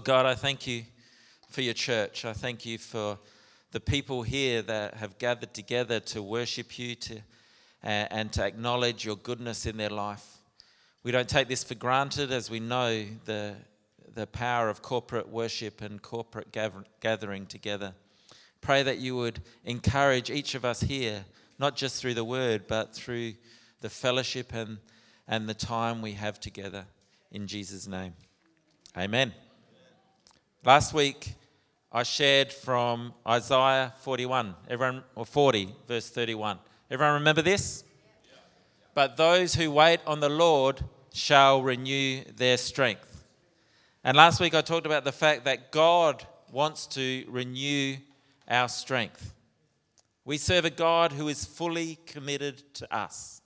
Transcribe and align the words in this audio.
Lord 0.00 0.06
God, 0.06 0.24
I 0.24 0.34
thank 0.34 0.66
you 0.66 0.84
for 1.50 1.60
your 1.60 1.74
church. 1.74 2.24
I 2.24 2.32
thank 2.32 2.64
you 2.64 2.78
for 2.78 3.18
the 3.70 3.80
people 3.80 4.22
here 4.22 4.62
that 4.62 4.94
have 4.94 5.18
gathered 5.18 5.52
together 5.52 6.00
to 6.00 6.22
worship 6.22 6.78
you 6.78 6.94
to, 6.94 7.16
uh, 7.84 8.08
and 8.10 8.32
to 8.32 8.42
acknowledge 8.42 9.04
your 9.04 9.16
goodness 9.16 9.66
in 9.66 9.76
their 9.76 9.90
life. 9.90 10.38
We 11.02 11.12
don't 11.12 11.28
take 11.28 11.48
this 11.48 11.62
for 11.62 11.74
granted 11.74 12.32
as 12.32 12.48
we 12.48 12.60
know 12.60 13.04
the, 13.26 13.56
the 14.14 14.26
power 14.26 14.70
of 14.70 14.80
corporate 14.80 15.28
worship 15.28 15.82
and 15.82 16.00
corporate 16.00 16.50
gather, 16.50 16.82
gathering 17.02 17.44
together. 17.44 17.92
Pray 18.62 18.82
that 18.82 19.00
you 19.00 19.16
would 19.16 19.42
encourage 19.66 20.30
each 20.30 20.54
of 20.54 20.64
us 20.64 20.80
here, 20.80 21.26
not 21.58 21.76
just 21.76 22.00
through 22.00 22.14
the 22.14 22.24
word, 22.24 22.66
but 22.66 22.94
through 22.94 23.34
the 23.82 23.90
fellowship 23.90 24.54
and, 24.54 24.78
and 25.28 25.46
the 25.46 25.52
time 25.52 26.00
we 26.00 26.12
have 26.12 26.40
together. 26.40 26.86
In 27.30 27.46
Jesus' 27.46 27.86
name. 27.86 28.14
Amen. 28.96 29.34
Last 30.62 30.92
week, 30.92 31.36
I 31.90 32.02
shared 32.02 32.52
from 32.52 33.14
Isaiah 33.26 33.94
41, 34.02 34.54
everyone, 34.68 35.04
or 35.14 35.24
40, 35.24 35.74
verse 35.88 36.10
31. 36.10 36.58
Everyone 36.90 37.14
remember 37.14 37.40
this? 37.40 37.82
But 38.92 39.16
those 39.16 39.54
who 39.54 39.70
wait 39.70 40.00
on 40.06 40.20
the 40.20 40.28
Lord 40.28 40.84
shall 41.14 41.62
renew 41.62 42.24
their 42.36 42.58
strength. 42.58 43.24
And 44.04 44.18
last 44.18 44.38
week 44.38 44.54
I 44.54 44.60
talked 44.60 44.84
about 44.84 45.04
the 45.04 45.12
fact 45.12 45.46
that 45.46 45.72
God 45.72 46.26
wants 46.52 46.86
to 46.88 47.24
renew 47.26 47.96
our 48.46 48.68
strength. 48.68 49.32
We 50.26 50.36
serve 50.36 50.66
a 50.66 50.70
God 50.70 51.12
who 51.12 51.28
is 51.28 51.46
fully 51.46 51.98
committed 52.04 52.74
to 52.74 52.94
us. 52.94 53.40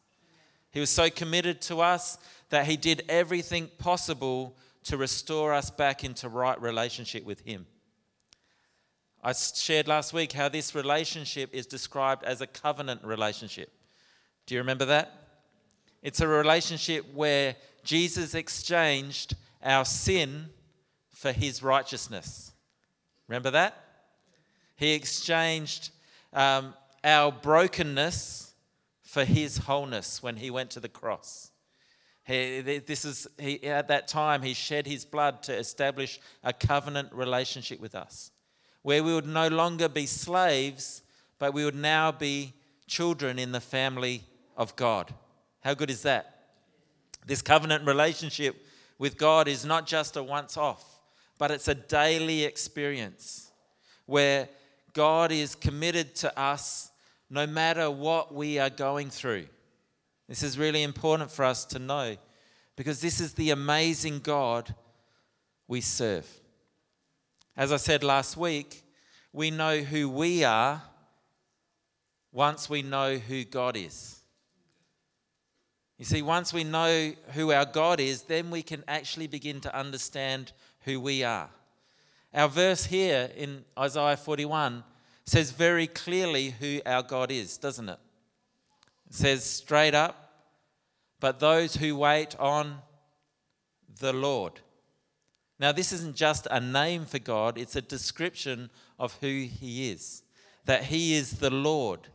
He 0.72 0.80
was 0.80 0.90
so 0.90 1.08
committed 1.10 1.60
to 1.62 1.80
us 1.80 2.18
that 2.50 2.66
he 2.66 2.76
did 2.76 3.04
everything 3.08 3.70
possible 3.78 4.56
to 4.84 4.96
restore 4.96 5.52
us 5.52 5.70
back 5.70 6.04
into 6.04 6.28
right 6.28 6.60
relationship 6.60 7.24
with 7.24 7.40
Him. 7.40 7.66
I 9.22 9.32
shared 9.32 9.88
last 9.88 10.12
week 10.12 10.32
how 10.32 10.50
this 10.50 10.74
relationship 10.74 11.50
is 11.54 11.66
described 11.66 12.24
as 12.24 12.42
a 12.42 12.46
covenant 12.46 13.02
relationship. 13.02 13.72
Do 14.46 14.54
you 14.54 14.60
remember 14.60 14.84
that? 14.84 15.12
It's 16.02 16.20
a 16.20 16.28
relationship 16.28 17.06
where 17.14 17.56
Jesus 17.82 18.34
exchanged 18.34 19.34
our 19.62 19.86
sin 19.86 20.50
for 21.08 21.32
His 21.32 21.62
righteousness. 21.62 22.52
Remember 23.26 23.50
that? 23.52 23.82
He 24.76 24.92
exchanged 24.92 25.90
um, 26.34 26.74
our 27.02 27.32
brokenness 27.32 28.52
for 29.00 29.24
His 29.24 29.56
wholeness 29.56 30.22
when 30.22 30.36
He 30.36 30.50
went 30.50 30.70
to 30.72 30.80
the 30.80 30.88
cross. 30.90 31.50
He, 32.24 32.60
this 32.60 33.04
is, 33.04 33.26
he, 33.38 33.62
at 33.64 33.88
that 33.88 34.08
time, 34.08 34.42
he 34.42 34.54
shed 34.54 34.86
his 34.86 35.04
blood 35.04 35.42
to 35.44 35.54
establish 35.54 36.18
a 36.42 36.52
covenant 36.52 37.12
relationship 37.12 37.80
with 37.80 37.94
us, 37.94 38.30
where 38.82 39.04
we 39.04 39.14
would 39.14 39.26
no 39.26 39.48
longer 39.48 39.88
be 39.88 40.06
slaves, 40.06 41.02
but 41.38 41.52
we 41.52 41.64
would 41.64 41.74
now 41.74 42.10
be 42.12 42.54
children 42.86 43.38
in 43.38 43.52
the 43.52 43.60
family 43.60 44.24
of 44.56 44.74
God. 44.76 45.12
How 45.60 45.74
good 45.74 45.90
is 45.90 46.02
that? 46.02 46.34
This 47.26 47.42
covenant 47.42 47.86
relationship 47.86 48.56
with 48.98 49.18
God 49.18 49.48
is 49.48 49.64
not 49.64 49.86
just 49.86 50.16
a 50.16 50.22
once 50.22 50.56
off, 50.56 51.02
but 51.38 51.50
it's 51.50 51.68
a 51.68 51.74
daily 51.74 52.44
experience 52.44 53.50
where 54.06 54.48
God 54.92 55.32
is 55.32 55.54
committed 55.54 56.14
to 56.16 56.38
us 56.38 56.90
no 57.28 57.46
matter 57.46 57.90
what 57.90 58.34
we 58.34 58.58
are 58.58 58.70
going 58.70 59.10
through. 59.10 59.46
This 60.28 60.42
is 60.42 60.58
really 60.58 60.82
important 60.82 61.30
for 61.30 61.44
us 61.44 61.64
to 61.66 61.78
know 61.78 62.16
because 62.76 63.00
this 63.00 63.20
is 63.20 63.34
the 63.34 63.50
amazing 63.50 64.20
God 64.20 64.74
we 65.68 65.80
serve. 65.80 66.26
As 67.56 67.72
I 67.72 67.76
said 67.76 68.02
last 68.02 68.36
week, 68.36 68.82
we 69.32 69.50
know 69.50 69.78
who 69.80 70.08
we 70.08 70.44
are 70.44 70.82
once 72.32 72.68
we 72.68 72.82
know 72.82 73.16
who 73.16 73.44
God 73.44 73.76
is. 73.76 74.20
You 75.98 76.04
see, 76.04 76.22
once 76.22 76.52
we 76.52 76.64
know 76.64 77.12
who 77.32 77.52
our 77.52 77.64
God 77.64 78.00
is, 78.00 78.22
then 78.22 78.50
we 78.50 78.62
can 78.62 78.82
actually 78.88 79.28
begin 79.28 79.60
to 79.60 79.76
understand 79.76 80.52
who 80.80 81.00
we 81.00 81.22
are. 81.22 81.48
Our 82.34 82.48
verse 82.48 82.86
here 82.86 83.30
in 83.36 83.64
Isaiah 83.78 84.16
41 84.16 84.82
says 85.24 85.52
very 85.52 85.86
clearly 85.86 86.50
who 86.50 86.80
our 86.84 87.04
God 87.04 87.30
is, 87.30 87.56
doesn't 87.56 87.88
it? 87.88 87.98
Says 89.14 89.44
straight 89.44 89.94
up, 89.94 90.28
but 91.20 91.38
those 91.38 91.76
who 91.76 91.94
wait 91.94 92.34
on 92.40 92.78
the 94.00 94.12
Lord. 94.12 94.54
Now, 95.60 95.70
this 95.70 95.92
isn't 95.92 96.16
just 96.16 96.48
a 96.50 96.58
name 96.58 97.04
for 97.04 97.20
God, 97.20 97.56
it's 97.56 97.76
a 97.76 97.80
description 97.80 98.70
of 98.98 99.16
who 99.20 99.28
He 99.28 99.92
is. 99.92 100.24
That 100.64 100.82
He 100.82 101.14
is 101.14 101.38
the 101.38 101.50
Lord. 101.50 102.08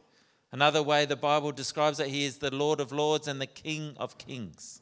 Another 0.51 0.83
way 0.83 1.05
the 1.05 1.15
Bible 1.15 1.53
describes 1.53 1.99
that 1.99 2.09
He 2.09 2.25
is 2.25 2.39
the 2.39 2.53
Lord 2.53 2.81
of 2.81 2.91
Lords 2.91 3.29
and 3.29 3.39
the 3.39 3.47
King 3.47 3.93
of 3.95 4.17
Kings. 4.17 4.81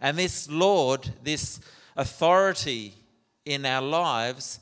And 0.00 0.16
this 0.16 0.48
Lord, 0.50 1.12
this 1.22 1.60
authority 1.94 2.94
in 3.44 3.66
our 3.66 3.82
lives, 3.82 4.60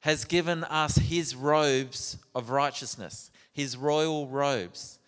has 0.00 0.26
given 0.26 0.64
us 0.64 0.96
His 0.96 1.34
robes 1.34 2.18
of 2.34 2.50
righteousness, 2.50 3.30
His 3.54 3.74
royal 3.74 4.28
robes. 4.28 4.98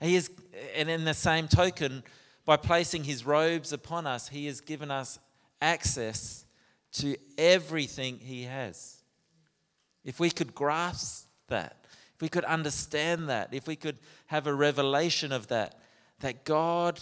He 0.00 0.16
is, 0.16 0.30
and 0.76 0.88
in 0.88 1.04
the 1.04 1.14
same 1.14 1.48
token, 1.48 2.02
by 2.44 2.56
placing 2.56 3.04
his 3.04 3.26
robes 3.26 3.72
upon 3.72 4.06
us, 4.06 4.28
he 4.28 4.46
has 4.46 4.60
given 4.60 4.90
us 4.90 5.18
access 5.60 6.44
to 6.92 7.16
everything 7.36 8.18
he 8.18 8.44
has. 8.44 9.02
If 10.04 10.20
we 10.20 10.30
could 10.30 10.54
grasp 10.54 11.28
that, 11.48 11.84
if 12.14 12.22
we 12.22 12.28
could 12.28 12.44
understand 12.44 13.28
that, 13.28 13.52
if 13.52 13.66
we 13.66 13.76
could 13.76 13.98
have 14.26 14.46
a 14.46 14.54
revelation 14.54 15.32
of 15.32 15.48
that, 15.48 15.78
that 16.20 16.44
God, 16.44 17.00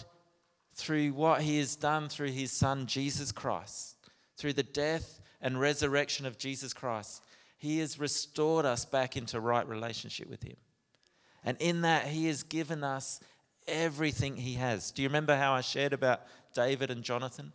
through 0.74 1.12
what 1.12 1.42
he 1.42 1.58
has 1.58 1.76
done 1.76 2.08
through 2.08 2.32
his 2.32 2.52
son 2.52 2.86
Jesus 2.86 3.32
Christ, 3.32 3.96
through 4.36 4.54
the 4.54 4.62
death 4.62 5.20
and 5.40 5.60
resurrection 5.60 6.26
of 6.26 6.38
Jesus 6.38 6.72
Christ, 6.72 7.22
he 7.58 7.78
has 7.78 7.98
restored 7.98 8.66
us 8.66 8.84
back 8.84 9.16
into 9.16 9.40
right 9.40 9.66
relationship 9.66 10.28
with 10.28 10.42
him. 10.42 10.56
And 11.44 11.56
in 11.60 11.82
that, 11.82 12.06
He 12.08 12.26
has 12.26 12.42
given 12.42 12.82
us 12.84 13.20
everything 13.66 14.36
He 14.36 14.54
has. 14.54 14.90
Do 14.90 15.02
you 15.02 15.08
remember 15.08 15.36
how 15.36 15.52
I 15.52 15.60
shared 15.60 15.92
about 15.92 16.22
David 16.54 16.90
and 16.90 17.02
Jonathan? 17.02 17.52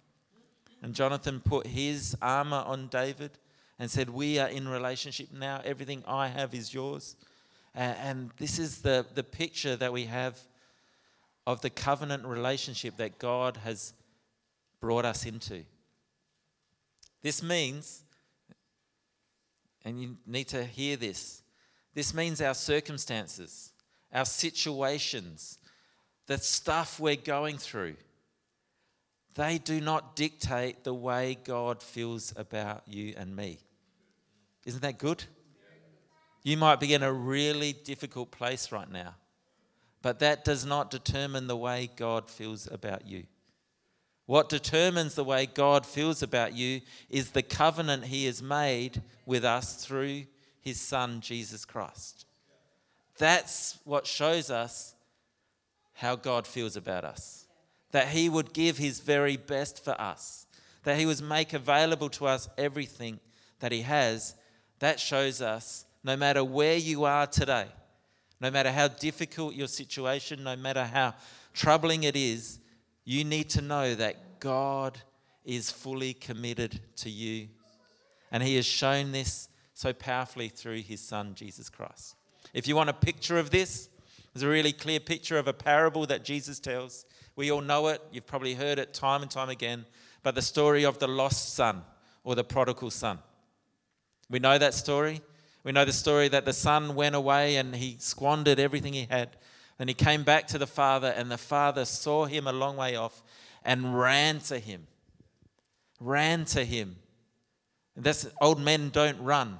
And 0.81 0.95
Jonathan 0.95 1.41
put 1.41 1.67
his 1.67 2.15
armor 2.21 2.63
on 2.65 2.87
David 2.87 3.31
and 3.77 3.89
said, 3.89 4.09
We 4.09 4.39
are 4.39 4.49
in 4.49 4.67
relationship 4.67 5.27
now. 5.31 5.61
Everything 5.63 6.03
I 6.07 6.27
have 6.27 6.53
is 6.53 6.73
yours. 6.73 7.15
And 7.73 8.31
this 8.37 8.59
is 8.59 8.81
the, 8.81 9.05
the 9.13 9.23
picture 9.23 9.75
that 9.75 9.93
we 9.93 10.05
have 10.05 10.39
of 11.45 11.61
the 11.61 11.69
covenant 11.69 12.25
relationship 12.25 12.97
that 12.97 13.19
God 13.19 13.57
has 13.57 13.93
brought 14.79 15.05
us 15.05 15.25
into. 15.25 15.63
This 17.21 17.43
means, 17.43 18.03
and 19.85 20.01
you 20.01 20.17
need 20.25 20.47
to 20.49 20.63
hear 20.63 20.97
this, 20.97 21.43
this 21.93 22.13
means 22.13 22.41
our 22.41 22.55
circumstances 22.55 23.70
our 24.13 24.25
situations, 24.25 25.57
the 26.27 26.37
stuff 26.37 26.99
we're 26.99 27.15
going 27.15 27.57
through, 27.57 27.95
they 29.35 29.57
do 29.57 29.79
not 29.79 30.15
dictate 30.15 30.83
the 30.83 30.93
way 30.93 31.37
God 31.43 31.81
feels 31.81 32.33
about 32.35 32.83
you 32.87 33.13
and 33.17 33.35
me. 33.35 33.59
Isn't 34.65 34.81
that 34.81 34.97
good? 34.97 35.23
You 36.43 36.57
might 36.57 36.79
be 36.79 36.93
in 36.93 37.03
a 37.03 37.13
really 37.13 37.73
difficult 37.73 38.31
place 38.31 38.71
right 38.71 38.91
now, 38.91 39.15
but 40.01 40.19
that 40.19 40.43
does 40.43 40.65
not 40.65 40.91
determine 40.91 41.47
the 41.47 41.57
way 41.57 41.89
God 41.95 42.29
feels 42.29 42.67
about 42.71 43.07
you. 43.07 43.25
What 44.25 44.49
determines 44.49 45.15
the 45.15 45.23
way 45.23 45.45
God 45.45 45.85
feels 45.85 46.23
about 46.23 46.53
you 46.53 46.81
is 47.09 47.31
the 47.31 47.43
covenant 47.43 48.05
He 48.05 48.25
has 48.25 48.41
made 48.41 49.01
with 49.25 49.43
us 49.43 49.83
through 49.83 50.23
His 50.61 50.79
Son, 50.79 51.21
Jesus 51.21 51.65
Christ. 51.65 52.25
That's 53.17 53.79
what 53.83 54.07
shows 54.07 54.49
us 54.49 54.95
how 55.93 56.15
God 56.15 56.47
feels 56.47 56.75
about 56.75 57.03
us. 57.03 57.45
That 57.91 58.07
He 58.09 58.29
would 58.29 58.53
give 58.53 58.77
His 58.77 58.99
very 58.99 59.37
best 59.37 59.83
for 59.83 59.99
us, 59.99 60.45
that 60.83 60.97
He 60.97 61.05
would 61.05 61.21
make 61.21 61.53
available 61.53 62.09
to 62.09 62.27
us 62.27 62.49
everything 62.57 63.19
that 63.59 63.71
He 63.71 63.81
has. 63.81 64.35
That 64.79 64.99
shows 64.99 65.41
us 65.41 65.85
no 66.03 66.17
matter 66.17 66.43
where 66.43 66.77
you 66.77 67.03
are 67.03 67.27
today, 67.27 67.67
no 68.39 68.49
matter 68.49 68.71
how 68.71 68.87
difficult 68.87 69.53
your 69.53 69.67
situation, 69.67 70.43
no 70.43 70.55
matter 70.55 70.83
how 70.83 71.13
troubling 71.53 72.03
it 72.03 72.15
is, 72.15 72.59
you 73.05 73.23
need 73.23 73.49
to 73.51 73.61
know 73.61 73.93
that 73.93 74.39
God 74.39 74.97
is 75.45 75.69
fully 75.71 76.13
committed 76.13 76.79
to 76.97 77.09
you. 77.09 77.49
And 78.31 78.41
He 78.41 78.55
has 78.55 78.65
shown 78.65 79.11
this 79.11 79.49
so 79.73 79.93
powerfully 79.93 80.49
through 80.49 80.81
His 80.81 81.01
Son, 81.01 81.35
Jesus 81.35 81.69
Christ. 81.69 82.15
If 82.53 82.67
you 82.67 82.75
want 82.75 82.89
a 82.89 82.93
picture 82.93 83.37
of 83.37 83.49
this, 83.49 83.89
there's 84.33 84.43
a 84.43 84.47
really 84.47 84.73
clear 84.73 84.99
picture 84.99 85.37
of 85.37 85.47
a 85.47 85.53
parable 85.53 86.05
that 86.07 86.23
Jesus 86.23 86.59
tells. 86.59 87.05
We 87.35 87.51
all 87.51 87.61
know 87.61 87.87
it, 87.87 88.01
you've 88.11 88.27
probably 88.27 88.53
heard 88.53 88.79
it 88.79 88.93
time 88.93 89.21
and 89.21 89.31
time 89.31 89.49
again, 89.49 89.85
but 90.23 90.35
the 90.35 90.41
story 90.41 90.85
of 90.85 90.99
the 90.99 91.07
lost 91.07 91.53
son 91.53 91.83
or 92.23 92.35
the 92.35 92.43
prodigal 92.43 92.91
son. 92.91 93.19
We 94.29 94.39
know 94.39 94.57
that 94.57 94.73
story. 94.73 95.21
We 95.63 95.71
know 95.71 95.85
the 95.85 95.93
story 95.93 96.27
that 96.29 96.45
the 96.45 96.53
son 96.53 96.95
went 96.95 97.15
away 97.15 97.57
and 97.57 97.75
he 97.75 97.97
squandered 97.99 98.59
everything 98.59 98.93
he 98.93 99.07
had. 99.09 99.37
Then 99.77 99.87
he 99.87 99.93
came 99.93 100.23
back 100.23 100.47
to 100.47 100.57
the 100.57 100.67
father, 100.67 101.07
and 101.07 101.31
the 101.31 101.37
father 101.39 101.85
saw 101.85 102.25
him 102.25 102.45
a 102.45 102.51
long 102.51 102.77
way 102.77 102.95
off 102.95 103.23
and 103.63 103.97
ran 103.97 104.39
to 104.41 104.59
him. 104.59 104.85
Ran 105.99 106.45
to 106.45 106.63
him. 106.63 106.97
And 107.95 108.03
That's 108.03 108.27
old 108.39 108.59
men 108.59 108.89
don't 108.89 109.19
run 109.21 109.59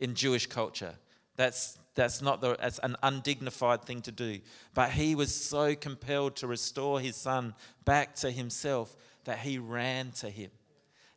in 0.00 0.14
Jewish 0.14 0.46
culture. 0.46 0.94
That's 1.36 1.78
that's 1.98 2.22
not 2.22 2.40
the, 2.40 2.56
that's 2.56 2.78
an 2.78 2.96
undignified 3.02 3.82
thing 3.82 4.02
to 4.02 4.12
do. 4.12 4.38
But 4.72 4.90
he 4.90 5.16
was 5.16 5.34
so 5.34 5.74
compelled 5.74 6.36
to 6.36 6.46
restore 6.46 7.00
his 7.00 7.16
son 7.16 7.54
back 7.84 8.14
to 8.16 8.30
himself 8.30 8.94
that 9.24 9.40
he 9.40 9.58
ran 9.58 10.12
to 10.12 10.30
him. 10.30 10.52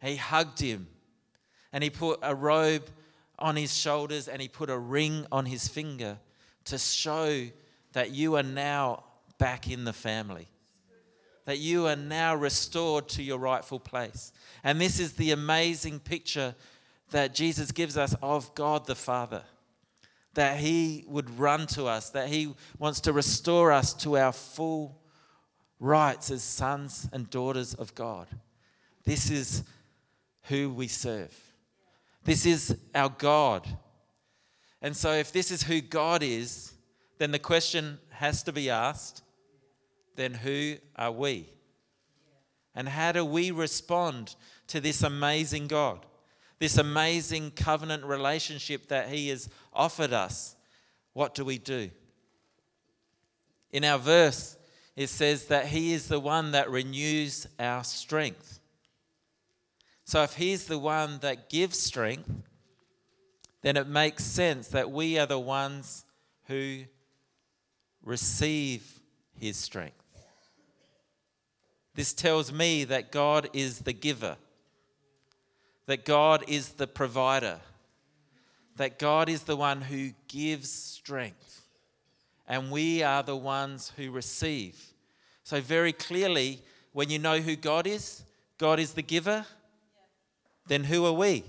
He 0.02 0.16
hugged 0.16 0.60
him 0.60 0.88
and 1.72 1.84
he 1.84 1.92
put 1.92 2.18
a 2.24 2.34
robe 2.34 2.90
on 3.38 3.56
his 3.56 3.78
shoulders 3.78 4.28
and 4.28 4.42
he 4.42 4.48
put 4.48 4.72
a 4.72 4.78
ring 4.78 5.28
on 5.32 5.46
his 5.46 5.68
finger 5.68 6.18
to 6.66 6.80
show 6.80 7.48
that 7.94 8.10
you 8.10 8.36
are 8.36 8.44
now 8.44 9.04
back 9.38 9.70
in 9.70 9.84
the 9.84 9.94
family, 9.94 10.48
that 11.46 11.60
you 11.60 11.86
are 11.86 11.96
now 11.96 12.34
restored 12.34 13.08
to 13.10 13.22
your 13.22 13.38
rightful 13.38 13.80
place. 13.80 14.34
And 14.64 14.82
this 14.82 15.00
is 15.00 15.14
the 15.14 15.30
amazing 15.30 16.00
picture 16.00 16.56
that 17.12 17.36
Jesus 17.36 17.72
gives 17.72 17.98
us 17.98 18.16
of 18.24 18.56
God 18.56 18.88
the 18.88 18.96
Father 18.96 19.44
that 20.34 20.58
He 20.58 21.06
would 21.08 21.40
run 21.40 21.68
to 21.68 21.86
us, 21.86 22.10
that 22.12 22.30
He 22.30 22.54
wants 22.80 23.02
to 23.02 23.14
restore 23.14 23.72
us 23.72 23.94
to 23.96 24.18
our 24.18 24.32
full 24.32 25.02
rights 25.80 26.32
as 26.32 26.44
sons 26.44 27.10
and 27.12 27.30
daughters 27.30 27.74
of 27.74 27.94
God. 27.96 28.28
This 29.04 29.30
is 29.30 29.64
who 30.44 30.70
we 30.70 30.88
serve. 30.88 31.36
This 32.24 32.46
is 32.46 32.78
our 32.94 33.10
God. 33.10 33.68
And 34.82 34.96
so, 34.96 35.12
if 35.14 35.32
this 35.32 35.52
is 35.52 35.64
who 35.64 35.82
God 35.82 36.24
is, 36.24 36.74
then 37.18 37.32
the 37.32 37.40
question 37.40 38.00
has 38.10 38.44
to 38.44 38.52
be 38.52 38.70
asked 38.70 39.24
then 40.16 40.34
who 40.34 40.76
are 40.96 41.12
we? 41.12 41.50
And 42.76 42.88
how 42.88 43.12
do 43.12 43.26
we 43.26 43.52
respond 43.52 44.36
to 44.68 44.80
this 44.80 45.04
amazing 45.04 45.68
God? 45.68 46.06
This 46.62 46.78
amazing 46.78 47.50
covenant 47.50 48.04
relationship 48.04 48.88
that 48.90 49.10
He 49.10 49.30
has 49.30 49.50
offered 49.74 50.14
us, 50.14 50.56
what 51.14 51.34
do 51.34 51.44
we 51.44 51.58
do? 51.58 51.90
In 53.72 53.84
our 53.84 53.98
verse, 53.98 54.58
it 54.96 55.08
says 55.08 55.46
that 55.46 55.66
He 55.66 55.92
is 55.92 56.08
the 56.08 56.20
one 56.20 56.52
that 56.52 56.70
renews 56.70 57.48
our 57.60 57.84
strength. 57.84 58.60
So 60.06 60.22
if 60.22 60.36
He's 60.36 60.66
the 60.66 60.78
one 60.78 61.18
that 61.22 61.50
gives 61.50 61.80
strength, 61.80 62.30
then 63.64 63.76
it 63.76 63.88
makes 63.88 64.24
sense 64.24 64.68
that 64.68 64.92
we 64.92 65.18
are 65.18 65.26
the 65.26 65.40
ones 65.40 66.06
who 66.46 66.84
receive 68.04 69.02
His 69.40 69.58
strength. 69.58 69.96
This 71.96 72.14
tells 72.14 72.54
me 72.54 72.84
that 72.84 73.12
God 73.12 73.50
is 73.52 73.80
the 73.80 73.94
giver 73.94 74.38
that 75.86 76.06
God 76.06 76.44
is 76.48 76.70
the 76.70 76.88
provider, 76.88 77.60
that 78.78 79.00
God 79.00 79.30
is 79.30 79.44
the 79.44 79.56
one 79.56 79.82
who 79.82 80.12
gives 80.28 80.70
strength, 80.70 81.62
and 82.48 82.72
we 82.72 83.04
are 83.04 83.24
the 83.24 83.36
ones 83.36 83.92
who 83.98 84.12
receive. 84.12 84.94
So, 85.44 85.62
very 85.62 85.94
clearly, 85.94 86.62
when 86.94 87.10
you 87.10 87.20
know 87.20 87.40
who 87.40 87.56
God 87.56 87.88
is, 87.88 88.24
God 88.58 88.80
is 88.80 88.94
the 88.94 89.02
giver, 89.02 89.46
then 90.68 90.84
who 90.84 91.06
are 91.06 91.14
we? 91.14 91.44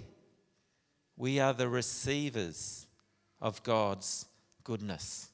We 1.16 1.38
are 1.38 1.52
the 1.52 1.68
receivers 1.68 2.86
of 3.40 3.62
God's 3.62 4.26
goodness. 4.64 5.28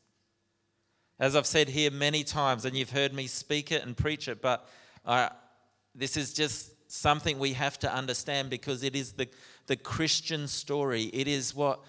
As 1.21 1.35
I've 1.35 1.47
said 1.47 1.69
here 1.69 1.91
many 1.91 2.25
times, 2.25 2.65
and 2.65 2.77
you've 2.77 2.91
heard 2.91 3.13
me 3.13 3.27
speak 3.27 3.73
it 3.73 3.85
and 3.85 3.97
preach 3.97 4.29
it, 4.29 4.41
but 4.41 4.69
I, 5.05 5.31
this 5.95 6.17
is 6.17 6.33
just 6.33 6.73
something 6.89 7.39
we 7.39 7.53
have 7.53 7.79
to 7.79 7.95
understand 7.95 8.51
because 8.51 8.83
it 8.83 8.97
is 8.97 9.13
the, 9.13 9.29
the 9.67 9.77
Christian 9.77 10.49
story. 10.49 11.05
It 11.13 11.29
is 11.29 11.55
what 11.55 11.81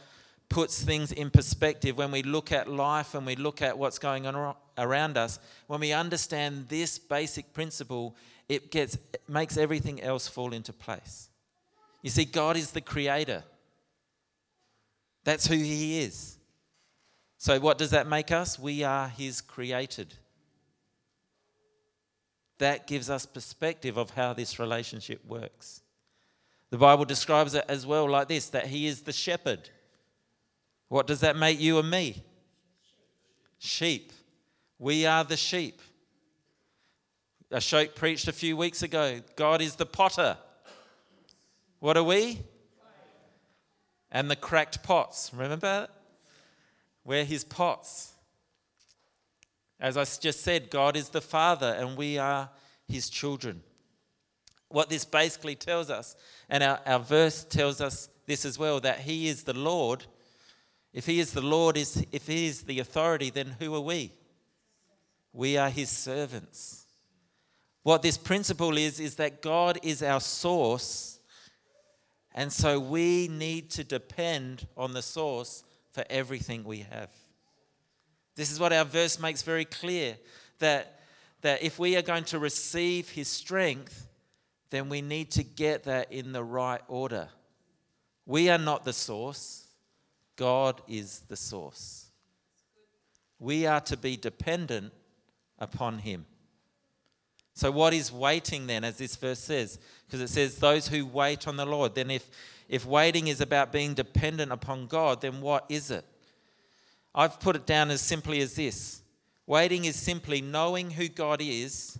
puts 0.49 0.81
things 0.81 1.11
in 1.11 1.29
perspective 1.29 1.97
when 1.97 2.11
we 2.11 2.23
look 2.23 2.51
at 2.51 2.69
life 2.69 3.15
and 3.15 3.25
we 3.25 3.35
look 3.35 3.61
at 3.61 3.77
what's 3.77 3.99
going 3.99 4.27
on 4.27 4.55
around 4.77 5.17
us. 5.17 5.39
When 5.67 5.79
we 5.79 5.93
understand 5.93 6.67
this 6.67 6.99
basic 6.99 7.53
principle, 7.53 8.15
it, 8.47 8.71
gets, 8.71 8.95
it 8.95 9.21
makes 9.27 9.57
everything 9.57 10.01
else 10.01 10.27
fall 10.27 10.53
into 10.53 10.73
place. 10.73 11.29
You 12.01 12.09
see, 12.09 12.25
God 12.25 12.57
is 12.57 12.71
the 12.71 12.81
creator. 12.81 13.43
That's 15.23 15.47
who 15.47 15.55
He 15.55 16.01
is. 16.01 16.37
So, 17.37 17.59
what 17.59 17.77
does 17.77 17.91
that 17.91 18.07
make 18.07 18.31
us? 18.31 18.57
We 18.57 18.83
are 18.83 19.07
His 19.07 19.41
created 19.41 20.13
that 22.59 22.87
gives 22.87 23.09
us 23.09 23.25
perspective 23.25 23.97
of 23.97 24.11
how 24.11 24.33
this 24.33 24.59
relationship 24.59 25.25
works. 25.25 25.81
The 26.69 26.77
Bible 26.77 27.05
describes 27.05 27.55
it 27.55 27.65
as 27.67 27.85
well 27.85 28.09
like 28.09 28.27
this 28.27 28.49
that 28.49 28.67
He 28.67 28.85
is 28.85 29.01
the 29.01 29.11
shepherd. 29.11 29.69
What 30.87 31.07
does 31.07 31.21
that 31.21 31.35
make 31.35 31.59
you 31.59 31.79
and 31.79 31.89
me? 31.89 32.23
Sheep. 33.57 34.13
We 34.77 35.05
are 35.05 35.23
the 35.23 35.37
sheep. 35.37 35.81
Ashok 37.51 37.95
preached 37.95 38.27
a 38.27 38.31
few 38.31 38.55
weeks 38.55 38.83
ago 38.83 39.21
God 39.35 39.61
is 39.61 39.75
the 39.75 39.85
potter. 39.85 40.37
What 41.79 41.97
are 41.97 42.03
we? 42.03 42.39
And 44.11 44.29
the 44.29 44.35
cracked 44.35 44.83
pots. 44.83 45.31
Remember? 45.33 45.87
We're 47.03 47.25
his 47.25 47.43
pots. 47.43 48.13
As 49.79 49.95
I 49.95 50.03
just 50.03 50.41
said, 50.41 50.69
God 50.69 50.97
is 50.97 51.09
the 51.09 51.21
Father 51.21 51.75
and 51.77 51.95
we 51.95 52.17
are 52.17 52.49
his 52.87 53.09
children. 53.09 53.63
What 54.67 54.89
this 54.89 55.05
basically 55.05 55.55
tells 55.55 55.89
us, 55.89 56.15
and 56.49 56.63
our, 56.63 56.79
our 56.85 56.99
verse 56.99 57.43
tells 57.43 57.81
us 57.81 58.09
this 58.25 58.45
as 58.45 58.59
well, 58.59 58.79
that 58.81 58.99
he 58.99 59.27
is 59.27 59.43
the 59.43 59.57
Lord. 59.57 60.05
If 60.93 61.05
he 61.05 61.19
is 61.19 61.31
the 61.31 61.41
Lord, 61.41 61.77
if 61.77 62.27
he 62.27 62.47
is 62.47 62.63
the 62.63 62.79
authority, 62.79 63.29
then 63.29 63.55
who 63.59 63.73
are 63.73 63.81
we? 63.81 64.11
We 65.33 65.57
are 65.57 65.69
his 65.69 65.89
servants. 65.89 66.85
What 67.83 68.01
this 68.01 68.17
principle 68.17 68.77
is, 68.77 68.99
is 68.99 69.15
that 69.15 69.41
God 69.41 69.79
is 69.81 70.03
our 70.03 70.19
source, 70.19 71.19
and 72.35 72.51
so 72.51 72.79
we 72.79 73.27
need 73.27 73.71
to 73.71 73.83
depend 73.83 74.67
on 74.77 74.93
the 74.93 75.01
source 75.01 75.63
for 75.91 76.03
everything 76.09 76.63
we 76.63 76.85
have. 76.91 77.09
This 78.39 78.53
is 78.53 78.59
what 78.59 78.71
our 78.71 78.85
verse 78.85 79.19
makes 79.19 79.41
very 79.41 79.65
clear 79.65 80.15
that, 80.59 81.01
that 81.41 81.61
if 81.61 81.77
we 81.77 81.97
are 81.97 82.01
going 82.01 82.23
to 82.23 82.39
receive 82.39 83.09
his 83.09 83.27
strength, 83.27 84.07
then 84.69 84.87
we 84.87 85.01
need 85.01 85.29
to 85.31 85.43
get 85.43 85.83
that 85.83 86.09
in 86.09 86.31
the 86.31 86.41
right 86.41 86.79
order. 86.87 87.27
We 88.25 88.49
are 88.49 88.57
not 88.57 88.85
the 88.85 88.93
source, 88.93 89.67
God 90.37 90.81
is 90.87 91.19
the 91.27 91.35
source. 91.35 92.05
We 93.39 93.65
are 93.65 93.81
to 93.81 93.97
be 93.97 94.15
dependent 94.15 94.93
upon 95.57 95.99
him. 95.99 96.25
So, 97.55 97.71
what 97.71 97.93
is 97.93 98.09
waiting 98.09 98.67
then, 98.67 98.85
as 98.85 98.99
this 98.99 99.17
verse 99.17 99.39
says? 99.39 99.79
Because 100.05 100.21
it 100.21 100.29
says, 100.29 100.55
those 100.55 100.87
who 100.87 101.05
wait 101.05 101.45
on 101.45 101.57
the 101.57 101.65
Lord. 101.65 101.93
Then, 101.93 102.09
if, 102.09 102.29
if 102.69 102.85
waiting 102.85 103.27
is 103.27 103.41
about 103.41 103.73
being 103.73 103.95
dependent 103.95 104.53
upon 104.53 104.87
God, 104.87 105.19
then 105.19 105.41
what 105.41 105.65
is 105.67 105.91
it? 105.91 106.05
I've 107.13 107.39
put 107.39 107.55
it 107.55 107.65
down 107.65 107.89
as 107.91 108.01
simply 108.01 108.39
as 108.41 108.55
this 108.55 109.01
waiting 109.47 109.85
is 109.85 109.95
simply 109.95 110.41
knowing 110.41 110.91
who 110.91 111.07
God 111.07 111.41
is 111.41 111.97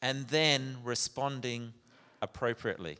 and 0.00 0.26
then 0.28 0.78
responding 0.82 1.74
appropriately. 2.22 2.96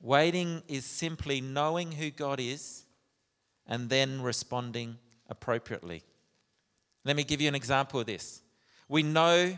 Waiting 0.00 0.62
is 0.68 0.84
simply 0.84 1.40
knowing 1.40 1.92
who 1.92 2.10
God 2.10 2.40
is 2.40 2.84
and 3.66 3.88
then 3.88 4.20
responding 4.20 4.98
appropriately. 5.30 6.02
Let 7.04 7.16
me 7.16 7.24
give 7.24 7.40
you 7.40 7.48
an 7.48 7.54
example 7.54 8.00
of 8.00 8.06
this. 8.06 8.42
We 8.88 9.02
know 9.02 9.56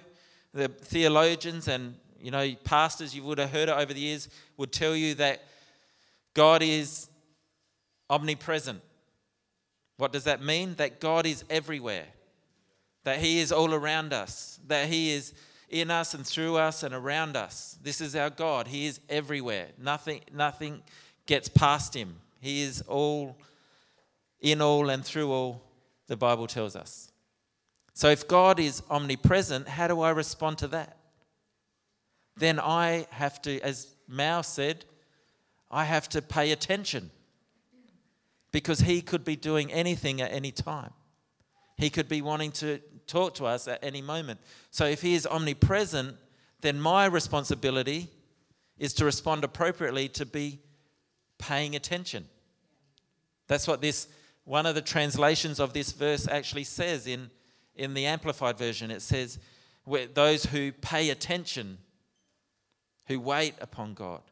the 0.53 0.69
theologians 0.69 1.67
and 1.67 1.97
you 2.21 2.31
know 2.31 2.55
pastors 2.63 3.15
you 3.15 3.25
would 3.25 3.39
have 3.39 3.51
heard 3.51 3.69
it 3.69 3.73
over 3.73 3.93
the 3.93 4.01
years 4.01 4.29
would 4.57 4.71
tell 4.71 4.95
you 4.95 5.15
that 5.17 5.43
God 6.33 6.63
is 6.63 7.09
omnipresent. 8.09 8.81
What 9.97 10.13
does 10.13 10.25
that 10.25 10.43
mean? 10.43 10.75
That 10.77 11.01
God 11.01 11.27
is 11.27 11.45
everywhere, 11.49 12.07
that 13.05 13.19
He 13.19 13.39
is 13.41 13.53
all 13.53 13.73
around 13.73 14.13
us, 14.13 14.59
that 14.67 14.89
He 14.89 15.13
is 15.13 15.35
in 15.69 15.91
us 15.91 16.15
and 16.15 16.27
through 16.27 16.57
us 16.57 16.83
and 16.83 16.95
around 16.95 17.37
us. 17.37 17.79
This 17.83 18.01
is 18.01 18.15
our 18.17 18.31
God. 18.31 18.69
He 18.69 18.87
is 18.87 19.01
everywhere. 19.09 19.69
Nothing, 19.79 20.21
nothing 20.33 20.83
gets 21.27 21.49
past 21.49 21.95
Him. 21.95 22.17
He 22.41 22.63
is 22.63 22.83
all 22.83 23.37
in 24.41 24.61
all 24.61 24.91
and 24.91 25.03
through 25.05 25.33
all, 25.33 25.63
the 26.07 26.17
Bible 26.17 26.47
tells 26.47 26.77
us. 26.77 27.11
So 27.95 28.11
if 28.11 28.29
God 28.29 28.61
is 28.61 28.83
omnipresent, 28.91 29.67
how 29.69 29.89
do 29.89 30.03
I 30.03 30.11
respond 30.11 30.59
to 30.59 30.69
that? 30.69 30.99
Then 32.37 32.61
I 32.61 33.07
have 33.11 33.41
to, 33.43 33.59
as 33.61 33.95
Mao 34.07 34.43
said, 34.43 34.85
I 35.71 35.85
have 35.85 36.09
to 36.11 36.21
pay 36.21 36.53
attention 36.53 37.11
because 38.55 38.83
He 38.83 39.03
could 39.03 39.25
be 39.25 39.35
doing 39.35 39.73
anything 39.73 40.21
at 40.21 40.31
any 40.31 40.53
time. 40.53 40.93
He 41.77 41.91
could 41.91 42.09
be 42.09 42.23
wanting 42.23 42.53
to 42.53 42.79
talk 43.09 43.35
to 43.35 43.47
us 43.47 43.67
at 43.67 43.83
any 43.83 44.01
moment. 44.01 44.39
So 44.71 44.85
if 44.85 45.03
He 45.03 45.15
is 45.15 45.27
omnipresent, 45.27 46.17
then 46.61 46.79
my 46.79 47.07
responsibility 47.07 48.11
is 48.79 48.95
to 48.95 49.05
respond 49.05 49.43
appropriately 49.43 50.09
to 50.11 50.25
be 50.25 50.61
paying 51.37 51.75
attention. 51.75 52.29
That's 53.49 53.67
what 53.67 53.81
this 53.81 54.07
one 54.45 54.67
of 54.67 54.77
the 54.77 54.83
translations 54.83 55.59
of 55.59 55.73
this 55.73 55.91
verse 55.91 56.29
actually 56.29 56.65
says 56.65 57.09
in, 57.09 57.31
in 57.75 57.93
the 57.95 58.07
Amplified 58.07 58.57
Version. 58.57 58.93
It 58.93 59.03
says, 59.03 59.41
those 60.15 60.45
who 60.47 60.71
pay 60.71 61.11
attention, 61.11 61.79
who 63.09 63.19
wait 63.19 63.55
upon 63.61 63.95
God. 63.95 64.23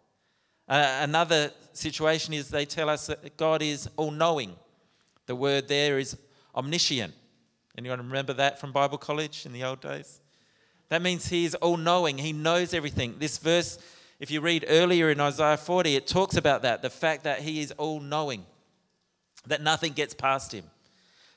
Uh, 0.69 1.01
another 1.01 1.51
situation 1.73 2.35
is 2.35 2.49
they 2.49 2.65
tell 2.65 2.89
us 2.89 3.07
that 3.07 3.37
God 3.37 3.63
is 3.63 3.89
all 3.97 4.11
knowing. 4.11 4.55
The 5.27 5.37
word 5.37 5.69
there 5.69 5.99
is 5.99 6.17
omniscient. 6.55 7.15
Anyone 7.77 7.99
remember 7.99 8.33
that 8.35 8.61
from 8.61 8.73
Bible 8.73 8.99
college 8.99 9.47
in 9.47 9.53
the 9.53 9.65
old 9.65 9.81
days? 9.81 10.21
That 10.89 11.03
means 11.03 11.29
he 11.29 11.45
is 11.45 11.55
all 11.55 11.77
knowing, 11.77 12.19
he 12.19 12.33
knows 12.33 12.75
everything. 12.75 13.17
This 13.19 13.39
verse, 13.39 13.79
if 14.21 14.31
you 14.31 14.41
read 14.41 14.67
earlier 14.69 15.11
in 15.11 15.21
Isaiah 15.21 15.57
40, 15.57 15.97
it 15.97 16.07
talks 16.07 16.37
about 16.37 16.63
that 16.63 16.83
the 16.83 16.91
fact 16.91 17.25
that 17.25 17.41
he 17.41 17.61
is 17.61 17.73
all 17.73 18.01
knowing 18.01 18.45
that 19.47 19.63
nothing 19.63 19.93
gets 19.93 20.15
past 20.15 20.53
him. 20.53 20.65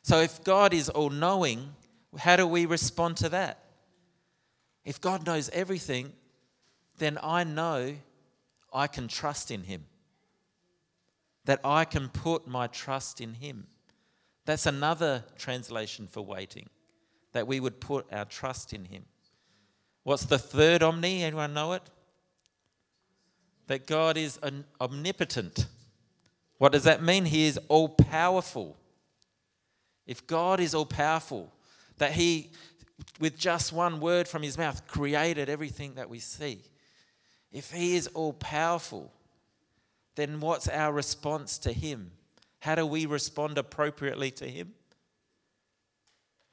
So 0.03 0.19
if 0.19 0.43
God 0.43 0.73
is 0.73 0.89
all 0.89 1.09
knowing, 1.09 1.73
how 2.17 2.35
do 2.35 2.45
we 2.45 2.65
respond 2.65 3.17
to 3.17 3.29
that? 3.29 3.59
If 4.83 5.01
God 5.01 5.25
knows 5.25 5.49
everything, 5.49 6.13
then 6.97 7.17
I 7.23 7.43
know 7.43 7.95
I 8.75 8.87
can 8.87 9.07
trust 9.07 9.49
in 9.49 9.63
him. 9.63 9.85
That 11.45 11.61
I 11.63 11.85
can 11.85 12.09
put 12.09 12.47
my 12.47 12.67
trust 12.67 13.21
in 13.21 13.35
him. 13.35 13.67
That's 14.45 14.65
another 14.65 15.23
translation 15.37 16.07
for 16.07 16.21
waiting, 16.21 16.69
that 17.31 17.47
we 17.47 17.59
would 17.59 17.79
put 17.79 18.05
our 18.11 18.25
trust 18.25 18.73
in 18.73 18.85
him. 18.85 19.05
What's 20.03 20.25
the 20.25 20.37
third 20.37 20.83
omni? 20.83 21.23
Anyone 21.23 21.53
know 21.53 21.73
it? 21.73 21.81
That 23.67 23.87
God 23.87 24.17
is 24.17 24.39
omnipotent. 24.79 25.65
What 26.59 26.71
does 26.71 26.83
that 26.83 27.01
mean? 27.01 27.25
He 27.25 27.47
is 27.47 27.59
all 27.69 27.89
powerful. 27.89 28.77
If 30.05 30.27
God 30.27 30.59
is 30.59 30.75
all 30.75 30.85
powerful, 30.85 31.51
that 31.97 32.11
He, 32.11 32.51
with 33.19 33.37
just 33.37 33.73
one 33.73 33.99
word 33.99 34.27
from 34.27 34.43
His 34.43 34.57
mouth, 34.57 34.85
created 34.87 35.49
everything 35.49 35.95
that 35.95 36.09
we 36.09 36.19
see, 36.19 36.61
if 37.55 37.71
He 37.71 37.95
is 37.95 38.07
all 38.07 38.33
powerful, 38.33 39.13
then 40.15 40.41
what's 40.41 40.67
our 40.67 40.91
response 40.91 41.57
to 41.59 41.71
Him? 41.71 42.11
How 42.59 42.75
do 42.75 42.85
we 42.85 43.05
respond 43.05 43.57
appropriately 43.57 44.29
to 44.31 44.45
Him? 44.45 44.73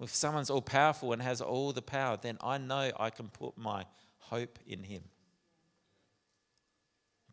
If 0.00 0.14
someone's 0.14 0.48
all 0.48 0.62
powerful 0.62 1.12
and 1.12 1.20
has 1.20 1.40
all 1.40 1.72
the 1.72 1.82
power, 1.82 2.16
then 2.22 2.38
I 2.40 2.58
know 2.58 2.92
I 3.00 3.10
can 3.10 3.28
put 3.28 3.58
my 3.58 3.84
hope 4.18 4.60
in 4.64 4.84
Him. 4.84 5.02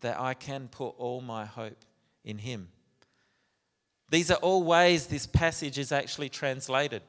That 0.01 0.19
I 0.19 0.33
can 0.33 0.67
put 0.67 0.95
all 0.97 1.21
my 1.21 1.45
hope 1.45 1.77
in 2.23 2.39
Him. 2.39 2.69
These 4.09 4.31
are 4.31 4.38
all 4.38 4.63
ways 4.63 5.05
this 5.05 5.27
passage 5.27 5.77
is 5.77 5.91
actually 5.91 6.29
translated. 6.29 7.03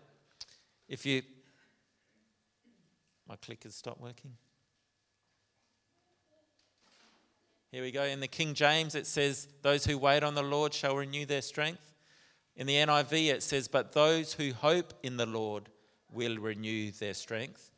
If 0.89 1.07
you. 1.07 1.23
My 3.27 3.37
clicker's 3.37 3.77
stopped 3.77 4.03
working. 4.03 4.37
Here 7.73 7.85
we 7.85 7.93
go. 7.93 8.03
In 8.03 8.19
the 8.19 8.27
King 8.27 8.55
James, 8.55 8.97
it 8.97 9.07
says, 9.07 9.47
Those 9.63 9.85
who 9.85 9.97
wait 9.97 10.25
on 10.25 10.35
the 10.35 10.43
Lord 10.43 10.75
shall 10.75 10.97
renew 10.97 11.25
their 11.25 11.41
strength. 11.41 11.93
In 12.57 12.67
the 12.67 12.75
NIV, 12.75 13.29
it 13.29 13.45
says, 13.45 13.69
But 13.69 13.93
those 13.93 14.33
who 14.33 14.53
hope 14.53 14.93
in 15.05 15.17
the 15.17 15.27
Lord 15.27 15.69
will 16.11 16.37
renew 16.37 16.91
their 16.91 17.15
strength. 17.15 17.71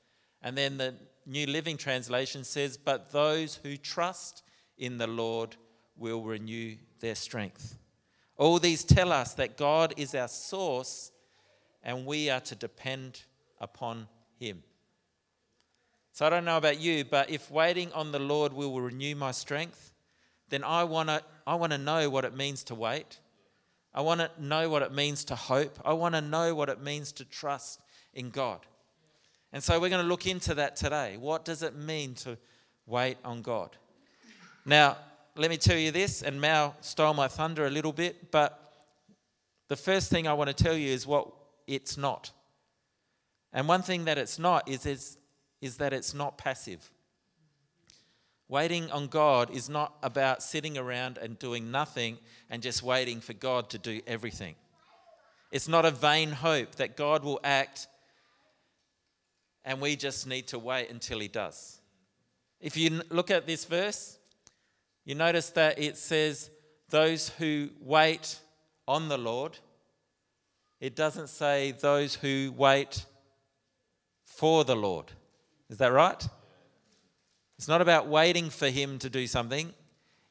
And 0.43 0.57
then 0.57 0.79
the 0.79 0.95
New 1.27 1.45
Living 1.47 1.77
Translation 1.77 2.43
says, 2.43 2.79
But 2.79 3.13
those 3.13 3.61
who 3.63 3.77
trust 3.77 4.43
in 4.79 4.97
the 4.97 5.07
Lord 5.07 5.57
will 5.99 6.23
renew 6.23 6.77
their 7.01 7.15
strength. 7.15 7.77
All 8.39 8.59
these 8.59 8.85
tell 8.85 9.13
us 9.13 9.35
that 9.35 9.59
God 9.59 9.93
is 9.99 10.15
our 10.15 10.29
source 10.29 11.13
and 11.83 12.07
we 12.07 12.31
are 12.31 12.41
to 12.41 12.55
depend 12.55 13.25
upon 13.61 14.09
Him. 14.39 14.63
So 16.13 16.27
I 16.27 16.31
don't 16.31 16.45
know 16.45 16.59
about 16.59 16.79
you, 16.79 17.05
but 17.05 17.31
if 17.31 17.51
waiting 17.51 17.91
on 17.93 18.13
the 18.13 18.19
Lord 18.19 18.53
will 18.53 18.79
renew 18.81 19.17
my 19.17 19.31
strength, 19.31 19.93
then 20.51 20.63
I 20.63 20.85
want 20.85 21.09
to 21.09 21.23
I 21.47 21.55
want 21.55 21.73
to 21.73 21.79
know 21.79 22.11
what 22.11 22.25
it 22.25 22.37
means 22.37 22.63
to 22.65 22.75
wait. 22.75 23.19
I 23.95 24.03
want 24.03 24.21
to 24.21 24.31
know 24.39 24.69
what 24.69 24.83
it 24.83 24.93
means 24.93 25.25
to 25.25 25.35
hope. 25.35 25.79
I 25.85 25.93
want 25.95 26.15
to 26.15 26.21
know 26.21 26.55
what 26.55 26.69
it 26.69 26.81
means 26.81 27.13
to 27.13 27.25
trust 27.25 27.81
in 28.15 28.31
God. 28.31 28.61
And 29.53 29.63
so 29.63 29.79
we're 29.81 29.91
going 29.91 30.03
to 30.03 30.09
look 30.09 30.27
into 30.27 30.55
that 30.55 30.77
today. 30.77 31.17
What 31.19 31.45
does 31.45 31.63
it 31.63 31.75
mean 31.77 32.15
to 32.17 32.39
wait 32.87 33.19
on 33.25 33.43
God? 33.43 33.77
Now, 34.65 34.97
let 35.37 35.51
me 35.51 35.57
tell 35.57 35.77
you 35.77 35.91
this, 35.91 36.23
and 36.23 36.41
Mao 36.41 36.75
stole 36.81 37.15
my 37.15 37.29
thunder 37.29 37.67
a 37.67 37.71
little 37.71 37.93
bit, 37.93 38.31
but 38.31 38.59
the 39.69 39.77
first 39.77 40.11
thing 40.11 40.27
I 40.27 40.35
want 40.35 40.49
to 40.49 40.65
tell 40.65 40.77
you 40.77 40.91
is 40.91 41.07
what 41.07 41.31
it's 41.67 41.97
not. 41.97 42.31
And 43.53 43.69
one 43.69 43.83
thing 43.83 44.05
that 44.05 44.17
it's 44.17 44.39
not 44.39 44.69
is, 44.69 44.87
is, 44.87 45.19
is 45.63 45.79
that 45.79 45.95
it's 45.95 46.13
not 46.13 46.37
passive. 46.37 46.91
Waiting 48.49 48.91
on 48.91 49.07
God 49.07 49.51
is 49.51 49.71
not 49.71 49.95
about 50.03 50.43
sitting 50.43 50.77
around 50.77 51.17
and 51.17 51.39
doing 51.39 51.71
nothing 51.71 52.19
and 52.51 52.63
just 52.63 52.83
waiting 52.83 53.21
for 53.21 53.33
God 53.33 53.71
to 53.71 53.79
do 53.79 54.03
everything. 54.07 54.57
It's 55.51 55.69
not 55.69 55.87
a 55.87 55.91
vain 55.91 56.33
hope 56.33 56.75
that 56.75 56.95
God 56.95 57.25
will 57.25 57.41
act 57.43 57.87
and 59.65 59.81
we 59.81 59.97
just 59.97 60.27
need 60.27 60.49
to 60.49 60.59
wait 60.59 60.91
until 60.91 61.21
He 61.21 61.29
does. 61.29 61.81
If 62.61 62.77
you 62.77 63.01
look 63.09 63.31
at 63.31 63.47
this 63.47 63.65
verse, 63.65 64.19
you 65.07 65.15
notice 65.15 65.49
that 65.51 65.79
it 65.79 65.97
says, 65.97 66.51
those 66.93 67.31
who 67.31 67.71
wait 67.81 68.39
on 68.87 69.09
the 69.09 69.19
Lord. 69.19 69.59
It 70.79 70.95
doesn't 70.95 71.29
say 71.29 71.73
those 71.73 72.15
who 72.15 72.53
wait 72.57 73.07
for 74.25 74.65
the 74.65 74.77
Lord. 74.77 75.11
Is 75.73 75.79
that 75.79 75.91
right? 75.91 76.29
It's 77.57 77.67
not 77.67 77.81
about 77.81 78.07
waiting 78.07 78.51
for 78.51 78.69
Him 78.69 78.99
to 78.99 79.09
do 79.09 79.27
something, 79.27 79.73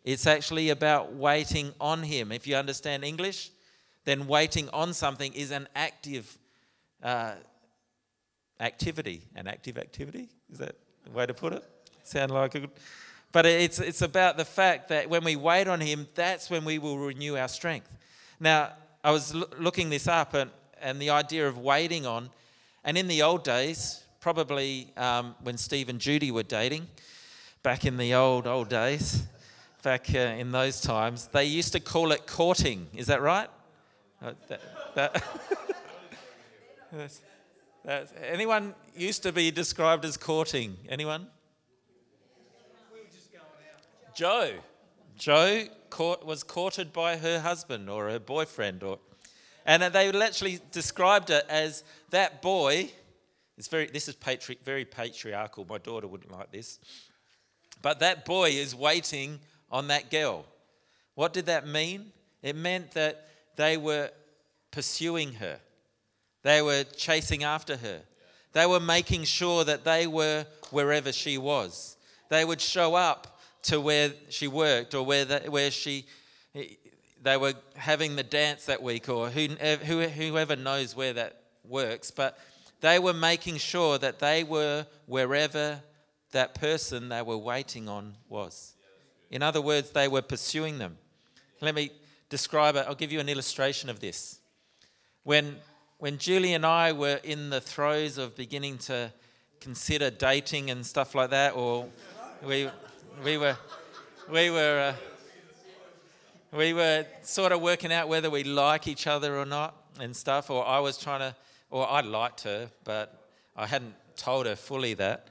it's 0.03 0.27
actually 0.27 0.69
about 0.69 1.13
waiting 1.13 1.74
on 1.81 2.03
Him. 2.03 2.31
If 2.31 2.45
you 2.45 2.55
understand 2.55 3.03
English, 3.03 3.50
then 4.05 4.27
waiting 4.27 4.69
on 4.69 4.93
something 4.93 5.33
is 5.33 5.50
an 5.50 5.67
active 5.75 6.38
uh, 7.01 7.33
activity. 8.60 9.24
An 9.36 9.48
active 9.48 9.79
activity? 9.79 10.29
Is 10.51 10.60
that 10.60 10.75
the 11.05 11.10
way 11.10 11.25
to 11.25 11.33
put 11.33 11.53
it? 11.53 11.63
Sound 12.03 12.31
like 12.31 12.53
a 12.53 12.60
good. 12.60 12.71
But 13.31 13.48
it's, 13.48 13.79
it's 13.79 14.03
about 14.03 14.38
the 14.38 14.45
fact 14.45 14.89
that 14.89 15.10
when 15.10 15.24
we 15.24 15.36
wait 15.36 15.67
on 15.67 15.81
Him, 15.81 16.07
that's 16.13 16.51
when 16.51 16.65
we 16.65 16.77
will 16.77 17.00
renew 17.00 17.36
our 17.36 17.48
strength. 17.48 17.98
Now, 18.39 18.74
I 19.03 19.10
was 19.10 19.33
l- 19.33 19.50
looking 19.57 19.89
this 19.89 20.07
up 20.07 20.36
and, 20.36 20.51
and 20.79 21.01
the 21.01 21.10
idea 21.10 21.48
of 21.48 21.57
waiting 21.57 22.05
on, 22.05 22.29
and 22.83 22.95
in 22.95 23.07
the 23.07 23.24
old 23.24 23.43
days, 23.43 24.03
probably 24.22 24.94
um, 24.96 25.36
when 25.44 25.58
Steve 25.58 25.90
and 25.90 26.00
Judy 26.00 26.32
were 26.32 26.44
dating, 26.44 26.88
back 27.63 27.86
in 27.86 27.98
the 27.98 28.13
old, 28.13 28.48
old 28.48 28.70
days, 28.70 29.24
back 29.84 30.13
uh, 30.13 30.20
in 30.20 30.51
those 30.51 30.80
times, 30.80 31.28
they 31.28 31.46
used 31.46 31.74
to 31.74 31.80
call 31.80 32.12
it 32.12 32.25
courting. 32.28 32.88
Is 32.96 33.08
that 33.08 33.22
right? 33.22 33.50
Uh, 34.22 34.34
that, 34.48 34.62
that 34.96 35.24
that's, 36.94 37.22
that's, 37.84 38.13
anyone 38.24 38.75
used 38.96 39.24
to 39.24 39.32
be 39.32 39.50
described 39.51 40.06
as 40.06 40.18
courting? 40.18 40.78
Anyone? 40.88 41.28
Joe. 44.16 44.51
Joe 45.18 45.66
court, 45.90 46.25
was 46.25 46.44
courted 46.44 46.94
by 46.94 47.18
her 47.18 47.40
husband 47.40 47.90
or 47.90 48.10
her 48.10 48.20
boyfriend, 48.20 48.84
or, 48.84 49.00
and 49.66 49.82
they 49.84 50.12
literally 50.12 50.60
described 50.72 51.30
it 51.30 51.46
as 51.50 51.84
that 52.10 52.42
boy. 52.42 52.92
It's 53.62 53.68
very. 53.68 53.86
This 53.86 54.08
is 54.08 54.15
patri, 54.15 54.58
very 54.65 54.86
patriarchal. 54.86 55.68
My 55.70 55.77
daughter 55.77 56.08
wouldn't 56.08 56.32
like 56.32 56.51
this, 56.51 56.80
but 57.84 58.00
that 58.00 58.25
boy 58.25 58.50
is 58.50 58.74
waiting 58.74 59.39
on 59.72 59.89
that 59.89 60.10
girl. 60.10 60.46
What 61.13 61.32
did 61.32 61.46
that 61.46 61.68
mean? 61.68 62.12
It 62.41 62.56
meant 62.56 62.89
that 62.94 63.27
they 63.58 63.77
were 63.77 64.10
pursuing 64.72 65.34
her. 65.34 65.60
They 66.41 66.63
were 66.63 66.86
chasing 66.86 67.44
after 67.44 67.77
her. 67.77 68.01
They 68.53 68.65
were 68.65 68.80
making 68.80 69.25
sure 69.25 69.63
that 69.63 69.84
they 69.84 70.08
were 70.08 70.48
wherever 70.72 71.12
she 71.12 71.38
was. 71.38 71.98
They 72.30 72.44
would 72.44 72.62
show 72.62 72.96
up 72.96 73.39
to 73.65 73.80
where 73.80 74.12
she 74.30 74.48
worked 74.48 74.96
or 74.96 75.06
where, 75.06 75.24
the, 75.24 75.39
where 75.51 75.70
she, 75.70 76.08
they 77.22 77.38
were 77.38 77.53
having 77.75 78.15
the 78.15 78.24
dance 78.24 78.65
that 78.65 78.82
week 78.82 79.08
or 79.08 79.30
who, 79.30 79.50
whoever 79.50 80.56
knows 80.56 80.96
where 80.96 81.13
that 81.13 81.44
works. 81.63 82.10
But 82.10 82.39
they 82.81 83.00
were 83.00 83.13
making 83.13 83.57
sure 83.57 83.97
that 83.97 84.19
they 84.19 84.43
were 84.43 84.85
wherever 85.05 85.81
that 86.31 86.55
person 86.55 87.09
they 87.09 87.21
were 87.21 87.38
waiting 87.38 87.88
on 87.88 88.15
was. 88.27 88.75
In 89.29 89.41
other 89.41 89.61
words, 89.61 89.91
they 89.91 90.07
were 90.07 90.21
pursuing 90.21 90.77
them. 90.77 90.97
Let 91.61 91.75
me 91.75 91.91
describe 92.29 92.75
it. 92.75 92.85
I'll 92.88 92.95
give 92.95 93.11
you 93.11 93.19
an 93.19 93.29
illustration 93.29 93.89
of 93.89 94.00
this. 94.00 94.39
When, 95.23 95.57
when 96.00 96.17
Julie 96.17 96.53
and 96.53 96.65
I 96.65 96.91
were 96.91 97.19
in 97.23 97.50
the 97.50 97.61
throes 97.61 98.17
of 98.17 98.35
beginning 98.35 98.79
to 98.79 99.13
consider 99.59 100.09
dating 100.09 100.71
and 100.71 100.83
stuff 100.85 101.13
like 101.13 101.29
that, 101.29 101.55
or 101.55 101.88
we, 102.43 102.67
we 103.23 103.38
were, 103.38 103.55
we 104.31 104.50
were, 104.50 104.93
uh, 104.93 106.57
we 106.57 106.73
were 106.73 107.05
sort 107.21 107.51
of 107.51 107.61
working 107.61 107.93
out 107.93 108.09
whether 108.09 108.29
we 108.29 108.43
like 108.43 108.88
each 108.88 109.05
other 109.05 109.38
or 109.38 109.45
not 109.45 109.75
and 110.00 110.15
stuff, 110.15 110.50
or 110.50 110.65
I 110.65 110.79
was 110.79 110.97
trying 110.97 111.19
to, 111.19 111.35
or 111.72 111.90
I 111.90 112.01
liked 112.01 112.42
her, 112.42 112.70
but 112.84 113.30
I 113.56 113.66
hadn't 113.66 113.96
told 114.16 114.46
her 114.46 114.56
fully 114.56 114.94
that. 114.96 115.30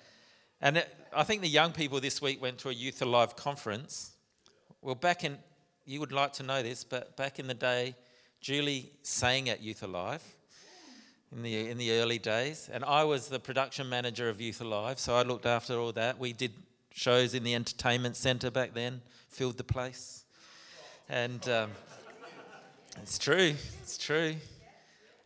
And 0.60 0.78
it, 0.78 0.94
I 1.14 1.22
think 1.22 1.42
the 1.42 1.48
young 1.48 1.72
people 1.72 2.00
this 2.00 2.20
week 2.20 2.42
went 2.42 2.58
to 2.58 2.70
a 2.70 2.72
Youth 2.72 3.02
Alive 3.02 3.36
conference. 3.36 4.12
Well, 4.82 4.94
back 4.94 5.22
in, 5.22 5.38
you 5.84 6.00
would 6.00 6.12
like 6.12 6.32
to 6.34 6.42
know 6.42 6.62
this, 6.62 6.82
but 6.82 7.16
back 7.16 7.38
in 7.38 7.46
the 7.46 7.54
day, 7.54 7.94
Julie 8.40 8.90
sang 9.02 9.48
at 9.50 9.62
Youth 9.62 9.82
Alive 9.82 10.22
in 11.30 11.42
the, 11.42 11.68
in 11.68 11.78
the 11.78 11.92
early 11.92 12.18
days, 12.18 12.68
and 12.72 12.84
I 12.84 13.04
was 13.04 13.28
the 13.28 13.38
production 13.38 13.88
manager 13.88 14.28
of 14.28 14.40
Youth 14.40 14.60
Alive, 14.60 14.98
so 14.98 15.14
I 15.14 15.22
looked 15.22 15.46
after 15.46 15.78
all 15.78 15.92
that. 15.92 16.18
We 16.18 16.32
did 16.32 16.52
shows 16.92 17.34
in 17.34 17.44
the 17.44 17.54
entertainment 17.54 18.16
centre 18.16 18.50
back 18.50 18.74
then, 18.74 19.02
filled 19.28 19.58
the 19.58 19.64
place. 19.64 20.24
And 21.08 21.46
um, 21.48 21.70
it's 23.02 23.18
true, 23.18 23.54
it's 23.82 23.98
true. 23.98 24.34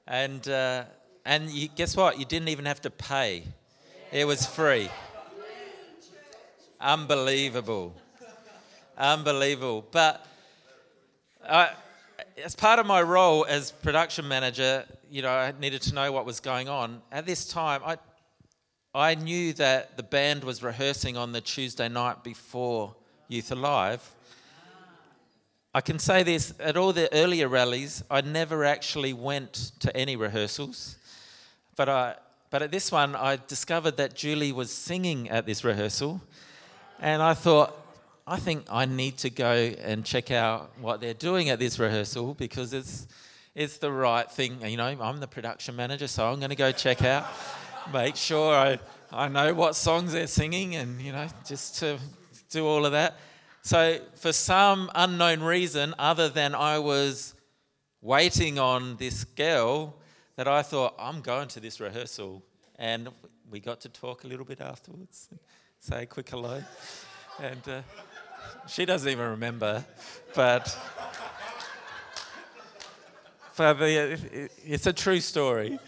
And, 0.07 0.47
uh, 0.49 0.85
and 1.25 1.51
you, 1.51 1.69
guess 1.69 1.97
what? 1.97 2.19
You 2.19 2.25
didn't 2.25 2.49
even 2.49 2.65
have 2.67 2.81
to 2.83 2.91
pay, 2.91 3.45
it 4.13 4.27
was 4.27 4.47
free. 4.47 4.91
Unbelievable. 6.81 7.95
Unbelievable. 8.99 9.87
But 9.91 10.27
I, 11.49 11.71
as 12.45 12.55
part 12.55 12.79
of 12.79 12.87
my 12.87 13.01
role 13.03 13.47
as 13.49 13.71
production 13.71 14.29
manager, 14.29 14.85
you 15.11 15.23
know, 15.23 15.31
I 15.31 15.53
needed 15.59 15.83
to 15.83 15.95
know 15.95 16.13
what 16.13 16.27
was 16.27 16.41
going 16.41 16.69
on. 16.69 17.01
At 17.11 17.27
this 17.27 17.47
time, 17.47 17.81
I, 17.85 17.97
I 18.95 19.15
knew 19.15 19.53
that 19.55 19.97
the 19.97 20.03
band 20.03 20.45
was 20.45 20.63
rehearsing 20.63 21.17
on 21.17 21.33
the 21.33 21.41
Tuesday 21.41 21.89
night 21.89 22.23
before 22.23 22.95
Youth 23.29 23.51
Alive. 23.51 24.09
I 25.75 25.81
can 25.81 25.99
say 25.99 26.23
this 26.23 26.55
at 26.61 26.77
all 26.77 26.93
the 26.93 27.13
earlier 27.13 27.49
rallies, 27.49 28.05
I 28.09 28.21
never 28.21 28.65
actually 28.65 29.13
went 29.13 29.73
to 29.81 29.97
any 29.97 30.15
rehearsals. 30.15 30.97
But, 31.77 31.89
I, 31.89 32.17
but 32.51 32.63
at 32.63 32.71
this 32.71 32.93
one, 32.93 33.17
I 33.17 33.39
discovered 33.49 33.97
that 33.97 34.15
Julie 34.15 34.53
was 34.53 34.71
singing 34.71 35.29
at 35.31 35.47
this 35.47 35.65
rehearsal. 35.65 36.21
And 37.01 37.23
I 37.23 37.35
thought, 37.35 37.81
I 38.27 38.39
think 38.39 38.65
I 38.71 38.87
need 38.87 39.19
to 39.19 39.31
go 39.31 39.53
and 39.53 40.05
check 40.05 40.31
out 40.31 40.71
what 40.81 41.01
they're 41.01 41.13
doing 41.13 41.51
at 41.51 41.59
this 41.59 41.79
rehearsal 41.79 42.35
because 42.35 42.73
it's, 42.73 43.07
it's 43.55 43.79
the 43.79 43.93
right 43.93 44.31
thing. 44.31 44.63
You 44.65 44.77
know, 44.77 44.97
I'm 45.01 45.21
the 45.21 45.27
production 45.27 45.77
manager, 45.77 46.07
so 46.07 46.27
I'm 46.27 46.39
going 46.39 46.51
to 46.51 46.57
go 46.57 46.73
check 46.73 47.03
out, 47.03 47.27
make 47.93 48.17
sure 48.17 48.55
I, 48.55 48.79
I 49.13 49.29
know 49.29 49.53
what 49.53 49.77
songs 49.77 50.13
they're 50.13 50.27
singing, 50.27 50.77
and, 50.77 51.01
you 51.01 51.13
know, 51.13 51.27
just 51.47 51.79
to 51.81 51.99
do 52.51 52.67
all 52.67 52.87
of 52.87 52.93
that. 52.93 53.19
So, 53.63 53.99
for 54.15 54.33
some 54.33 54.91
unknown 54.95 55.41
reason, 55.41 55.95
other 55.99 56.29
than 56.29 56.55
I 56.55 56.79
was 56.79 57.35
waiting 58.03 58.59
on 58.59 58.97
this 58.97 59.25
girl, 59.25 59.97
that 60.37 60.49
I 60.49 60.63
thought, 60.63 60.95
I'm 60.99 61.21
going 61.21 61.49
to 61.49 61.61
this 61.61 61.81
rehearsal. 61.81 62.43
And 62.79 63.09
we 63.51 63.61
got 63.61 63.81
to 63.83 63.89
talk 63.89 64.25
a 64.25 64.27
little 64.27 64.45
bit 64.45 64.61
afterwards, 64.61 65.29
say 65.79 66.03
a 66.03 66.07
quick 66.07 66.29
hello. 66.29 66.63
And 67.41 67.69
uh, 67.69 67.83
she 68.67 68.85
doesn't 68.85 69.09
even 69.09 69.31
remember, 69.31 69.85
but, 70.35 70.77
but 73.57 73.77
it's 73.81 74.87
a 74.87 74.93
true 74.93 75.21
story. 75.21 75.79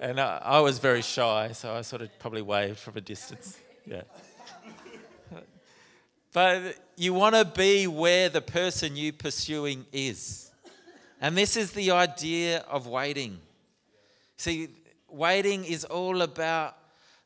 And 0.00 0.20
I, 0.20 0.40
I 0.44 0.60
was 0.60 0.78
very 0.78 1.02
shy, 1.02 1.52
so 1.52 1.74
I 1.74 1.82
sort 1.82 2.02
of 2.02 2.10
probably 2.18 2.42
waved 2.42 2.78
from 2.78 2.96
a 2.96 3.00
distance. 3.00 3.58
Yeah. 3.86 4.02
But 6.32 6.76
you 6.96 7.14
want 7.14 7.34
to 7.34 7.44
be 7.44 7.86
where 7.86 8.28
the 8.28 8.42
person 8.42 8.96
you 8.96 9.12
pursuing 9.12 9.86
is. 9.92 10.50
And 11.20 11.36
this 11.36 11.56
is 11.56 11.72
the 11.72 11.90
idea 11.90 12.58
of 12.68 12.86
waiting. 12.86 13.38
See, 14.38 14.68
waiting 15.08 15.64
is 15.64 15.84
all 15.84 16.22
about 16.22 16.76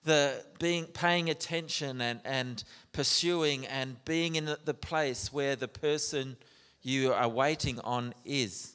the 0.05 0.43
being 0.59 0.87
paying 0.87 1.31
attention 1.31 2.01
and, 2.01 2.21
and 2.25 2.65
pursuing 2.93 3.67
and 3.67 4.03
being 4.05 4.37
in 4.37 4.57
the 4.65 4.75
place 4.75 5.33
where 5.33 5.55
the 5.55 5.69
person 5.69 6.37
you 6.83 7.13
are 7.13 7.29
waiting 7.29 7.79
on 7.81 8.15
is. 8.25 8.75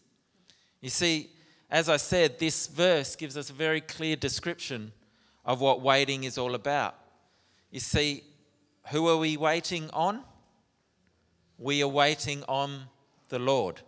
You 0.82 0.90
see, 0.90 1.32
as 1.70 1.90
I 1.90 1.98
said, 1.98 2.40
this 2.40 2.68
verse 2.68 3.16
gives 3.16 3.36
us 3.36 3.50
a 3.50 3.54
very 3.54 3.82
clear 3.82 4.16
description 4.16 4.94
of 5.44 5.60
what 5.60 5.82
waiting 5.82 6.24
is 6.24 6.38
all 6.38 6.56
about. 6.56 6.96
You 7.72 7.80
see, 7.80 8.24
who 8.92 9.08
are 9.10 9.18
we 9.18 9.36
waiting 9.36 9.90
on? 9.92 10.22
We 11.58 11.82
are 11.84 11.88
waiting 11.88 12.44
on 12.48 12.84
the 13.30 13.40
Lord. 13.40 13.82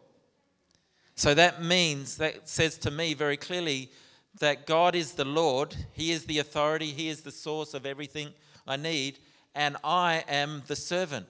So 1.16 1.34
that 1.36 1.64
means, 1.64 2.18
that 2.18 2.50
says 2.50 2.78
to 2.80 2.92
me 2.92 3.14
very 3.14 3.38
clearly 3.38 3.92
that 4.40 4.66
God 4.66 4.96
is 4.96 5.14
the 5.14 5.26
Lord, 5.26 5.76
He 5.94 6.12
is 6.12 6.26
the 6.26 6.40
authority, 6.40 6.88
He 6.88 7.10
is 7.10 7.22
the 7.22 7.32
source 7.32 7.74
of 7.74 7.86
everything 7.86 8.30
I 8.68 8.76
need, 8.78 9.20
and 9.56 9.78
I 9.84 10.24
am 10.28 10.64
the 10.68 10.76
servant. 10.76 11.26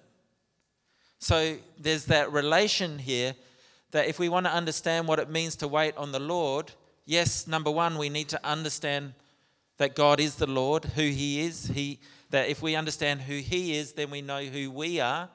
So 1.19 1.57
there's 1.77 2.05
that 2.05 2.31
relation 2.31 2.99
here 2.99 3.35
that 3.91 4.07
if 4.07 4.19
we 4.19 4.29
want 4.29 4.45
to 4.45 4.53
understand 4.53 5.07
what 5.07 5.19
it 5.19 5.29
means 5.29 5.55
to 5.57 5.67
wait 5.67 5.97
on 5.97 6.11
the 6.11 6.19
Lord, 6.19 6.71
yes, 7.05 7.47
number 7.47 7.71
one, 7.71 7.97
we 7.97 8.09
need 8.09 8.29
to 8.29 8.45
understand 8.45 9.13
that 9.77 9.95
God 9.95 10.19
is 10.19 10.35
the 10.35 10.47
Lord, 10.47 10.85
who 10.85 11.01
He 11.01 11.41
is. 11.41 11.67
He, 11.67 11.99
that 12.29 12.49
if 12.49 12.61
we 12.61 12.75
understand 12.75 13.21
who 13.21 13.37
He 13.37 13.77
is, 13.77 13.93
then 13.93 14.11
we 14.11 14.21
know 14.21 14.43
who 14.43 14.69
we 14.69 14.99
are. 14.99 15.29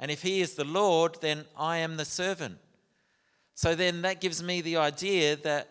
And 0.00 0.10
if 0.10 0.22
He 0.22 0.40
is 0.40 0.54
the 0.54 0.64
Lord, 0.64 1.18
then 1.20 1.44
I 1.56 1.78
am 1.78 1.96
the 1.96 2.04
servant. 2.04 2.58
So 3.54 3.74
then 3.74 4.02
that 4.02 4.20
gives 4.20 4.42
me 4.42 4.60
the 4.60 4.76
idea 4.78 5.36
that 5.36 5.68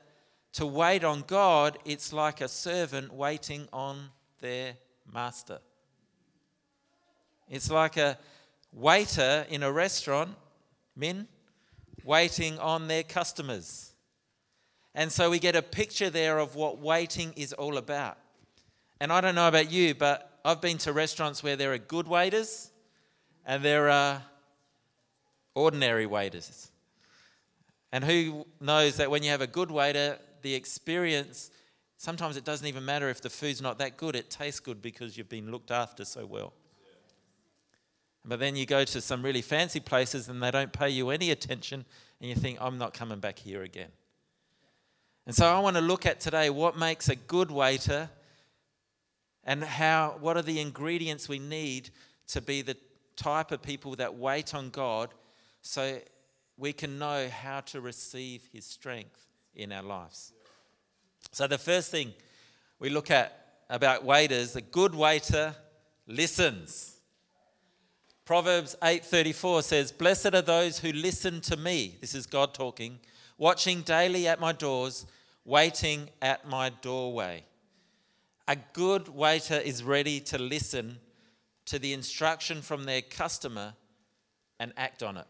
to 0.55 0.65
wait 0.65 1.03
on 1.03 1.21
God, 1.27 1.77
it's 1.83 2.13
like 2.13 2.39
a 2.39 2.47
servant 2.47 3.13
waiting 3.13 3.67
on 3.73 4.09
their 4.39 4.75
master. 5.11 5.59
It's 7.49 7.69
like 7.69 7.97
a 7.97 8.17
waiter 8.71 9.45
in 9.49 9.63
a 9.63 9.71
restaurant, 9.71 10.29
men, 10.95 11.27
waiting 12.05 12.57
on 12.59 12.87
their 12.87 13.03
customers. 13.03 13.91
And 14.93 15.11
so 15.11 15.29
we 15.29 15.39
get 15.39 15.57
a 15.57 15.61
picture 15.61 16.09
there 16.09 16.39
of 16.39 16.55
what 16.55 16.79
waiting 16.79 17.33
is 17.35 17.51
all 17.51 17.75
about. 17.75 18.17
And 19.01 19.11
I 19.11 19.19
don't 19.19 19.35
know 19.35 19.49
about 19.49 19.69
you, 19.69 19.93
but 19.93 20.39
I've 20.45 20.61
been 20.61 20.77
to 20.79 20.93
restaurants 20.93 21.43
where 21.43 21.57
there 21.57 21.73
are 21.73 21.77
good 21.77 22.07
waiters 22.07 22.71
and 23.45 23.61
there 23.61 23.89
are 23.89 24.23
ordinary 25.53 26.05
waiters. 26.05 26.71
And 27.91 28.05
who 28.05 28.45
knows 28.61 28.95
that 28.97 29.11
when 29.11 29.21
you 29.21 29.31
have 29.31 29.41
a 29.41 29.47
good 29.47 29.69
waiter, 29.69 30.17
the 30.45 30.53
experience, 30.53 31.49
sometimes 31.97 32.37
it 32.37 32.45
doesn't 32.45 32.67
even 32.67 32.85
matter 32.85 33.09
if 33.09 33.19
the 33.19 33.31
food's 33.31 33.63
not 33.63 33.79
that 33.79 33.97
good, 33.97 34.15
it 34.15 34.29
tastes 34.29 34.59
good 34.59 34.79
because 34.79 35.17
you've 35.17 35.27
been 35.27 35.49
looked 35.49 35.71
after 35.71 36.05
so 36.05 36.23
well. 36.23 36.53
But 38.23 38.39
then 38.39 38.55
you 38.55 38.67
go 38.67 38.83
to 38.85 39.01
some 39.01 39.23
really 39.23 39.41
fancy 39.41 39.79
places 39.79 40.29
and 40.29 40.41
they 40.43 40.51
don't 40.51 40.71
pay 40.71 40.89
you 40.89 41.09
any 41.09 41.31
attention, 41.31 41.83
and 42.21 42.29
you 42.29 42.35
think, 42.35 42.59
I'm 42.61 42.77
not 42.77 42.93
coming 42.93 43.19
back 43.19 43.39
here 43.39 43.63
again. 43.63 43.89
And 45.25 45.35
so 45.35 45.47
I 45.47 45.57
want 45.57 45.77
to 45.77 45.81
look 45.81 46.05
at 46.05 46.19
today 46.19 46.51
what 46.51 46.77
makes 46.77 47.09
a 47.09 47.15
good 47.15 47.49
waiter 47.49 48.11
and 49.43 49.63
how 49.63 50.17
what 50.19 50.37
are 50.37 50.43
the 50.43 50.59
ingredients 50.59 51.27
we 51.27 51.39
need 51.39 51.89
to 52.27 52.39
be 52.39 52.61
the 52.61 52.77
type 53.15 53.51
of 53.51 53.63
people 53.63 53.95
that 53.95 54.13
wait 54.13 54.53
on 54.53 54.69
God 54.69 55.09
so 55.63 55.97
we 56.55 56.71
can 56.71 56.99
know 56.99 57.29
how 57.29 57.61
to 57.61 57.81
receive 57.81 58.47
his 58.53 58.65
strength 58.65 59.25
in 59.55 59.71
our 59.71 59.83
lives. 59.83 60.33
So 61.31 61.47
the 61.47 61.57
first 61.57 61.91
thing 61.91 62.13
we 62.79 62.89
look 62.89 63.09
at 63.09 63.63
about 63.69 64.03
waiters, 64.03 64.55
a 64.55 64.61
good 64.61 64.93
waiter 64.93 65.55
listens. 66.07 66.99
Proverbs 68.25 68.75
8:34 68.81 69.61
says, 69.63 69.91
"Blessed 69.91 70.33
are 70.33 70.41
those 70.41 70.79
who 70.79 70.91
listen 70.91 71.41
to 71.41 71.57
me." 71.57 71.97
This 72.01 72.15
is 72.15 72.25
God 72.25 72.53
talking, 72.53 72.99
watching 73.37 73.81
daily 73.81 74.27
at 74.27 74.39
my 74.39 74.51
doors, 74.51 75.05
waiting 75.43 76.09
at 76.21 76.47
my 76.47 76.69
doorway. 76.69 77.45
A 78.47 78.55
good 78.55 79.09
waiter 79.09 79.59
is 79.59 79.83
ready 79.83 80.19
to 80.21 80.37
listen 80.37 80.99
to 81.65 81.79
the 81.79 81.93
instruction 81.93 82.61
from 82.61 82.85
their 82.85 83.01
customer 83.01 83.75
and 84.59 84.73
act 84.77 85.01
on 85.03 85.17
it. 85.17 85.27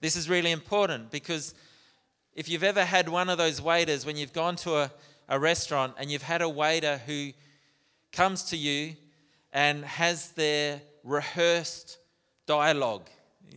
This 0.00 0.16
is 0.16 0.28
really 0.28 0.50
important 0.50 1.10
because 1.10 1.54
if 2.34 2.48
you've 2.48 2.64
ever 2.64 2.84
had 2.84 3.08
one 3.08 3.28
of 3.28 3.38
those 3.38 3.60
waiters 3.60 4.06
when 4.06 4.16
you've 4.16 4.32
gone 4.32 4.56
to 4.56 4.76
a, 4.76 4.92
a 5.28 5.38
restaurant 5.38 5.94
and 5.98 6.10
you've 6.10 6.22
had 6.22 6.42
a 6.42 6.48
waiter 6.48 7.00
who 7.06 7.30
comes 8.12 8.44
to 8.44 8.56
you 8.56 8.96
and 9.52 9.84
has 9.84 10.32
their 10.32 10.80
rehearsed 11.02 11.98
dialogue. 12.46 13.08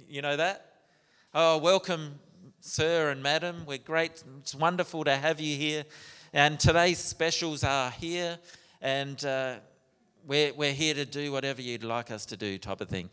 You 0.07 0.21
know 0.21 0.37
that? 0.37 0.73
Oh, 1.33 1.57
welcome, 1.57 2.19
sir 2.61 3.09
and 3.11 3.21
madam. 3.21 3.63
We're 3.67 3.77
great. 3.77 4.23
It's 4.39 4.55
wonderful 4.55 5.03
to 5.03 5.15
have 5.15 5.39
you 5.39 5.55
here. 5.55 5.85
And 6.33 6.59
today's 6.59 6.97
specials 6.97 7.63
are 7.63 7.91
here, 7.91 8.39
and 8.81 9.23
uh, 9.23 9.55
we're, 10.25 10.51
we're 10.53 10.73
here 10.73 10.95
to 10.95 11.05
do 11.05 11.31
whatever 11.31 11.61
you'd 11.61 11.83
like 11.83 12.09
us 12.09 12.25
to 12.27 12.37
do, 12.37 12.57
type 12.57 12.81
of 12.81 12.89
thing. 12.89 13.11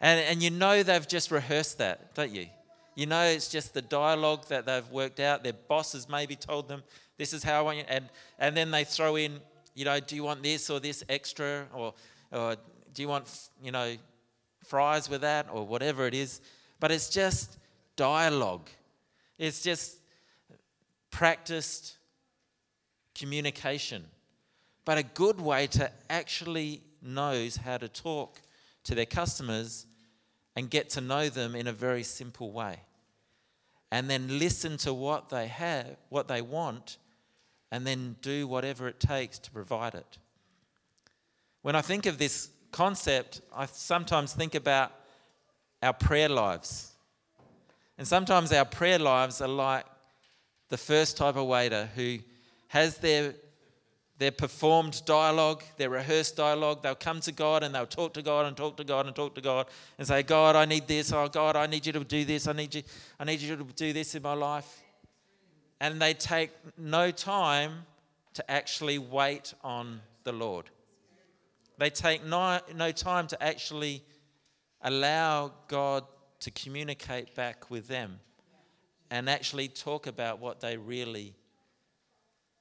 And, 0.00 0.20
and 0.20 0.42
you 0.42 0.50
know 0.50 0.84
they've 0.84 1.08
just 1.08 1.32
rehearsed 1.32 1.78
that, 1.78 2.14
don't 2.14 2.30
you? 2.30 2.46
You 2.94 3.06
know 3.06 3.22
it's 3.24 3.48
just 3.48 3.74
the 3.74 3.82
dialogue 3.82 4.46
that 4.48 4.66
they've 4.66 4.88
worked 4.90 5.20
out. 5.20 5.42
Their 5.42 5.54
bosses 5.54 6.08
maybe 6.08 6.36
told 6.36 6.68
them, 6.68 6.82
this 7.18 7.32
is 7.32 7.42
how 7.42 7.58
I 7.58 7.62
want 7.62 7.78
you. 7.78 7.84
And, 7.88 8.08
and 8.38 8.56
then 8.56 8.70
they 8.70 8.84
throw 8.84 9.16
in, 9.16 9.40
you 9.74 9.84
know, 9.84 10.00
do 10.00 10.14
you 10.16 10.24
want 10.24 10.42
this 10.42 10.68
or 10.68 10.80
this 10.80 11.02
extra? 11.08 11.66
Or, 11.72 11.94
or 12.30 12.56
do 12.92 13.02
you 13.02 13.08
want, 13.08 13.48
you 13.62 13.72
know, 13.72 13.94
fries 14.64 15.08
with 15.08 15.22
that 15.22 15.46
or 15.52 15.66
whatever 15.66 16.06
it 16.06 16.14
is? 16.14 16.40
But 16.80 16.90
it's 16.90 17.08
just 17.08 17.58
dialogue. 17.96 18.68
It's 19.38 19.62
just 19.62 19.98
practiced 21.10 21.96
communication. 23.14 24.04
But 24.84 24.98
a 24.98 25.02
good 25.02 25.40
way 25.40 25.66
to 25.68 25.90
actually 26.10 26.82
knows 27.00 27.56
how 27.56 27.78
to 27.78 27.88
talk 27.88 28.40
to 28.84 28.94
their 28.94 29.06
customers 29.06 29.86
and 30.56 30.68
get 30.70 30.90
to 30.90 31.00
know 31.00 31.28
them 31.28 31.54
in 31.54 31.66
a 31.66 31.72
very 31.72 32.02
simple 32.02 32.52
way. 32.52 32.80
And 33.90 34.08
then 34.08 34.38
listen 34.38 34.76
to 34.78 34.94
what 34.94 35.28
they 35.28 35.48
have, 35.48 35.96
what 36.08 36.28
they 36.28 36.42
want, 36.42 36.98
and 37.70 37.86
then 37.86 38.16
do 38.20 38.46
whatever 38.46 38.88
it 38.88 39.00
takes 39.00 39.38
to 39.40 39.50
provide 39.50 39.94
it. 39.94 40.18
When 41.62 41.76
I 41.76 41.82
think 41.82 42.06
of 42.06 42.18
this 42.18 42.50
concept, 42.70 43.40
I 43.54 43.66
sometimes 43.66 44.32
think 44.32 44.54
about 44.54 44.92
our 45.82 45.92
prayer 45.92 46.28
lives. 46.28 46.92
And 47.98 48.06
sometimes 48.06 48.52
our 48.52 48.64
prayer 48.64 48.98
lives 48.98 49.40
are 49.40 49.48
like 49.48 49.84
the 50.68 50.78
first 50.78 51.16
type 51.16 51.36
of 51.36 51.46
waiter 51.46 51.88
who 51.94 52.18
has 52.68 52.98
their 52.98 53.34
their 54.18 54.30
performed 54.30 55.02
dialogue, 55.04 55.62
their 55.78 55.90
rehearsed 55.90 56.36
dialogue. 56.36 56.82
They'll 56.82 56.94
come 56.94 57.20
to 57.20 57.32
God 57.32 57.62
and 57.62 57.74
they'll 57.74 57.86
talk 57.86 58.14
to 58.14 58.22
God 58.22 58.46
and 58.46 58.56
talk 58.56 58.76
to 58.76 58.84
God 58.84 59.06
and 59.06 59.16
talk 59.16 59.34
to 59.34 59.40
God 59.40 59.66
and 59.98 60.06
say, 60.06 60.22
God, 60.22 60.54
I 60.54 60.64
need 60.64 60.86
this. 60.86 61.12
Oh, 61.12 61.28
God, 61.28 61.56
I 61.56 61.66
need 61.66 61.86
you 61.86 61.92
to 61.92 62.04
do 62.04 62.24
this. 62.24 62.46
I 62.46 62.52
need 62.52 62.74
you, 62.74 62.82
I 63.18 63.24
need 63.24 63.40
you 63.40 63.56
to 63.56 63.64
do 63.64 63.92
this 63.92 64.14
in 64.14 64.22
my 64.22 64.34
life. 64.34 64.82
And 65.80 66.00
they 66.00 66.14
take 66.14 66.50
no 66.78 67.10
time 67.10 67.86
to 68.34 68.50
actually 68.50 68.98
wait 68.98 69.54
on 69.64 70.00
the 70.24 70.32
Lord. 70.32 70.70
They 71.78 71.90
take 71.90 72.24
no, 72.24 72.60
no 72.76 72.92
time 72.92 73.26
to 73.28 73.42
actually 73.42 74.02
allow 74.82 75.52
God 75.68 76.04
to 76.40 76.50
communicate 76.50 77.34
back 77.34 77.70
with 77.70 77.88
them 77.88 78.20
and 79.10 79.28
actually 79.28 79.68
talk 79.68 80.06
about 80.06 80.38
what 80.38 80.60
they 80.60 80.76
really 80.76 81.34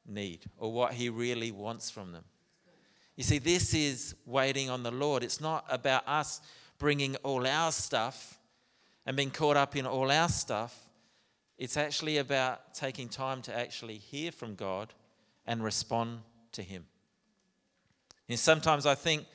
need 0.05 0.45
or 0.57 0.71
what 0.71 0.93
He 0.93 1.09
really 1.09 1.51
wants 1.51 1.89
from 1.89 2.11
them. 2.11 2.23
You 3.15 3.23
see, 3.23 3.39
this 3.39 3.73
is 3.73 4.15
waiting 4.25 4.69
on 4.69 4.83
the 4.83 4.91
Lord. 4.91 5.23
It's 5.23 5.41
not 5.41 5.65
about 5.69 6.07
us 6.07 6.41
bringing 6.79 7.15
all 7.17 7.45
our 7.45 7.71
stuff 7.71 8.39
and 9.05 9.15
being 9.15 9.31
caught 9.31 9.57
up 9.57 9.75
in 9.75 9.85
all 9.85 10.09
our 10.11 10.29
stuff. 10.29 10.77
It's 11.57 11.77
actually 11.77 12.17
about 12.17 12.73
taking 12.73 13.09
time 13.09 13.41
to 13.43 13.55
actually 13.55 13.97
hear 13.97 14.31
from 14.31 14.55
God 14.55 14.93
and 15.45 15.63
respond 15.63 16.21
to 16.53 16.63
Him. 16.63 16.85
And 18.27 18.39
sometimes 18.39 18.85
I 18.85 18.95
think 18.95 19.25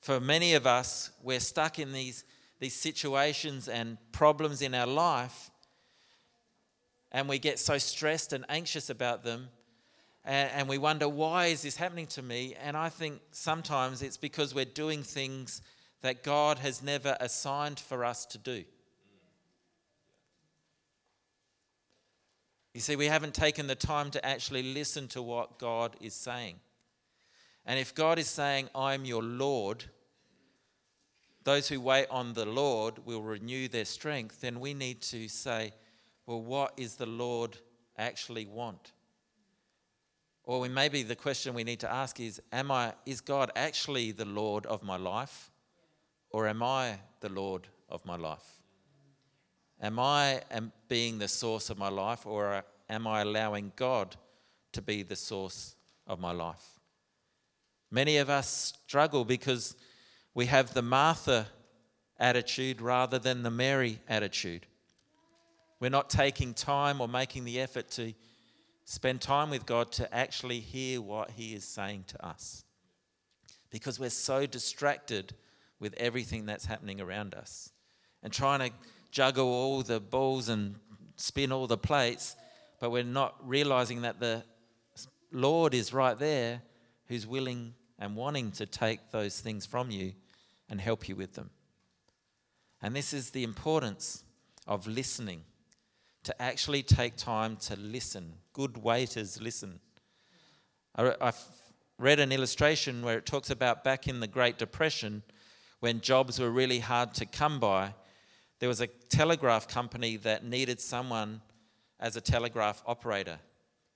for 0.00 0.20
many 0.20 0.54
of 0.54 0.66
us, 0.66 1.10
we're 1.22 1.40
stuck 1.40 1.78
in 1.78 1.92
these, 1.92 2.24
these 2.58 2.74
situations 2.74 3.68
and 3.68 3.98
problems 4.12 4.62
in 4.62 4.74
our 4.74 4.86
life, 4.86 5.50
and 7.12 7.28
we 7.28 7.38
get 7.38 7.58
so 7.58 7.76
stressed 7.78 8.32
and 8.32 8.44
anxious 8.48 8.88
about 8.88 9.24
them 9.24 9.48
and, 10.24 10.50
and 10.54 10.68
we 10.68 10.78
wonder, 10.78 11.08
why 11.08 11.46
is 11.46 11.62
this 11.62 11.76
happening 11.76 12.06
to 12.08 12.22
me? 12.22 12.54
And 12.62 12.76
I 12.76 12.88
think 12.88 13.20
sometimes 13.32 14.02
it's 14.02 14.16
because 14.16 14.54
we're 14.54 14.64
doing 14.64 15.02
things 15.02 15.62
that 16.02 16.22
God 16.22 16.58
has 16.58 16.82
never 16.82 17.16
assigned 17.20 17.80
for 17.80 18.04
us 18.04 18.26
to 18.26 18.38
do. 18.38 18.64
You 22.74 22.80
see, 22.80 22.96
we 22.96 23.06
haven't 23.06 23.34
taken 23.34 23.66
the 23.66 23.74
time 23.74 24.10
to 24.12 24.24
actually 24.24 24.62
listen 24.62 25.08
to 25.08 25.22
what 25.22 25.58
God 25.58 25.96
is 26.00 26.14
saying. 26.14 26.56
And 27.66 27.78
if 27.78 27.94
God 27.94 28.18
is 28.18 28.28
saying, 28.28 28.68
I'm 28.74 29.04
your 29.04 29.22
Lord, 29.22 29.84
those 31.44 31.68
who 31.68 31.80
wait 31.80 32.06
on 32.10 32.34
the 32.34 32.46
Lord 32.46 33.04
will 33.04 33.22
renew 33.22 33.68
their 33.68 33.84
strength, 33.84 34.40
then 34.40 34.60
we 34.60 34.72
need 34.72 35.02
to 35.02 35.28
say, 35.28 35.72
well, 36.26 36.40
what 36.40 36.74
is 36.76 36.96
the 36.96 37.06
Lord 37.06 37.56
actually 37.98 38.46
want? 38.46 38.92
Or 40.44 40.68
maybe 40.68 41.02
the 41.02 41.16
question 41.16 41.54
we 41.54 41.64
need 41.64 41.80
to 41.80 41.92
ask 41.92 42.18
is 42.18 42.40
am 42.52 42.70
I 42.70 42.94
is 43.06 43.20
God 43.20 43.50
actually 43.54 44.12
the 44.12 44.24
Lord 44.24 44.66
of 44.66 44.82
my 44.82 44.96
life 44.96 45.50
or 46.30 46.48
am 46.48 46.62
I 46.62 46.98
the 47.20 47.28
Lord 47.28 47.68
of 47.88 48.04
my 48.04 48.16
life? 48.16 48.60
Am 49.80 49.98
I 49.98 50.42
being 50.88 51.18
the 51.18 51.28
source 51.28 51.70
of 51.70 51.78
my 51.78 51.88
life 51.88 52.26
or 52.26 52.64
am 52.88 53.06
I 53.06 53.22
allowing 53.22 53.72
God 53.76 54.16
to 54.72 54.82
be 54.82 55.02
the 55.02 55.16
source 55.16 55.74
of 56.06 56.20
my 56.20 56.32
life? 56.32 56.80
Many 57.90 58.18
of 58.18 58.30
us 58.30 58.74
struggle 58.86 59.24
because 59.24 59.76
we 60.34 60.46
have 60.46 60.74
the 60.74 60.82
Martha 60.82 61.48
attitude 62.18 62.80
rather 62.80 63.18
than 63.18 63.42
the 63.42 63.50
Mary 63.50 63.98
attitude. 64.08 64.66
We're 65.80 65.90
not 65.90 66.10
taking 66.10 66.54
time 66.54 67.00
or 67.00 67.08
making 67.08 67.44
the 67.44 67.58
effort 67.58 67.90
to 67.92 68.12
spend 68.90 69.20
time 69.20 69.50
with 69.50 69.66
God 69.66 69.92
to 69.92 70.12
actually 70.12 70.58
hear 70.58 71.00
what 71.00 71.30
He 71.30 71.54
is 71.54 71.64
saying 71.64 72.06
to 72.08 72.26
us. 72.26 72.64
Because 73.70 74.00
we're 74.00 74.10
so 74.10 74.46
distracted 74.46 75.32
with 75.78 75.94
everything 75.96 76.44
that's 76.44 76.64
happening 76.64 77.00
around 77.00 77.32
us 77.36 77.70
and 78.20 78.32
trying 78.32 78.68
to 78.68 78.76
juggle 79.12 79.46
all 79.46 79.82
the 79.82 80.00
balls 80.00 80.48
and 80.48 80.74
spin 81.14 81.52
all 81.52 81.68
the 81.68 81.78
plates, 81.78 82.34
but 82.80 82.90
we're 82.90 83.04
not 83.04 83.36
realizing 83.48 84.02
that 84.02 84.18
the 84.18 84.42
Lord 85.30 85.72
is 85.72 85.92
right 85.92 86.18
there 86.18 86.60
who's 87.06 87.28
willing 87.28 87.74
and 87.96 88.16
wanting 88.16 88.50
to 88.50 88.66
take 88.66 89.12
those 89.12 89.38
things 89.38 89.64
from 89.64 89.92
you 89.92 90.14
and 90.68 90.80
help 90.80 91.08
you 91.08 91.14
with 91.14 91.34
them. 91.34 91.50
And 92.82 92.96
this 92.96 93.12
is 93.12 93.30
the 93.30 93.44
importance 93.44 94.24
of 94.66 94.88
listening 94.88 95.44
to 96.30 96.40
actually 96.40 96.80
take 96.80 97.16
time 97.16 97.56
to 97.56 97.74
listen. 97.76 98.32
Good 98.52 98.76
waiters 98.76 99.40
listen. 99.40 99.80
I, 100.96 101.32
read 101.98 102.20
an 102.20 102.30
illustration 102.30 103.02
where 103.02 103.18
it 103.18 103.26
talks 103.26 103.50
about 103.50 103.82
back 103.82 104.06
in 104.06 104.20
the 104.20 104.28
Great 104.28 104.56
Depression 104.56 105.24
when 105.80 106.00
jobs 106.00 106.38
were 106.38 106.50
really 106.50 106.78
hard 106.78 107.12
to 107.14 107.26
come 107.26 107.58
by. 107.58 107.92
There 108.60 108.68
was 108.68 108.80
a 108.80 108.86
telegraph 108.86 109.66
company 109.66 110.16
that 110.18 110.44
needed 110.44 110.80
someone 110.80 111.40
as 111.98 112.14
a 112.14 112.20
telegraph 112.20 112.80
operator. 112.86 113.38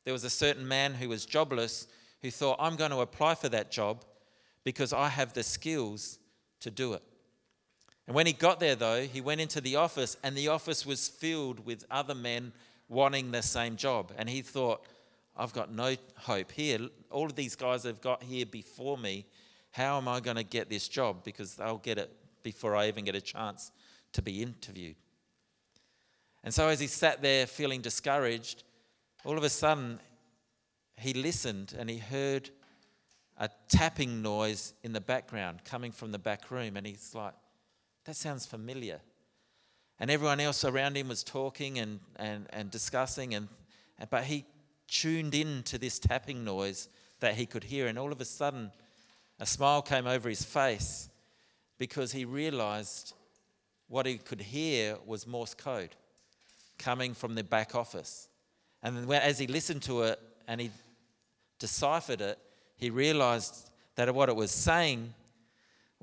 There 0.05 0.12
was 0.12 0.25
a 0.25 0.31
certain 0.31 0.66
man 0.66 0.92
who 0.94 1.09
was 1.09 1.25
jobless 1.25 1.87
who 2.20 2.33
thought, 2.33 2.57
I'm 2.59 2.75
going 2.75 2.90
to 2.90 2.99
apply 2.99 3.37
for 3.37 3.49
that 3.51 3.70
job 3.70 4.05
because 4.64 4.92
I 4.92 5.09
have 5.09 5.35
the 5.35 5.44
skills 5.44 6.18
to 6.61 6.70
do 6.73 6.94
it. 6.94 7.03
And 8.07 8.14
when 8.14 8.27
he 8.27 8.33
got 8.33 8.61
there, 8.61 8.75
though, 8.75 9.03
he 9.03 9.21
went 9.21 9.40
into 9.40 9.61
the 9.61 9.77
office, 9.77 10.17
and 10.23 10.37
the 10.37 10.49
office 10.49 10.85
was 10.85 11.09
filled 11.09 11.64
with 11.64 11.85
other 11.90 12.14
men 12.14 12.53
wanting 12.88 13.31
the 13.31 13.43
same 13.43 13.77
job. 13.77 14.12
And 14.17 14.29
he 14.29 14.43
thought, 14.43 14.85
I've 15.37 15.53
got 15.53 15.73
no 15.73 15.97
hope 16.17 16.53
here. 16.53 16.79
All 17.11 17.27
of 17.27 17.35
these 17.35 17.57
guys 17.57 17.85
have 17.85 18.01
got 18.01 18.23
here 18.23 18.47
before 18.47 18.99
me. 18.99 19.27
How 19.71 19.97
am 19.97 20.07
I 20.07 20.21
going 20.21 20.37
to 20.37 20.45
get 20.45 20.69
this 20.69 20.87
job? 20.87 21.25
Because 21.25 21.55
they'll 21.55 21.79
get 21.79 21.99
it 21.99 22.12
before 22.43 22.77
I 22.77 22.88
even 22.88 23.05
get 23.05 23.14
a 23.14 23.21
chance 23.21 23.73
to 24.12 24.23
be 24.23 24.43
interviewed. 24.43 24.97
And 26.45 26.53
so, 26.53 26.69
as 26.69 26.79
he 26.79 26.87
sat 26.87 27.23
there 27.23 27.47
feeling 27.47 27.81
discouraged, 27.81 28.64
all 29.25 29.38
of 29.38 29.43
a 29.45 29.49
sudden 29.49 29.99
he 30.99 31.14
listened 31.14 31.75
and 31.77 31.88
he 31.90 31.99
heard 31.99 32.51
a 33.38 33.49
tapping 33.69 34.23
noise 34.23 34.75
in 34.85 34.93
the 34.93 35.01
background 35.01 35.64
coming 35.64 35.90
from 35.90 36.12
the 36.12 36.19
back 36.19 36.51
room. 36.51 36.77
And 36.77 36.87
he's 36.87 37.14
like, 37.14 37.33
that 38.05 38.17
sounds 38.17 38.47
familiar. 38.47 39.01
And 40.01 40.11
everyone 40.11 40.40
else 40.40 40.64
around 40.64 40.97
him 40.97 41.09
was 41.09 41.23
talking 41.23 41.79
and, 41.79 42.01
and, 42.17 42.47
and 42.51 42.71
discussing, 42.71 43.35
and, 43.35 43.49
but 44.11 44.25
he 44.25 44.45
tuned 44.88 45.35
in 45.35 45.62
to 45.64 45.79
this 45.79 45.99
tapping 45.99 46.45
noise 46.45 46.88
that 47.21 47.35
he 47.35 47.47
could 47.47 47.64
hear. 47.64 47.87
And 47.87 47.99
all 47.99 48.12
of 48.12 48.21
a 48.21 48.25
sudden, 48.25 48.71
a 49.40 49.47
smile 49.47 49.83
came 49.83 50.07
over 50.07 50.29
his 50.29 50.45
face 50.45 51.09
because 51.79 52.12
he 52.12 52.25
realized 52.25 53.14
what 53.88 54.07
he 54.07 54.19
could 54.19 54.40
hear 54.40 54.97
was 55.07 55.27
Morse 55.27 55.55
code 55.55 55.90
coming 56.79 57.14
from 57.14 57.35
the 57.35 57.45
back 57.45 57.75
office. 57.75 58.29
And 58.83 59.11
as 59.12 59.38
he 59.38 59.47
listened 59.47 59.83
to 59.83 60.03
it 60.03 60.21
and 60.47 60.61
he 60.61 60.71
deciphered 61.59 62.21
it, 62.21 62.38
he 62.77 62.90
realized 62.90 63.71
that 63.95 64.12
what 64.14 64.29
it 64.29 64.37
was 64.37 64.51
saying 64.51 65.14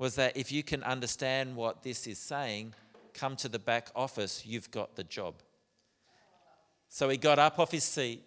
was 0.02 0.16
that 0.16 0.36
if 0.36 0.50
you 0.50 0.64
can 0.64 0.82
understand 0.82 1.54
what 1.54 1.84
this 1.84 2.08
is 2.08 2.18
saying, 2.18 2.74
come 3.14 3.36
to 3.36 3.48
the 3.48 3.58
back 3.60 3.88
office, 3.94 4.44
you've 4.44 4.68
got 4.72 4.96
the 4.96 5.04
job. 5.04 5.34
So 6.88 7.08
he 7.08 7.16
got 7.16 7.38
up 7.38 7.60
off 7.60 7.70
his 7.70 7.84
seat, 7.84 8.20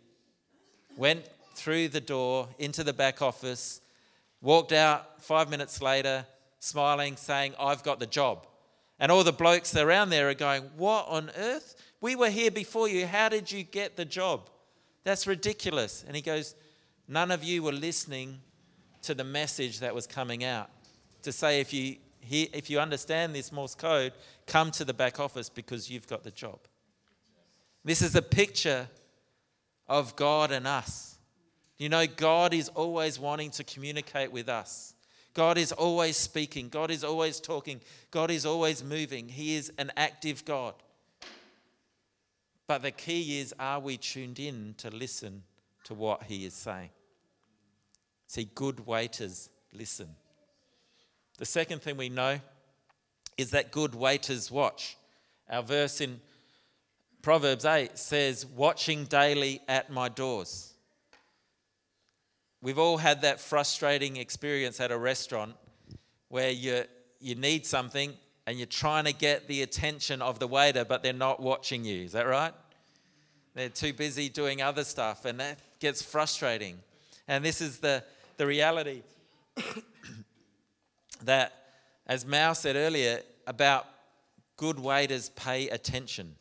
went 0.95 1.25
through 1.53 1.89
the 1.89 1.99
door 1.99 2.47
into 2.59 2.81
the 2.81 2.93
back 2.93 3.21
office, 3.21 3.81
walked 4.41 4.71
out 4.71 5.21
five 5.21 5.49
minutes 5.49 5.81
later, 5.81 6.25
smiling, 6.59 7.17
saying, 7.17 7.53
I've 7.59 7.83
got 7.83 7.99
the 7.99 8.05
job. 8.05 8.47
And 8.97 9.11
all 9.11 9.25
the 9.25 9.33
blokes 9.33 9.75
around 9.75 10.11
there 10.11 10.29
are 10.29 10.33
going, 10.33 10.63
What 10.77 11.05
on 11.09 11.29
earth? 11.37 11.75
We 11.99 12.15
were 12.15 12.29
here 12.29 12.51
before 12.51 12.87
you. 12.87 13.05
How 13.05 13.27
did 13.27 13.51
you 13.51 13.63
get 13.63 13.97
the 13.97 14.05
job? 14.05 14.49
That's 15.03 15.27
ridiculous. 15.27 16.05
And 16.07 16.15
he 16.15 16.21
goes, 16.21 16.55
None 17.09 17.31
of 17.31 17.43
you 17.43 17.63
were 17.63 17.73
listening 17.73 18.39
to 19.01 19.13
the 19.13 19.25
message 19.25 19.81
that 19.81 19.93
was 19.93 20.07
coming 20.07 20.45
out. 20.45 20.69
To 21.25 21.31
say, 21.31 21.59
if 21.59 21.73
you, 21.73 21.95
if 22.29 22.69
you 22.69 22.79
understand 22.79 23.33
this 23.33 23.51
Morse 23.51 23.73
code, 23.73 24.13
come 24.45 24.69
to 24.69 24.85
the 24.85 24.93
back 24.93 25.19
office 25.19 25.49
because 25.49 25.89
you've 25.89 26.05
got 26.05 26.23
the 26.23 26.29
job. 26.29 26.59
This 27.83 28.03
is 28.03 28.15
a 28.15 28.21
picture 28.21 28.87
of 29.87 30.15
God 30.15 30.51
and 30.51 30.67
us. 30.67 31.17
You 31.79 31.89
know, 31.89 32.05
God 32.05 32.53
is 32.53 32.69
always 32.69 33.19
wanting 33.19 33.49
to 33.51 33.63
communicate 33.63 34.31
with 34.31 34.47
us. 34.47 34.93
God 35.33 35.57
is 35.57 35.71
always 35.71 36.15
speaking. 36.15 36.69
God 36.69 36.91
is 36.91 37.03
always 37.03 37.39
talking. 37.39 37.81
God 38.11 38.29
is 38.29 38.45
always 38.45 38.83
moving. 38.83 39.27
He 39.27 39.55
is 39.55 39.71
an 39.79 39.91
active 39.97 40.45
God. 40.45 40.75
But 42.67 42.83
the 42.83 42.91
key 42.91 43.39
is 43.39 43.51
are 43.59 43.79
we 43.79 43.97
tuned 43.97 44.37
in 44.37 44.75
to 44.77 44.91
listen 44.91 45.41
to 45.85 45.95
what 45.95 46.21
He 46.21 46.45
is 46.45 46.53
saying? 46.53 46.91
See, 48.27 48.47
good 48.53 48.85
waiters 48.85 49.49
listen. 49.73 50.09
The 51.37 51.45
second 51.45 51.81
thing 51.81 51.97
we 51.97 52.09
know 52.09 52.39
is 53.37 53.51
that 53.51 53.71
good 53.71 53.93
waiters 53.93 54.49
watch. 54.49 54.97
Our 55.49 55.61
verse 55.61 55.99
in 56.01 56.21
Proverbs 57.21 57.65
8 57.65 57.97
says, 57.97 58.45
Watching 58.45 59.05
daily 59.05 59.61
at 59.67 59.89
my 59.89 60.09
doors. 60.09 60.73
We've 62.61 62.79
all 62.79 62.97
had 62.97 63.21
that 63.21 63.39
frustrating 63.39 64.17
experience 64.17 64.79
at 64.79 64.91
a 64.91 64.97
restaurant 64.97 65.55
where 66.29 66.49
you, 66.49 66.83
you 67.19 67.35
need 67.35 67.65
something 67.65 68.13
and 68.47 68.57
you're 68.57 68.65
trying 68.65 69.05
to 69.05 69.13
get 69.13 69.47
the 69.47 69.61
attention 69.61 70.21
of 70.21 70.39
the 70.39 70.47
waiter, 70.47 70.85
but 70.85 71.03
they're 71.03 71.13
not 71.13 71.41
watching 71.41 71.83
you. 71.83 72.03
Is 72.03 72.13
that 72.13 72.27
right? 72.27 72.53
They're 73.55 73.69
too 73.69 73.93
busy 73.93 74.29
doing 74.29 74.61
other 74.61 74.83
stuff, 74.83 75.25
and 75.25 75.39
that 75.39 75.59
gets 75.79 76.01
frustrating. 76.01 76.77
And 77.27 77.43
this 77.43 77.61
is 77.61 77.79
the, 77.79 78.03
the 78.37 78.45
reality 78.45 79.01
that, 81.25 81.53
as 82.07 82.25
Mao 82.25 82.53
said 82.53 82.75
earlier, 82.75 83.21
about 83.47 83.85
good 84.57 84.79
waiters 84.79 85.29
pay 85.29 85.69
attention. 85.69 86.35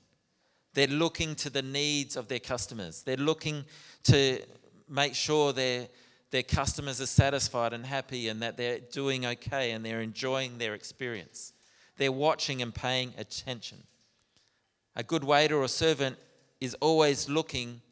They're 0.74 0.86
looking 0.86 1.34
to 1.36 1.50
the 1.50 1.62
needs 1.62 2.16
of 2.16 2.28
their 2.28 2.38
customers. 2.40 3.02
They're 3.02 3.16
looking 3.16 3.64
to 4.04 4.40
make 4.88 5.14
sure 5.14 5.52
they're 5.52 5.88
their 6.34 6.42
customers 6.42 7.00
are 7.00 7.06
satisfied 7.06 7.72
and 7.72 7.86
happy 7.86 8.26
and 8.26 8.42
that 8.42 8.56
they're 8.56 8.80
doing 8.80 9.24
okay 9.24 9.70
and 9.70 9.86
they're 9.86 10.00
enjoying 10.00 10.58
their 10.58 10.74
experience. 10.74 11.52
They're 11.96 12.10
watching 12.10 12.60
and 12.60 12.74
paying 12.74 13.14
attention. 13.16 13.84
A 14.96 15.04
good 15.04 15.22
waiter 15.22 15.56
or 15.56 15.68
servant 15.68 16.16
is 16.60 16.74
always 16.80 17.28
looking 17.28 17.82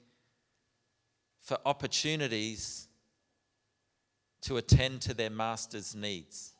for 1.40 1.56
opportunities 1.64 2.88
to 4.40 4.56
attend 4.56 5.02
to 5.02 5.14
their 5.14 5.30
master's 5.30 5.94
needs. 5.94 6.51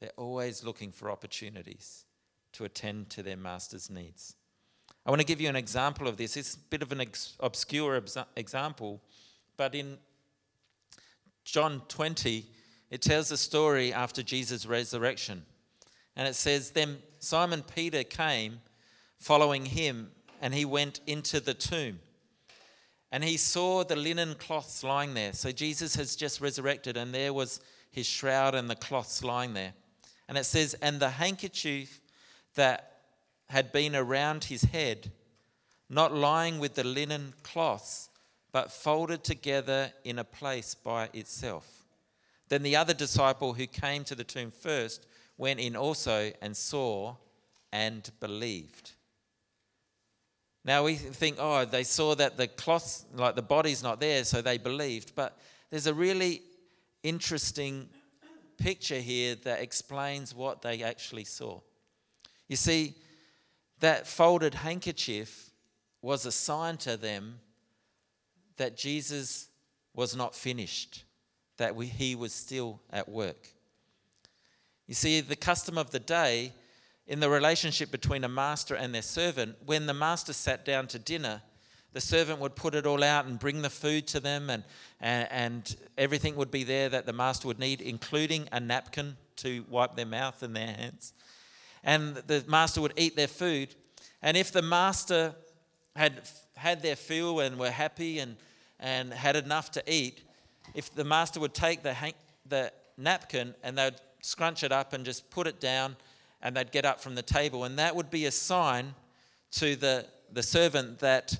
They're 0.00 0.10
always 0.16 0.64
looking 0.64 0.92
for 0.92 1.10
opportunities 1.10 2.04
to 2.52 2.64
attend 2.64 3.10
to 3.10 3.22
their 3.22 3.36
master's 3.36 3.90
needs. 3.90 4.36
I 5.06 5.10
want 5.10 5.20
to 5.20 5.26
give 5.26 5.40
you 5.40 5.48
an 5.48 5.56
example 5.56 6.08
of 6.08 6.16
this. 6.16 6.36
It's 6.36 6.54
a 6.54 6.58
bit 6.58 6.82
of 6.82 6.92
an 6.92 7.06
obscure 7.40 8.00
example, 8.36 9.02
but 9.56 9.74
in 9.74 9.98
John 11.44 11.82
20, 11.88 12.46
it 12.90 13.02
tells 13.02 13.28
the 13.28 13.36
story 13.36 13.92
after 13.92 14.22
Jesus' 14.22 14.66
resurrection. 14.66 15.44
And 16.16 16.26
it 16.26 16.34
says, 16.34 16.70
Then 16.70 16.98
Simon 17.18 17.62
Peter 17.62 18.02
came 18.02 18.60
following 19.18 19.66
him, 19.66 20.10
and 20.40 20.54
he 20.54 20.64
went 20.64 21.00
into 21.06 21.40
the 21.40 21.54
tomb. 21.54 22.00
And 23.10 23.22
he 23.22 23.36
saw 23.36 23.84
the 23.84 23.96
linen 23.96 24.34
cloths 24.34 24.82
lying 24.82 25.14
there. 25.14 25.32
So 25.32 25.52
Jesus 25.52 25.96
has 25.96 26.16
just 26.16 26.40
resurrected, 26.40 26.96
and 26.96 27.14
there 27.14 27.32
was 27.32 27.60
his 27.90 28.06
shroud 28.06 28.54
and 28.54 28.68
the 28.68 28.74
cloths 28.74 29.22
lying 29.22 29.54
there. 29.54 29.74
And 30.28 30.38
it 30.38 30.44
says, 30.44 30.74
And 30.74 31.00
the 31.00 31.10
handkerchief 31.10 32.00
that 32.54 32.94
had 33.48 33.72
been 33.72 33.94
around 33.94 34.44
his 34.44 34.62
head, 34.62 35.12
not 35.88 36.14
lying 36.14 36.58
with 36.58 36.74
the 36.74 36.84
linen 36.84 37.34
cloths, 37.42 38.08
but 38.52 38.72
folded 38.72 39.24
together 39.24 39.92
in 40.04 40.18
a 40.18 40.24
place 40.24 40.74
by 40.74 41.08
itself. 41.12 41.84
Then 42.48 42.62
the 42.62 42.76
other 42.76 42.94
disciple 42.94 43.54
who 43.54 43.66
came 43.66 44.04
to 44.04 44.14
the 44.14 44.24
tomb 44.24 44.50
first 44.50 45.06
went 45.36 45.60
in 45.60 45.76
also 45.76 46.32
and 46.40 46.56
saw 46.56 47.16
and 47.72 48.08
believed. 48.20 48.92
Now 50.64 50.84
we 50.84 50.94
think, 50.94 51.36
oh, 51.38 51.64
they 51.64 51.84
saw 51.84 52.14
that 52.14 52.36
the 52.36 52.46
cloth, 52.46 53.04
like 53.14 53.34
the 53.34 53.42
body's 53.42 53.82
not 53.82 54.00
there, 54.00 54.24
so 54.24 54.40
they 54.40 54.56
believed. 54.56 55.14
But 55.14 55.36
there's 55.70 55.86
a 55.86 55.94
really 55.94 56.42
interesting 57.02 57.88
picture 58.56 59.00
here 59.00 59.34
that 59.44 59.60
explains 59.60 60.34
what 60.34 60.62
they 60.62 60.82
actually 60.82 61.24
saw. 61.24 61.60
You 62.48 62.56
see, 62.56 62.94
that 63.80 64.06
folded 64.06 64.54
handkerchief 64.54 65.50
was 66.02 66.26
a 66.26 66.32
sign 66.32 66.76
to 66.78 66.96
them 66.96 67.40
that 68.56 68.76
Jesus 68.76 69.48
was 69.94 70.14
not 70.14 70.34
finished, 70.34 71.04
that 71.56 71.74
we, 71.74 71.86
he 71.86 72.14
was 72.14 72.32
still 72.32 72.80
at 72.90 73.08
work. 73.08 73.48
You 74.86 74.94
see, 74.94 75.20
the 75.20 75.36
custom 75.36 75.78
of 75.78 75.90
the 75.90 76.00
day 76.00 76.52
in 77.06 77.20
the 77.20 77.30
relationship 77.30 77.90
between 77.90 78.24
a 78.24 78.28
master 78.28 78.74
and 78.74 78.94
their 78.94 79.02
servant, 79.02 79.56
when 79.64 79.86
the 79.86 79.94
master 79.94 80.32
sat 80.32 80.64
down 80.64 80.86
to 80.88 80.98
dinner, 80.98 81.42
the 81.94 82.00
servant 82.00 82.40
would 82.40 82.56
put 82.56 82.74
it 82.74 82.86
all 82.86 83.02
out 83.02 83.24
and 83.24 83.38
bring 83.38 83.62
the 83.62 83.70
food 83.70 84.06
to 84.08 84.20
them, 84.20 84.50
and, 84.50 84.64
and, 85.00 85.28
and 85.30 85.76
everything 85.96 86.34
would 86.36 86.50
be 86.50 86.64
there 86.64 86.88
that 86.88 87.06
the 87.06 87.12
master 87.12 87.46
would 87.46 87.60
need, 87.60 87.80
including 87.80 88.48
a 88.52 88.58
napkin 88.58 89.16
to 89.36 89.64
wipe 89.70 89.94
their 89.94 90.04
mouth 90.04 90.42
and 90.42 90.54
their 90.56 90.66
hands. 90.66 91.12
And 91.84 92.16
the 92.16 92.44
master 92.48 92.80
would 92.80 92.94
eat 92.96 93.14
their 93.14 93.28
food. 93.28 93.76
And 94.22 94.36
if 94.36 94.50
the 94.50 94.62
master 94.62 95.34
had 95.94 96.22
had 96.56 96.82
their 96.82 96.96
fill 96.96 97.40
and 97.40 97.58
were 97.58 97.70
happy 97.70 98.18
and, 98.18 98.36
and 98.80 99.12
had 99.12 99.36
enough 99.36 99.70
to 99.72 99.82
eat, 99.86 100.22
if 100.74 100.92
the 100.94 101.04
master 101.04 101.38
would 101.40 101.54
take 101.54 101.82
the, 101.82 101.94
the 102.48 102.72
napkin 102.96 103.54
and 103.62 103.78
they'd 103.78 103.94
scrunch 104.20 104.64
it 104.64 104.72
up 104.72 104.92
and 104.92 105.04
just 105.04 105.30
put 105.30 105.46
it 105.46 105.60
down 105.60 105.96
and 106.42 106.56
they'd 106.56 106.72
get 106.72 106.84
up 106.84 107.00
from 107.00 107.14
the 107.14 107.22
table, 107.22 107.64
and 107.64 107.78
that 107.78 107.94
would 107.94 108.10
be 108.10 108.26
a 108.26 108.30
sign 108.30 108.94
to 109.52 109.76
the, 109.76 110.06
the 110.32 110.42
servant 110.42 110.98
that 110.98 111.38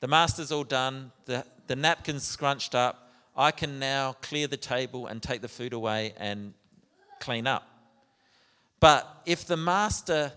the 0.00 0.08
master's 0.08 0.52
all 0.52 0.64
done, 0.64 1.12
the, 1.24 1.44
the 1.66 1.76
napkin's 1.76 2.24
scrunched 2.24 2.74
up, 2.74 3.10
I 3.36 3.50
can 3.50 3.78
now 3.78 4.14
clear 4.22 4.46
the 4.46 4.56
table 4.56 5.06
and 5.06 5.22
take 5.22 5.42
the 5.42 5.48
food 5.48 5.72
away 5.72 6.14
and 6.16 6.54
clean 7.20 7.46
up. 7.46 7.68
But 8.80 9.22
if 9.26 9.46
the 9.46 9.56
master 9.56 10.32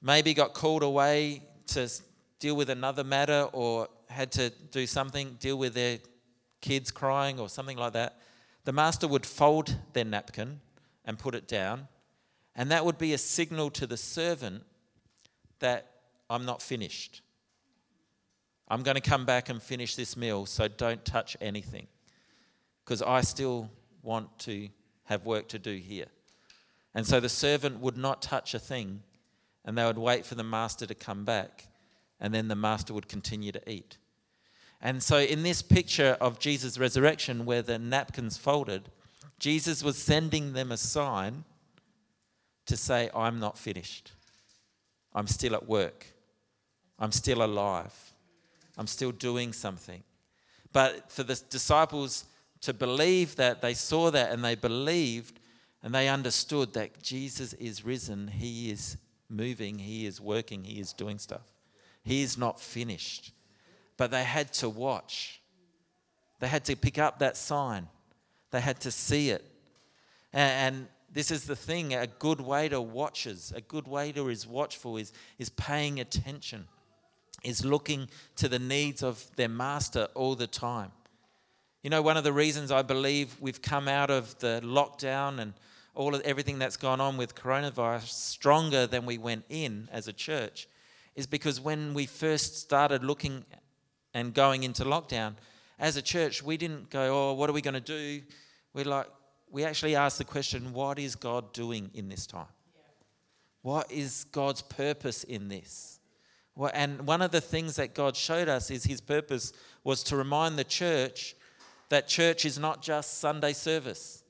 maybe 0.00 0.34
got 0.34 0.52
called 0.52 0.82
away 0.82 1.42
to 1.68 1.88
deal 2.38 2.56
with 2.56 2.70
another 2.70 3.04
matter 3.04 3.48
or 3.52 3.88
had 4.08 4.32
to 4.32 4.50
do 4.70 4.86
something, 4.86 5.36
deal 5.40 5.56
with 5.56 5.74
their 5.74 5.98
kids 6.60 6.90
crying 6.90 7.38
or 7.38 7.48
something 7.48 7.76
like 7.76 7.92
that, 7.94 8.18
the 8.64 8.72
master 8.72 9.08
would 9.08 9.26
fold 9.26 9.76
their 9.92 10.04
napkin 10.04 10.60
and 11.04 11.18
put 11.18 11.34
it 11.34 11.48
down. 11.48 11.88
And 12.54 12.70
that 12.70 12.84
would 12.84 12.98
be 12.98 13.12
a 13.14 13.18
signal 13.18 13.70
to 13.70 13.86
the 13.86 13.96
servant 13.96 14.64
that 15.60 15.90
I'm 16.28 16.44
not 16.44 16.60
finished. 16.60 17.22
I'm 18.72 18.82
going 18.82 18.94
to 18.94 19.00
come 19.02 19.26
back 19.26 19.48
and 19.48 19.62
finish 19.62 19.96
this 19.96 20.16
meal, 20.16 20.46
so 20.46 20.66
don't 20.66 21.04
touch 21.04 21.36
anything. 21.40 21.86
Because 22.84 23.02
I 23.02 23.20
still 23.20 23.70
want 24.02 24.38
to 24.40 24.68
have 25.04 25.26
work 25.26 25.48
to 25.48 25.58
do 25.58 25.76
here. 25.76 26.06
And 26.94 27.06
so 27.06 27.20
the 27.20 27.28
servant 27.28 27.80
would 27.80 27.96
not 27.96 28.22
touch 28.22 28.54
a 28.54 28.58
thing, 28.58 29.02
and 29.64 29.76
they 29.76 29.84
would 29.84 29.98
wait 29.98 30.24
for 30.24 30.36
the 30.36 30.44
master 30.44 30.86
to 30.86 30.94
come 30.94 31.24
back 31.24 31.68
and 32.22 32.32
then 32.32 32.46
the 32.46 32.54
master 32.54 32.94
would 32.94 33.08
continue 33.08 33.50
to 33.50 33.70
eat. 33.70 33.98
And 34.80 35.02
so, 35.02 35.18
in 35.18 35.42
this 35.42 35.60
picture 35.60 36.16
of 36.20 36.38
Jesus' 36.38 36.78
resurrection, 36.78 37.44
where 37.44 37.62
the 37.62 37.78
napkins 37.78 38.38
folded, 38.38 38.90
Jesus 39.38 39.82
was 39.82 39.98
sending 39.98 40.52
them 40.52 40.70
a 40.70 40.76
sign 40.76 41.44
to 42.66 42.76
say, 42.76 43.10
I'm 43.14 43.40
not 43.40 43.58
finished. 43.58 44.12
I'm 45.12 45.26
still 45.26 45.54
at 45.54 45.68
work. 45.68 46.06
I'm 46.98 47.12
still 47.12 47.42
alive. 47.42 48.11
I'm 48.76 48.86
still 48.86 49.12
doing 49.12 49.52
something. 49.52 50.02
But 50.72 51.10
for 51.10 51.22
the 51.22 51.40
disciples 51.50 52.24
to 52.62 52.72
believe 52.72 53.36
that 53.36 53.60
they 53.60 53.74
saw 53.74 54.10
that 54.10 54.32
and 54.32 54.44
they 54.44 54.54
believed 54.54 55.38
and 55.82 55.94
they 55.94 56.08
understood 56.08 56.74
that 56.74 57.02
Jesus 57.02 57.52
is 57.54 57.84
risen. 57.84 58.28
He 58.28 58.70
is 58.70 58.96
moving, 59.28 59.78
He 59.78 60.06
is 60.06 60.20
working, 60.20 60.64
He 60.64 60.80
is 60.80 60.92
doing 60.92 61.18
stuff. 61.18 61.52
He 62.04 62.22
is 62.22 62.38
not 62.38 62.60
finished. 62.60 63.32
But 63.96 64.10
they 64.10 64.24
had 64.24 64.52
to 64.54 64.68
watch, 64.68 65.40
they 66.40 66.48
had 66.48 66.64
to 66.66 66.76
pick 66.76 66.98
up 66.98 67.18
that 67.18 67.36
sign, 67.36 67.88
they 68.50 68.60
had 68.60 68.80
to 68.80 68.90
see 68.90 69.30
it. 69.30 69.44
And, 70.32 70.88
this 71.14 71.30
is 71.30 71.44
the 71.44 71.54
thing 71.54 71.92
a 71.92 72.06
good 72.06 72.40
waiter 72.40 72.80
watches, 72.80 73.52
a 73.54 73.60
good 73.60 73.86
waiter 73.86 74.30
is 74.30 74.46
watchful, 74.46 74.96
is, 74.96 75.12
is 75.38 75.50
paying 75.50 76.00
attention, 76.00 76.66
is 77.44 77.64
looking 77.64 78.08
to 78.36 78.48
the 78.48 78.58
needs 78.58 79.02
of 79.02 79.24
their 79.36 79.48
master 79.48 80.08
all 80.14 80.34
the 80.34 80.46
time. 80.46 80.92
You 81.82 81.90
know, 81.90 82.02
one 82.02 82.16
of 82.16 82.24
the 82.24 82.32
reasons 82.32 82.70
I 82.70 82.82
believe 82.82 83.36
we've 83.40 83.60
come 83.60 83.88
out 83.88 84.10
of 84.10 84.38
the 84.38 84.60
lockdown 84.64 85.40
and 85.40 85.52
all 85.94 86.14
of 86.14 86.20
everything 86.22 86.58
that's 86.58 86.76
gone 86.76 87.00
on 87.00 87.16
with 87.16 87.34
coronavirus 87.34 88.08
stronger 88.08 88.86
than 88.86 89.04
we 89.04 89.18
went 89.18 89.44
in 89.48 89.88
as 89.92 90.08
a 90.08 90.12
church 90.12 90.68
is 91.14 91.26
because 91.26 91.60
when 91.60 91.92
we 91.92 92.06
first 92.06 92.60
started 92.60 93.04
looking 93.04 93.44
and 94.14 94.32
going 94.32 94.62
into 94.62 94.84
lockdown, 94.84 95.34
as 95.78 95.96
a 95.96 96.02
church, 96.02 96.42
we 96.42 96.56
didn't 96.56 96.90
go, 96.90 97.30
oh, 97.30 97.32
what 97.34 97.50
are 97.50 97.52
we 97.52 97.60
going 97.60 97.74
to 97.74 97.80
do? 97.80 98.22
We're 98.72 98.84
like, 98.84 99.08
we 99.50 99.64
actually 99.64 99.96
asked 99.96 100.18
the 100.18 100.24
question, 100.24 100.72
what 100.72 100.98
is 100.98 101.16
God 101.16 101.52
doing 101.52 101.90
in 101.92 102.08
this 102.08 102.26
time? 102.26 102.46
What 103.62 103.90
is 103.90 104.24
God's 104.32 104.62
purpose 104.62 105.24
in 105.24 105.48
this? 105.48 106.00
And 106.72 107.06
one 107.06 107.22
of 107.22 107.30
the 107.30 107.40
things 107.40 107.76
that 107.76 107.94
God 107.94 108.16
showed 108.16 108.48
us 108.48 108.70
is 108.70 108.84
his 108.84 109.00
purpose 109.00 109.52
was 109.84 110.02
to 110.04 110.16
remind 110.16 110.58
the 110.58 110.64
church 110.64 111.34
that 111.88 112.08
church 112.08 112.44
is 112.44 112.58
not 112.58 112.82
just 112.82 113.18
Sunday 113.18 113.52
service. 113.52 114.22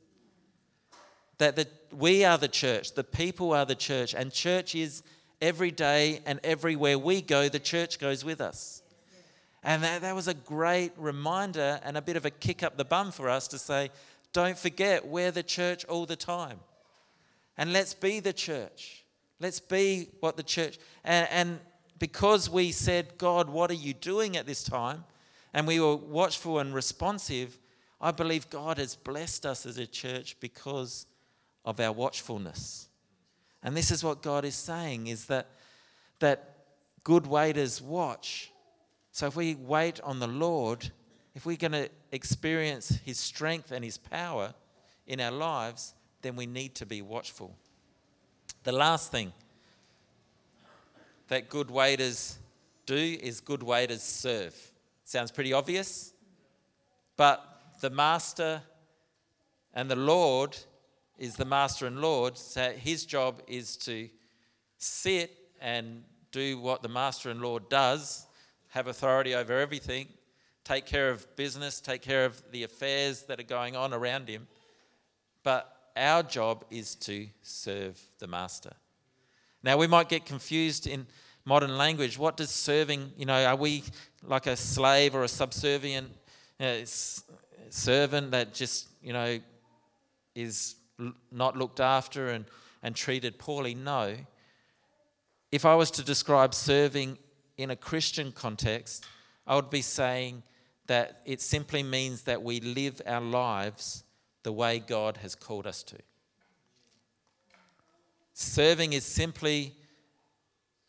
That 1.38 1.56
the, 1.56 1.66
we 1.92 2.24
are 2.24 2.38
the 2.38 2.48
church, 2.48 2.94
the 2.94 3.04
people 3.04 3.52
are 3.52 3.64
the 3.64 3.74
church, 3.74 4.14
and 4.14 4.32
church 4.32 4.74
is 4.74 5.02
every 5.40 5.70
day 5.70 6.20
and 6.24 6.38
everywhere 6.44 6.98
we 6.98 7.20
go, 7.20 7.48
the 7.48 7.58
church 7.58 7.98
goes 7.98 8.24
with 8.24 8.40
us. 8.40 8.82
And 9.64 9.82
that, 9.82 10.02
that 10.02 10.14
was 10.14 10.28
a 10.28 10.34
great 10.34 10.92
reminder 10.96 11.80
and 11.84 11.96
a 11.96 12.02
bit 12.02 12.16
of 12.16 12.24
a 12.24 12.30
kick 12.30 12.62
up 12.62 12.76
the 12.76 12.84
bum 12.84 13.12
for 13.12 13.28
us 13.28 13.48
to 13.48 13.58
say, 13.58 13.90
don't 14.32 14.58
forget, 14.58 15.06
we're 15.06 15.30
the 15.30 15.42
church 15.42 15.84
all 15.84 16.06
the 16.06 16.16
time. 16.16 16.58
And 17.56 17.72
let's 17.72 17.94
be 17.94 18.20
the 18.20 18.32
church. 18.32 19.04
Let's 19.40 19.60
be 19.60 20.08
what 20.20 20.36
the 20.36 20.42
church. 20.42 20.78
And, 21.04 21.28
and 21.30 21.60
because 22.02 22.50
we 22.50 22.72
said, 22.72 23.16
God, 23.16 23.48
what 23.48 23.70
are 23.70 23.74
you 23.74 23.94
doing 23.94 24.36
at 24.36 24.44
this 24.44 24.62
time? 24.64 25.04
and 25.54 25.66
we 25.66 25.80
were 25.80 25.96
watchful 25.96 26.58
and 26.58 26.74
responsive, 26.74 27.58
I 28.00 28.10
believe 28.10 28.48
God 28.50 28.78
has 28.78 28.96
blessed 28.96 29.46
us 29.46 29.66
as 29.66 29.78
a 29.78 29.86
church 29.86 30.36
because 30.40 31.06
of 31.64 31.78
our 31.78 31.92
watchfulness. 31.92 32.88
And 33.62 33.76
this 33.76 33.90
is 33.90 34.02
what 34.02 34.22
God 34.22 34.44
is 34.44 34.54
saying 34.54 35.06
is 35.06 35.26
that 35.26 35.48
that 36.18 36.56
good 37.04 37.26
waiters 37.26 37.80
watch. 37.82 38.50
So 39.12 39.26
if 39.26 39.36
we 39.36 39.54
wait 39.54 40.00
on 40.00 40.18
the 40.18 40.26
Lord, 40.26 40.90
if 41.34 41.46
we're 41.46 41.56
going 41.56 41.72
to 41.72 41.88
experience 42.10 42.98
his 43.04 43.18
strength 43.18 43.70
and 43.70 43.84
his 43.84 43.98
power 43.98 44.54
in 45.06 45.20
our 45.20 45.30
lives, 45.30 45.94
then 46.22 46.36
we 46.36 46.46
need 46.46 46.74
to 46.76 46.86
be 46.86 47.02
watchful. 47.02 47.54
The 48.64 48.72
last 48.72 49.10
thing 49.10 49.32
that 51.32 51.48
good 51.48 51.70
waiters 51.70 52.38
do 52.84 52.94
is 52.94 53.40
good 53.40 53.62
waiters 53.62 54.02
serve. 54.02 54.54
Sounds 55.04 55.30
pretty 55.30 55.52
obvious. 55.52 56.12
But 57.16 57.42
the 57.80 57.88
master 57.90 58.62
and 59.72 59.90
the 59.90 59.96
Lord 59.96 60.56
is 61.18 61.36
the 61.36 61.44
master 61.44 61.86
and 61.86 62.00
Lord. 62.00 62.36
So 62.36 62.72
his 62.72 63.06
job 63.06 63.40
is 63.46 63.76
to 63.78 64.10
sit 64.76 65.36
and 65.60 66.04
do 66.32 66.58
what 66.58 66.82
the 66.82 66.88
master 66.88 67.30
and 67.30 67.40
Lord 67.40 67.68
does, 67.68 68.26
have 68.70 68.86
authority 68.86 69.34
over 69.34 69.58
everything, 69.58 70.08
take 70.64 70.86
care 70.86 71.08
of 71.08 71.34
business, 71.36 71.80
take 71.80 72.02
care 72.02 72.24
of 72.24 72.42
the 72.50 72.64
affairs 72.64 73.22
that 73.22 73.40
are 73.40 73.44
going 73.44 73.74
on 73.74 73.94
around 73.94 74.28
him. 74.28 74.48
But 75.42 75.74
our 75.96 76.22
job 76.22 76.64
is 76.70 76.94
to 76.96 77.28
serve 77.42 78.00
the 78.18 78.26
master. 78.26 78.72
Now, 79.62 79.76
we 79.76 79.86
might 79.86 80.08
get 80.08 80.26
confused 80.26 80.86
in 80.86 81.06
modern 81.44 81.76
language. 81.76 82.18
What 82.18 82.36
does 82.36 82.50
serving, 82.50 83.12
you 83.16 83.26
know, 83.26 83.44
are 83.44 83.56
we 83.56 83.84
like 84.22 84.46
a 84.46 84.56
slave 84.56 85.14
or 85.14 85.24
a 85.24 85.28
subservient 85.28 86.10
uh, 86.60 86.74
servant 87.70 88.30
that 88.30 88.54
just, 88.54 88.88
you 89.02 89.12
know, 89.12 89.38
is 90.34 90.76
not 91.30 91.56
looked 91.56 91.80
after 91.80 92.28
and, 92.28 92.44
and 92.82 92.94
treated 92.94 93.38
poorly? 93.38 93.74
No. 93.74 94.16
If 95.50 95.64
I 95.64 95.74
was 95.74 95.90
to 95.92 96.04
describe 96.04 96.54
serving 96.54 97.18
in 97.56 97.70
a 97.70 97.76
Christian 97.76 98.32
context, 98.32 99.04
I 99.46 99.56
would 99.56 99.70
be 99.70 99.82
saying 99.82 100.42
that 100.86 101.22
it 101.26 101.40
simply 101.40 101.82
means 101.82 102.22
that 102.22 102.42
we 102.42 102.60
live 102.60 103.00
our 103.06 103.20
lives 103.20 104.04
the 104.42 104.52
way 104.52 104.78
God 104.78 105.18
has 105.18 105.34
called 105.34 105.66
us 105.66 105.82
to. 105.84 105.96
Serving 108.34 108.92
is 108.92 109.04
simply 109.04 109.74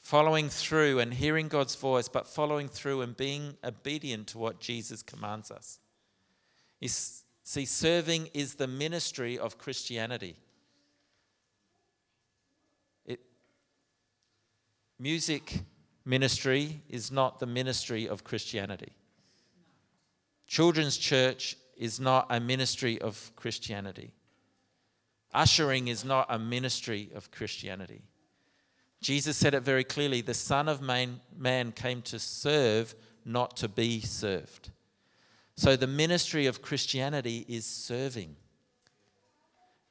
following 0.04 0.50
through 0.50 1.00
and 1.00 1.14
hearing 1.14 1.48
God's 1.48 1.76
voice, 1.76 2.10
but 2.10 2.28
following 2.28 2.68
through 2.68 3.02
and 3.02 3.16
being 3.16 3.56
obedient 3.64 4.28
to 4.28 4.38
what 4.38 4.60
Jesus 4.60 5.02
commands 5.02 5.50
us. 5.50 5.80
You 6.82 6.90
see, 6.90 7.66
serving 7.66 8.30
is 8.34 8.56
the 8.56 8.68
ministry 8.68 9.40
of 9.40 9.58
Christianity. 9.58 10.36
It, 13.06 13.22
music 15.00 15.62
ministry 16.04 16.82
is 16.90 17.10
not 17.10 17.40
the 17.40 17.46
ministry 17.46 18.08
of 18.08 18.26
Christianity. 18.26 18.92
Children's 20.48 20.98
church 20.98 21.56
is 21.78 22.02
not 22.02 22.28
a 22.30 22.42
ministry 22.42 23.00
of 23.00 23.32
Christianity. 23.38 24.12
Ushering 25.34 25.88
is 25.88 26.04
not 26.04 26.26
a 26.30 26.38
ministry 26.38 27.10
of 27.16 27.32
Christianity. 27.32 28.02
Jesus 29.04 29.36
said 29.36 29.54
it 29.54 29.64
very 29.64 29.84
clearly 29.84 30.22
the 30.22 30.34
Son 30.34 30.70
of 30.70 30.82
Man, 30.82 31.72
came 31.74 32.02
to 32.04 32.18
serve, 32.18 32.96
not 33.26 33.58
to 33.58 33.68
be 33.68 34.00
served. 34.00 34.72
So 35.56 35.76
the 35.76 35.88
ministry 35.88 36.48
of 36.48 36.62
Christianity 36.62 37.46
is 37.48 37.66
serving. 37.66 38.38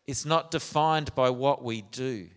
It's 0.06 0.24
not 0.24 0.50
defined 0.50 1.14
by 1.14 1.30
what 1.30 1.62
we 1.62 1.82
do. 1.82 2.28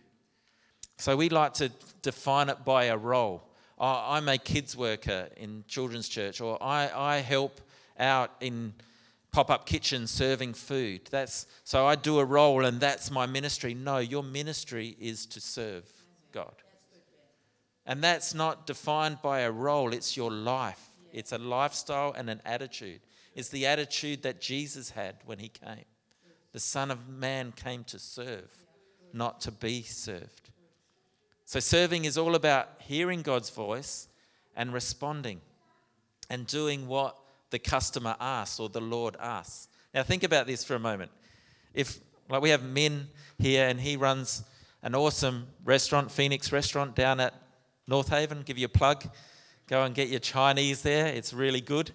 So 0.98 1.16
we 1.16 1.30
like 1.30 1.54
to 1.56 1.72
define 2.02 2.50
it 2.50 2.64
by 2.64 2.86
a 2.86 2.98
role. 2.98 3.42
I'm 3.80 4.30
a 4.30 4.38
kids 4.38 4.78
worker 4.78 5.30
in 5.38 5.64
children's 5.68 6.08
church, 6.08 6.42
or 6.42 6.62
I, 6.62 6.90
I 6.94 7.18
help 7.18 7.62
out 7.98 8.32
in 8.42 8.74
pop-up 9.32 9.66
kitchens 9.66 10.12
serving 10.12 10.54
food. 10.54 11.02
That's 11.10 11.48
so 11.64 11.86
I 11.86 11.96
do 11.96 12.20
a 12.20 12.26
role 12.26 12.66
and 12.66 12.80
that's 12.80 13.10
my 13.12 13.26
ministry. 13.26 13.74
No, 13.74 13.98
your 13.98 14.24
ministry 14.24 14.96
is 15.00 15.26
to 15.28 15.42
serve 15.42 15.90
God. 16.32 16.54
And 17.86 18.04
that's 18.04 18.34
not 18.34 18.66
defined 18.66 19.22
by 19.22 19.42
a 19.42 19.52
role, 19.52 19.94
it's 19.94 20.18
your 20.18 20.32
life. 20.32 20.82
It's 21.14 21.32
a 21.32 21.38
lifestyle 21.38 22.14
and 22.18 22.30
an 22.30 22.42
attitude. 22.46 23.00
It's 23.36 23.50
the 23.50 23.68
attitude 23.68 24.24
that 24.24 24.42
Jesus 24.42 24.90
had 24.90 25.16
when 25.26 25.40
he 25.40 25.50
came. 25.50 25.86
The 26.52 26.60
Son 26.60 26.90
of 26.90 27.08
Man 27.08 27.54
came 27.56 27.84
to 27.86 28.00
serve, 28.00 28.50
not 29.14 29.42
to 29.42 29.52
be 29.52 29.82
served. 29.82 30.50
So, 31.46 31.60
serving 31.60 32.06
is 32.06 32.18
all 32.18 32.34
about 32.34 32.70
hearing 32.80 33.22
God's 33.22 33.50
voice 33.50 34.08
and 34.56 34.74
responding 34.74 35.42
and 36.30 36.48
doing 36.48 36.88
what 36.88 37.18
the 37.52 37.60
customer 37.60 38.16
asks 38.20 38.60
or 38.60 38.68
the 38.68 38.82
Lord 38.82 39.16
asks. 39.20 39.68
Now, 39.94 40.04
think 40.04 40.24
about 40.24 40.48
this 40.48 40.64
for 40.64 40.76
a 40.76 40.80
moment. 40.80 41.12
If, 41.74 42.00
like, 42.30 42.42
we 42.42 42.50
have 42.50 42.64
Min 42.64 43.08
here 43.38 43.68
and 43.68 43.80
he 43.80 43.96
runs 43.96 44.44
an 44.82 44.96
awesome 44.96 45.48
restaurant, 45.64 46.12
Phoenix 46.12 46.52
restaurant, 46.52 46.96
down 46.96 47.20
at 47.20 47.34
North 47.88 48.10
Haven, 48.10 48.42
give 48.44 48.58
you 48.58 48.66
a 48.66 48.70
plug. 48.70 49.06
Go 49.68 49.84
and 49.84 49.94
get 49.94 50.10
your 50.10 50.20
Chinese 50.20 50.82
there, 50.82 51.08
it's 51.08 51.34
really 51.34 51.62
good. 51.62 51.92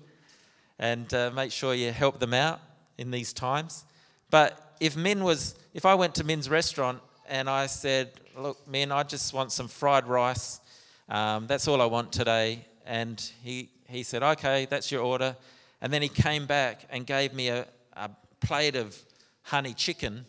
And 0.78 1.12
uh, 1.12 1.30
make 1.34 1.52
sure 1.52 1.74
you 1.74 1.92
help 1.92 2.18
them 2.18 2.34
out 2.34 2.60
in 2.96 3.10
these 3.10 3.32
times. 3.32 3.84
But 4.30 4.76
if 4.80 4.96
Min 4.96 5.24
was, 5.24 5.56
if 5.74 5.84
I 5.84 5.94
went 5.94 6.14
to 6.16 6.24
Min's 6.24 6.48
restaurant 6.48 7.00
and 7.28 7.50
I 7.50 7.66
said, 7.66 8.12
Look, 8.36 8.66
Min, 8.68 8.92
I 8.92 9.02
just 9.02 9.34
want 9.34 9.52
some 9.52 9.68
fried 9.68 10.06
rice. 10.06 10.60
Um, 11.08 11.46
that's 11.46 11.66
all 11.68 11.82
I 11.82 11.86
want 11.86 12.12
today. 12.12 12.64
And 12.86 13.20
he, 13.42 13.68
he 13.88 14.02
said, 14.04 14.22
Okay, 14.22 14.66
that's 14.70 14.90
your 14.90 15.02
order. 15.02 15.36
And 15.80 15.92
then 15.92 16.02
he 16.02 16.08
came 16.08 16.46
back 16.46 16.86
and 16.90 17.06
gave 17.06 17.34
me 17.34 17.48
a, 17.48 17.66
a 17.94 18.10
plate 18.40 18.76
of 18.76 18.96
honey 19.42 19.74
chicken. 19.74 20.24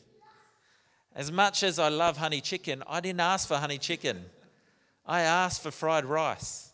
As 1.16 1.32
much 1.32 1.64
as 1.64 1.78
I 1.78 1.90
love 1.90 2.18
honey 2.18 2.42
chicken, 2.42 2.84
I 2.88 3.00
didn't 3.00 3.22
ask 3.22 3.48
for 3.48 3.58
honey 3.58 3.78
chicken. 3.78 4.26
I 5.06 5.22
ask 5.22 5.62
for 5.62 5.72
fried 5.72 6.06
rice. 6.06 6.74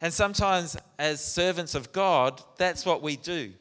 And 0.00 0.12
sometimes, 0.12 0.76
as 0.98 1.24
servants 1.24 1.74
of 1.74 1.92
God, 1.92 2.42
that's 2.58 2.84
what 2.84 3.02
we 3.02 3.16
do. 3.16 3.52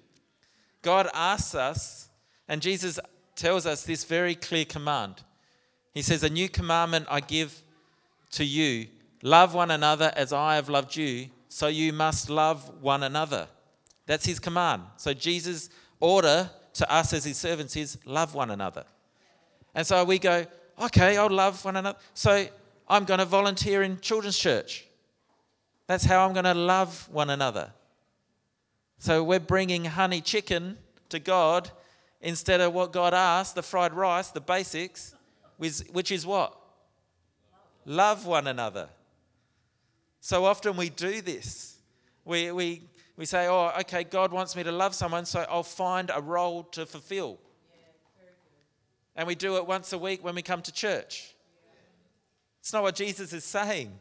God 0.82 1.08
asks 1.14 1.54
us, 1.54 2.10
and 2.48 2.62
Jesus 2.62 3.00
tells 3.36 3.66
us 3.66 3.84
this 3.84 4.04
very 4.04 4.34
clear 4.34 4.66
command. 4.66 5.22
He 5.94 6.02
says, 6.02 6.24
A 6.24 6.30
new 6.30 6.50
commandment 6.50 7.06
I 7.10 7.20
give 7.20 7.62
to 8.32 8.44
you 8.44 8.88
love 9.24 9.54
one 9.54 9.72
another 9.72 10.12
as 10.16 10.34
I 10.34 10.56
have 10.56 10.70
loved 10.70 10.96
you, 10.96 11.30
so 11.48 11.68
you 11.68 11.94
must 11.94 12.30
love 12.30 12.82
one 12.82 13.04
another. 13.04 13.48
That's 14.08 14.26
his 14.26 14.40
command. 14.40 14.84
So 14.98 15.14
Jesus' 15.14 15.70
order 16.00 16.50
to 16.74 16.92
us 16.92 17.14
as 17.14 17.24
his 17.24 17.38
servants 17.38 17.76
is 17.76 17.98
love 18.06 18.34
one 18.34 18.52
another. 18.52 18.86
And 19.76 19.86
so 19.86 20.04
we 20.04 20.18
go, 20.18 20.46
okay, 20.82 21.18
I'll 21.18 21.30
love 21.30 21.64
one 21.64 21.78
another. 21.78 21.98
So 22.14 22.48
I'm 22.92 23.06
going 23.06 23.20
to 23.20 23.26
volunteer 23.26 23.84
in 23.84 24.02
children's 24.02 24.38
church. 24.38 24.86
That's 25.88 26.04
how 26.04 26.28
I'm 26.28 26.34
going 26.34 26.44
to 26.44 26.54
love 26.54 27.08
one 27.10 27.30
another. 27.30 27.72
So 28.98 29.24
we're 29.24 29.40
bringing 29.40 29.86
honey 29.86 30.20
chicken 30.20 30.78
to 31.08 31.18
God 31.18 31.72
instead 32.20 32.60
of 32.60 32.74
what 32.74 32.92
God 32.92 33.14
asked, 33.14 33.56
the 33.56 33.64
fried 33.64 33.94
rice, 33.94 34.32
the 34.32 34.42
basics, 34.42 35.16
which 35.58 36.12
is 36.12 36.26
what? 36.26 36.54
Love 37.86 38.26
one 38.26 38.46
another. 38.46 38.90
So 40.20 40.44
often 40.44 40.76
we 40.76 40.90
do 40.90 41.22
this. 41.22 41.78
We, 42.26 42.52
we, 42.52 42.82
we 43.16 43.26
say, 43.26 43.48
oh, 43.48 43.72
okay, 43.80 44.04
God 44.04 44.34
wants 44.34 44.54
me 44.54 44.64
to 44.64 44.72
love 44.72 44.96
someone, 44.96 45.24
so 45.26 45.46
I'll 45.50 45.64
find 45.64 46.12
a 46.14 46.22
role 46.22 46.64
to 46.74 46.86
fulfill. 46.86 47.40
and 49.16 49.26
we 49.26 49.36
do 49.36 49.56
it 49.56 49.66
once 49.66 49.94
a 49.94 49.98
week 49.98 50.26
when 50.26 50.36
we 50.36 50.42
come 50.42 50.62
to 50.64 50.74
church. 50.74 51.31
It's 52.62 52.72
not 52.72 52.84
what 52.84 52.96
Jesus 52.96 53.34
is 53.34 53.44
saying. 53.44 53.92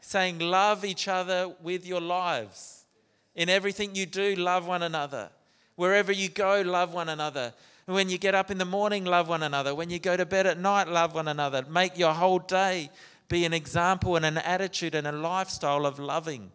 He's 0.00 0.08
saying, 0.08 0.38
love 0.38 0.84
each 0.84 1.06
other 1.08 1.54
with 1.62 1.86
your 1.86 2.00
lives. 2.00 2.86
In 3.34 3.48
everything 3.48 3.94
you 3.94 4.06
do, 4.06 4.34
love 4.34 4.66
one 4.66 4.82
another. 4.82 5.30
Wherever 5.76 6.10
you 6.10 6.28
go, 6.28 6.62
love 6.62 6.92
one 6.92 7.10
another. 7.10 7.52
When 7.86 8.08
you 8.08 8.18
get 8.18 8.34
up 8.34 8.50
in 8.50 8.58
the 8.58 8.64
morning, 8.64 9.04
love 9.04 9.28
one 9.28 9.42
another. 9.42 9.74
When 9.74 9.90
you 9.90 9.98
go 9.98 10.16
to 10.16 10.24
bed 10.24 10.46
at 10.46 10.58
night, 10.58 10.88
love 10.88 11.14
one 11.14 11.28
another. 11.28 11.64
Make 11.68 11.98
your 11.98 12.12
whole 12.12 12.38
day 12.38 12.90
be 13.28 13.44
an 13.44 13.52
example 13.52 14.16
and 14.16 14.24
an 14.24 14.38
attitude 14.38 14.94
and 14.94 15.06
a 15.06 15.12
lifestyle 15.12 15.84
of 15.84 15.98
loving. 15.98 16.50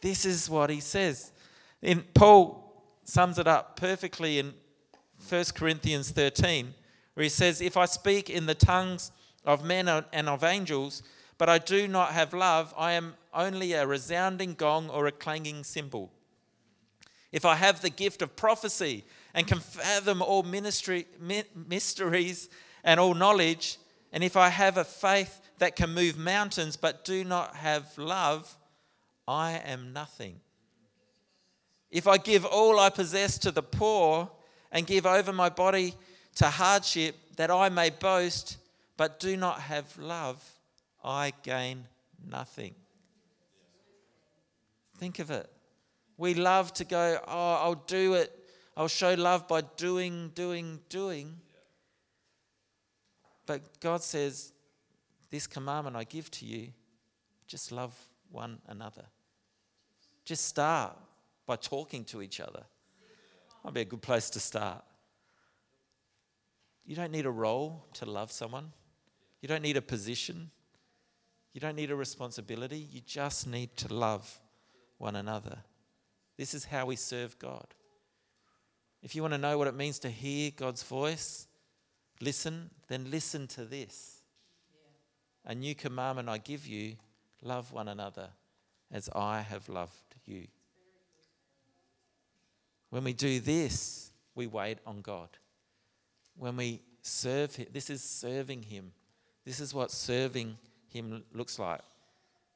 This 0.00 0.24
is 0.24 0.50
what 0.50 0.70
he 0.70 0.80
says. 0.80 1.32
In 1.80 2.02
Paul 2.14 2.82
sums 3.04 3.38
it 3.38 3.46
up 3.46 3.76
perfectly 3.76 4.38
in 4.38 4.52
1 5.28 5.44
Corinthians 5.54 6.10
13, 6.10 6.74
where 7.14 7.22
he 7.22 7.30
says, 7.30 7.60
If 7.60 7.76
I 7.76 7.86
speak 7.86 8.28
in 8.28 8.46
the 8.46 8.54
tongues 8.54 9.12
of 9.44 9.64
men 9.64 9.88
and 9.88 10.28
of 10.28 10.44
angels, 10.44 11.02
but 11.38 11.48
I 11.48 11.58
do 11.58 11.88
not 11.88 12.12
have 12.12 12.32
love, 12.32 12.72
I 12.76 12.92
am 12.92 13.14
only 13.34 13.72
a 13.72 13.86
resounding 13.86 14.54
gong 14.54 14.88
or 14.90 15.06
a 15.06 15.12
clanging 15.12 15.64
cymbal. 15.64 16.12
If 17.32 17.44
I 17.44 17.54
have 17.56 17.80
the 17.80 17.90
gift 17.90 18.22
of 18.22 18.36
prophecy 18.36 19.04
and 19.34 19.46
can 19.46 19.58
fathom 19.58 20.20
all 20.20 20.42
ministry, 20.42 21.06
mysteries 21.54 22.48
and 22.84 23.00
all 23.00 23.14
knowledge, 23.14 23.78
and 24.12 24.22
if 24.22 24.36
I 24.36 24.50
have 24.50 24.76
a 24.76 24.84
faith 24.84 25.40
that 25.58 25.74
can 25.74 25.94
move 25.94 26.18
mountains 26.18 26.76
but 26.76 27.04
do 27.04 27.24
not 27.24 27.56
have 27.56 27.96
love, 27.96 28.58
I 29.26 29.52
am 29.64 29.92
nothing. 29.92 30.40
If 31.90 32.06
I 32.06 32.18
give 32.18 32.44
all 32.44 32.78
I 32.78 32.90
possess 32.90 33.38
to 33.38 33.50
the 33.50 33.62
poor 33.62 34.30
and 34.70 34.86
give 34.86 35.06
over 35.06 35.32
my 35.32 35.48
body 35.48 35.94
to 36.36 36.46
hardship 36.46 37.16
that 37.36 37.50
I 37.50 37.68
may 37.68 37.90
boast, 37.90 38.58
but 38.96 39.20
do 39.20 39.36
not 39.36 39.60
have 39.60 39.96
love, 39.98 40.42
I 41.02 41.32
gain 41.42 41.86
nothing. 42.28 42.74
Think 44.98 45.18
of 45.18 45.30
it. 45.30 45.50
We 46.16 46.34
love 46.34 46.72
to 46.74 46.84
go, 46.84 47.18
oh, 47.26 47.54
I'll 47.54 47.74
do 47.74 48.14
it. 48.14 48.38
I'll 48.76 48.88
show 48.88 49.14
love 49.14 49.48
by 49.48 49.62
doing, 49.76 50.30
doing, 50.34 50.80
doing. 50.88 51.36
But 53.46 53.80
God 53.80 54.02
says, 54.02 54.52
This 55.30 55.46
commandment 55.46 55.96
I 55.96 56.04
give 56.04 56.30
to 56.32 56.46
you, 56.46 56.68
just 57.46 57.72
love 57.72 57.94
one 58.30 58.60
another. 58.68 59.04
Just 60.24 60.46
start 60.46 60.96
by 61.46 61.56
talking 61.56 62.04
to 62.06 62.22
each 62.22 62.40
other. 62.40 62.62
Might 63.64 63.74
be 63.74 63.80
a 63.80 63.84
good 63.84 64.02
place 64.02 64.30
to 64.30 64.40
start. 64.40 64.84
You 66.84 66.96
don't 66.96 67.12
need 67.12 67.26
a 67.26 67.30
role 67.30 67.86
to 67.94 68.06
love 68.06 68.32
someone. 68.32 68.72
You 69.42 69.48
don't 69.48 69.62
need 69.62 69.76
a 69.76 69.82
position. 69.82 70.50
You 71.52 71.60
don't 71.60 71.76
need 71.76 71.90
a 71.90 71.96
responsibility. 71.96 72.88
You 72.90 73.02
just 73.04 73.46
need 73.46 73.76
to 73.78 73.92
love 73.92 74.40
one 74.96 75.16
another. 75.16 75.58
This 76.38 76.54
is 76.54 76.64
how 76.64 76.86
we 76.86 76.96
serve 76.96 77.38
God. 77.38 77.66
If 79.02 79.14
you 79.14 79.22
want 79.22 79.34
to 79.34 79.38
know 79.38 79.58
what 79.58 79.68
it 79.68 79.74
means 79.74 79.98
to 80.00 80.08
hear 80.08 80.52
God's 80.56 80.84
voice, 80.84 81.48
listen, 82.20 82.70
then 82.88 83.10
listen 83.10 83.48
to 83.48 83.64
this. 83.64 84.22
A 85.44 85.54
new 85.54 85.74
commandment 85.74 86.28
I 86.28 86.38
give 86.38 86.66
you 86.66 86.94
love 87.42 87.72
one 87.72 87.88
another 87.88 88.28
as 88.92 89.10
I 89.14 89.40
have 89.40 89.68
loved 89.68 90.14
you. 90.24 90.46
When 92.90 93.04
we 93.04 93.12
do 93.12 93.40
this, 93.40 94.12
we 94.34 94.46
wait 94.46 94.78
on 94.86 95.00
God. 95.00 95.28
When 96.36 96.56
we 96.56 96.80
serve 97.02 97.56
Him, 97.56 97.66
this 97.72 97.90
is 97.90 98.04
serving 98.04 98.62
Him. 98.62 98.92
This 99.44 99.60
is 99.60 99.74
what 99.74 99.90
serving 99.90 100.56
Him 100.88 101.24
looks 101.32 101.58
like. 101.58 101.80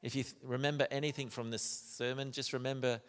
If 0.02 0.14
you 0.14 0.24
remember 0.42 0.86
anything 0.90 1.28
from 1.28 1.50
this 1.50 1.62
sermon, 1.62 2.30
just 2.30 2.52
remember 2.52 3.00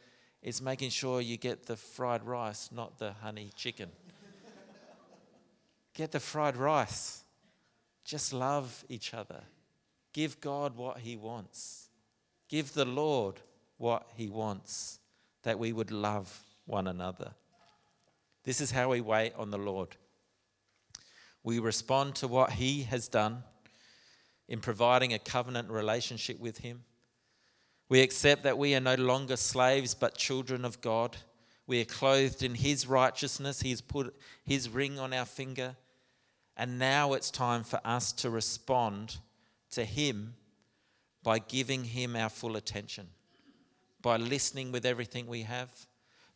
it's 0.42 0.62
making 0.62 0.90
sure 0.92 1.22
you 1.22 1.38
get 1.38 1.66
the 1.66 1.76
fried 1.76 2.24
rice, 2.24 2.70
not 2.72 2.98
the 2.98 3.14
honey 3.22 3.52
chicken. 3.56 3.90
get 5.94 6.12
the 6.12 6.20
fried 6.20 6.58
rice. 6.58 7.24
Just 8.04 8.34
love 8.34 8.86
each 8.88 9.14
other. 9.14 9.42
Give 10.14 10.40
God 10.40 10.76
what 10.76 11.00
He 11.00 11.16
wants. 11.16 11.90
Give 12.48 12.74
the 12.74 12.86
Lord 12.86 13.42
what 13.78 14.08
He 14.16 14.30
wants, 14.30 15.00
that 15.44 15.60
we 15.60 15.74
would 15.74 15.92
love 15.92 16.42
one 16.66 16.88
another. 16.88 17.32
This 18.44 18.62
is 18.62 18.72
how 18.72 18.90
we 18.90 19.02
wait 19.02 19.34
on 19.38 19.52
the 19.52 19.58
Lord. 19.58 19.98
We 21.44 21.60
respond 21.60 22.16
to 22.16 22.28
what 22.28 22.52
He 22.52 22.84
has 22.84 23.08
done 23.08 23.44
in 24.48 24.60
providing 24.60 25.14
a 25.14 25.20
covenant 25.20 25.70
relationship 25.70 26.40
with 26.40 26.60
Him. 26.60 26.84
We 27.90 28.02
accept 28.02 28.44
that 28.44 28.58
we 28.58 28.76
are 28.76 28.82
no 28.82 28.96
longer 28.96 29.38
slaves 29.38 29.94
but 29.94 30.18
children 30.18 30.66
of 30.66 30.82
God. 30.82 31.18
We 31.68 31.82
are 31.82 31.86
clothed 31.86 32.44
in 32.44 32.56
His 32.56 32.88
righteousness. 32.88 33.62
He's 33.62 33.82
put 33.82 34.16
His 34.44 34.70
ring 34.70 35.00
on 35.00 35.14
our 35.14 35.26
finger. 35.26 35.76
And 36.56 36.80
now 36.80 37.14
it's 37.14 37.30
time 37.30 37.64
for 37.64 37.80
us 37.86 38.12
to 38.14 38.30
respond 38.30 39.18
to 39.72 39.86
Him 39.86 40.36
by 41.24 41.40
giving 41.40 41.84
Him 41.84 42.16
our 42.16 42.30
full 42.30 42.56
attention, 42.56 43.08
by 44.02 44.18
listening 44.18 44.72
with 44.72 44.86
everything 44.86 45.28
we 45.28 45.44
have, 45.44 45.70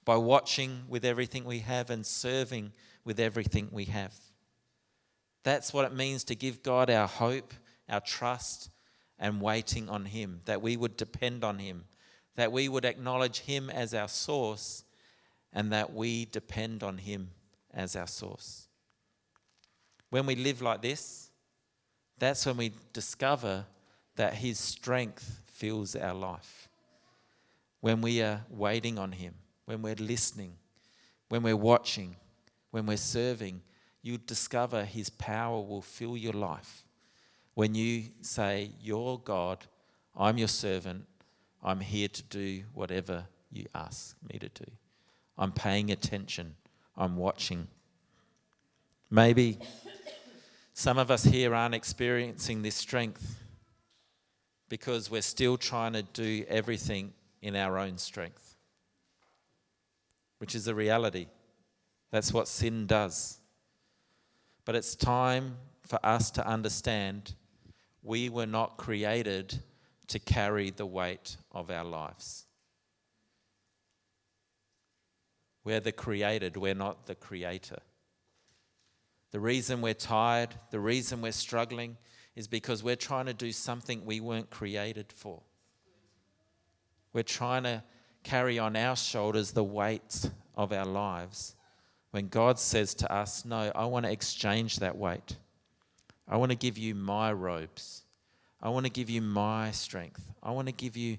by 0.04 0.18
watching 0.18 0.84
with 0.90 1.06
everything 1.06 1.46
we 1.46 1.60
have, 1.60 1.90
and 1.90 2.06
serving 2.06 2.72
with 3.04 3.20
everything 3.20 3.70
we 3.72 3.86
have. 3.86 4.14
That's 5.44 5.74
what 5.74 5.86
it 5.86 5.94
means 5.94 6.24
to 6.26 6.36
give 6.36 6.62
God 6.62 6.90
our 6.90 7.08
hope, 7.08 7.54
our 7.92 8.00
trust, 8.00 8.70
and 9.20 9.40
waiting 9.40 9.88
on 9.88 10.06
Him, 10.06 10.42
that 10.46 10.62
we 10.62 10.76
would 10.76 10.98
depend 10.98 11.44
on 11.44 11.60
Him, 11.60 11.86
that 12.36 12.52
we 12.52 12.68
would 12.68 12.86
acknowledge 12.86 13.42
Him 13.42 13.70
as 13.70 13.94
our 13.94 14.08
source, 14.08 14.84
and 15.54 15.72
that 15.72 15.94
we 15.94 16.26
depend 16.26 16.82
on 16.82 16.98
Him 16.98 17.30
as 17.72 17.96
our 17.96 18.08
source. 18.08 18.68
When 20.10 20.26
we 20.26 20.36
live 20.36 20.62
like 20.62 20.82
this, 20.82 21.30
that's 22.18 22.46
when 22.46 22.58
we 22.58 22.72
discover 22.94 23.66
that 24.16 24.34
His 24.34 24.58
strength 24.58 25.42
fills 25.46 25.96
our 25.96 26.16
life. 26.16 26.68
When 27.80 28.02
we 28.02 28.22
are 28.24 28.42
waiting 28.50 28.98
on 28.98 29.12
Him, 29.12 29.36
when 29.66 29.84
we're 29.84 29.96
listening, 29.96 30.54
when 31.30 31.44
we're 31.44 31.56
watching, 31.56 32.16
when 32.72 32.88
we're 32.88 32.98
serving, 32.98 33.62
you 34.02 34.18
discover 34.18 34.84
His 34.84 35.10
power 35.12 35.62
will 35.62 35.82
fill 35.82 36.18
your 36.18 36.34
life 36.34 36.86
when 37.54 37.76
you 37.76 38.06
say, 38.22 38.72
You're 38.82 39.18
God, 39.18 39.66
I'm 40.16 40.38
your 40.38 40.48
servant, 40.48 41.06
I'm 41.64 41.80
here 41.80 42.08
to 42.08 42.24
do 42.24 42.64
whatever 42.74 43.26
you 43.52 43.66
ask 43.76 44.16
me 44.32 44.40
to 44.40 44.50
do. 44.50 44.72
I'm 45.38 45.52
paying 45.52 45.92
attention, 45.92 46.56
I'm 46.96 47.18
watching. 47.18 47.68
Maybe 49.10 49.60
some 50.74 50.98
of 50.98 51.12
us 51.12 51.24
here 51.24 51.54
aren't 51.54 51.76
experiencing 51.76 52.62
this 52.62 52.76
strength 52.76 53.44
because 54.70 55.12
we're 55.12 55.22
still 55.22 55.58
trying 55.58 55.94
to 55.94 56.02
do 56.02 56.46
everything 56.48 57.12
in 57.42 57.56
our 57.56 57.78
own 57.78 57.98
strength, 57.98 58.56
which 60.38 60.56
is 60.56 60.68
a 60.68 60.76
reality. 60.76 61.28
That's 62.12 62.32
what 62.32 62.48
sin 62.48 62.88
does. 62.88 63.40
But 64.64 64.76
it's 64.76 64.96
time 64.96 65.58
for 65.82 66.00
us 66.06 66.32
to 66.32 66.48
understand 66.48 67.34
we 68.04 68.30
were 68.30 68.46
not 68.46 68.78
created 68.78 69.62
to 70.08 70.20
carry 70.20 70.72
the 70.72 70.86
weight 70.86 71.38
of 71.52 71.70
our 71.70 71.86
lives. 71.86 72.46
We're 75.64 75.80
the 75.80 75.92
created, 75.92 76.58
we're 76.58 76.74
not 76.74 77.06
the 77.06 77.16
creator. 77.16 77.80
The 79.32 79.40
reason 79.40 79.82
we're 79.82 79.94
tired, 79.94 80.50
the 80.72 80.80
reason 80.80 81.22
we're 81.22 81.32
struggling, 81.32 81.98
is 82.36 82.48
because 82.48 82.84
we're 82.84 82.96
trying 82.96 83.28
to 83.28 83.34
do 83.34 83.52
something 83.52 84.06
we 84.06 84.20
weren't 84.20 84.50
created 84.50 85.12
for. 85.14 85.42
We're 87.14 87.24
trying 87.24 87.64
to 87.64 87.84
carry 88.24 88.60
on 88.60 88.76
our 88.76 88.96
shoulders 88.96 89.52
the 89.52 89.64
weight 89.64 90.30
of 90.56 90.72
our 90.72 90.86
lives 90.86 91.56
when 92.12 92.28
God 92.28 92.60
says 92.60 92.94
to 92.96 93.12
us, 93.12 93.46
No, 93.46 93.72
I 93.74 93.86
want 93.86 94.06
to 94.06 94.12
exchange 94.12 94.78
that 94.78 94.98
weight. 94.98 95.38
I 96.32 96.38
want 96.38 96.52
to 96.52 96.58
give 96.58 96.78
you 96.78 96.96
my 96.96 97.34
robes. 97.34 98.04
I 98.64 98.70
want 98.70 98.86
to 98.86 98.92
give 98.92 99.10
you 99.10 99.22
my 99.22 99.72
strength. 99.72 100.32
I 100.42 100.52
want 100.52 100.68
to 100.70 100.72
give 100.74 100.96
you 100.96 101.18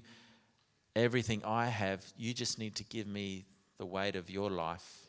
everything 0.95 1.43
I 1.45 1.67
have. 1.67 2.03
You 2.17 2.33
just 2.33 2.57
need 2.57 2.73
to 2.75 2.83
give 2.83 3.05
me 3.05 3.45
the 3.77 3.85
weight 3.85 4.15
of 4.15 4.31
your 4.31 4.49
life, 4.49 5.07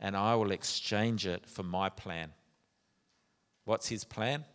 and 0.00 0.16
I 0.16 0.34
will 0.34 0.50
exchange 0.50 1.26
it 1.26 1.46
for 1.46 1.62
my 1.62 1.90
plan. 1.90 2.30
What's 3.66 3.88
his 3.88 4.02
plan? 4.02 4.46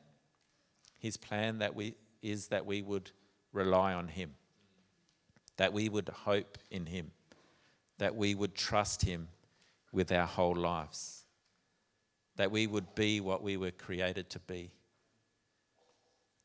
His 0.98 1.18
plan 1.18 1.60
that 1.60 1.76
we 1.76 1.94
is 2.24 2.48
that 2.48 2.66
we 2.66 2.82
would 2.82 3.12
rely 3.54 3.94
on 3.94 4.08
him. 4.08 4.34
That 5.58 5.72
we 5.72 5.88
would 5.88 6.10
hope 6.10 6.58
in 6.72 6.88
him. 6.88 7.12
That 8.00 8.16
we 8.16 8.34
would 8.34 8.56
trust 8.56 9.04
him 9.04 9.28
with 9.92 10.12
our 10.12 10.26
whole 10.26 10.56
lives. 10.56 11.21
That 12.42 12.50
we 12.50 12.66
would 12.66 12.96
be 12.96 13.22
what 13.22 13.44
we 13.44 13.56
were 13.56 13.70
created 13.70 14.32
to 14.32 14.40
be 14.40 14.72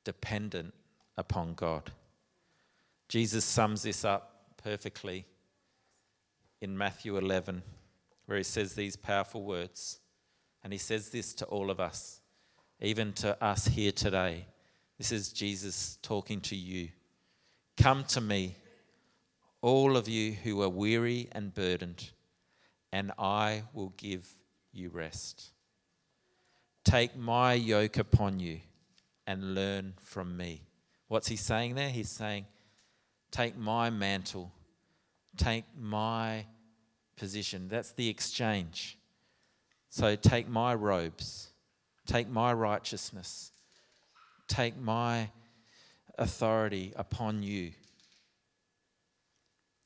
dependent 0.05 0.74
upon 1.16 1.55
God. 1.55 1.90
Jesus 3.09 3.47
sums 3.47 3.82
this 3.82 4.05
up 4.05 4.53
perfectly 4.62 5.24
in 6.61 6.76
Matthew 6.76 7.16
11, 7.16 7.62
where 8.26 8.36
he 8.36 8.44
says 8.44 8.74
these 8.74 8.94
powerful 8.94 9.42
words. 9.42 10.01
And 10.62 10.70
he 10.70 10.78
says 10.78 11.09
this 11.09 11.32
to 11.36 11.47
all 11.47 11.70
of 11.70 11.80
us, 11.80 12.20
even 12.78 13.14
to 13.14 13.42
us 13.42 13.66
here 13.66 13.90
today. 13.90 14.44
This 14.99 15.12
is 15.12 15.32
Jesus 15.32 15.99
talking 16.03 16.42
to 16.42 16.57
you. 16.57 16.90
Come 17.78 18.05
to 18.09 18.20
me, 18.20 18.55
all 19.62 19.97
of 19.97 20.09
you 20.09 20.32
who 20.32 20.61
are 20.61 20.68
weary 20.68 21.30
and 21.32 21.55
burdened 21.55 22.11
and 22.92 23.12
I 23.18 23.62
will 23.72 23.94
give 23.97 24.28
you 24.74 24.90
rest. 24.90 25.53
Take 26.87 27.16
my 27.16 27.55
yoke 27.55 27.99
upon 27.99 28.39
you 28.39 28.61
and 29.26 29.57
learn 29.57 29.95
from 29.99 30.37
me. 30.37 30.62
What's 31.09 31.26
he 31.26 31.34
saying 31.34 31.74
there? 31.74 31.91
He's 31.91 32.09
saying, 32.09 32.47
Take 33.32 33.59
my 33.59 33.91
mantle, 33.91 34.53
take 35.37 35.64
my 35.76 36.47
position. 37.16 37.66
That's 37.66 37.91
the 37.91 38.09
exchange. 38.09 38.99
So 39.91 40.14
take 40.14 40.49
my 40.49 40.74
robes, 40.76 41.49
take 42.07 42.28
my 42.28 42.53
righteousness, 42.53 43.51
take 44.47 44.78
my 44.78 45.30
authority 46.16 46.93
upon 46.95 47.43
you 47.43 47.72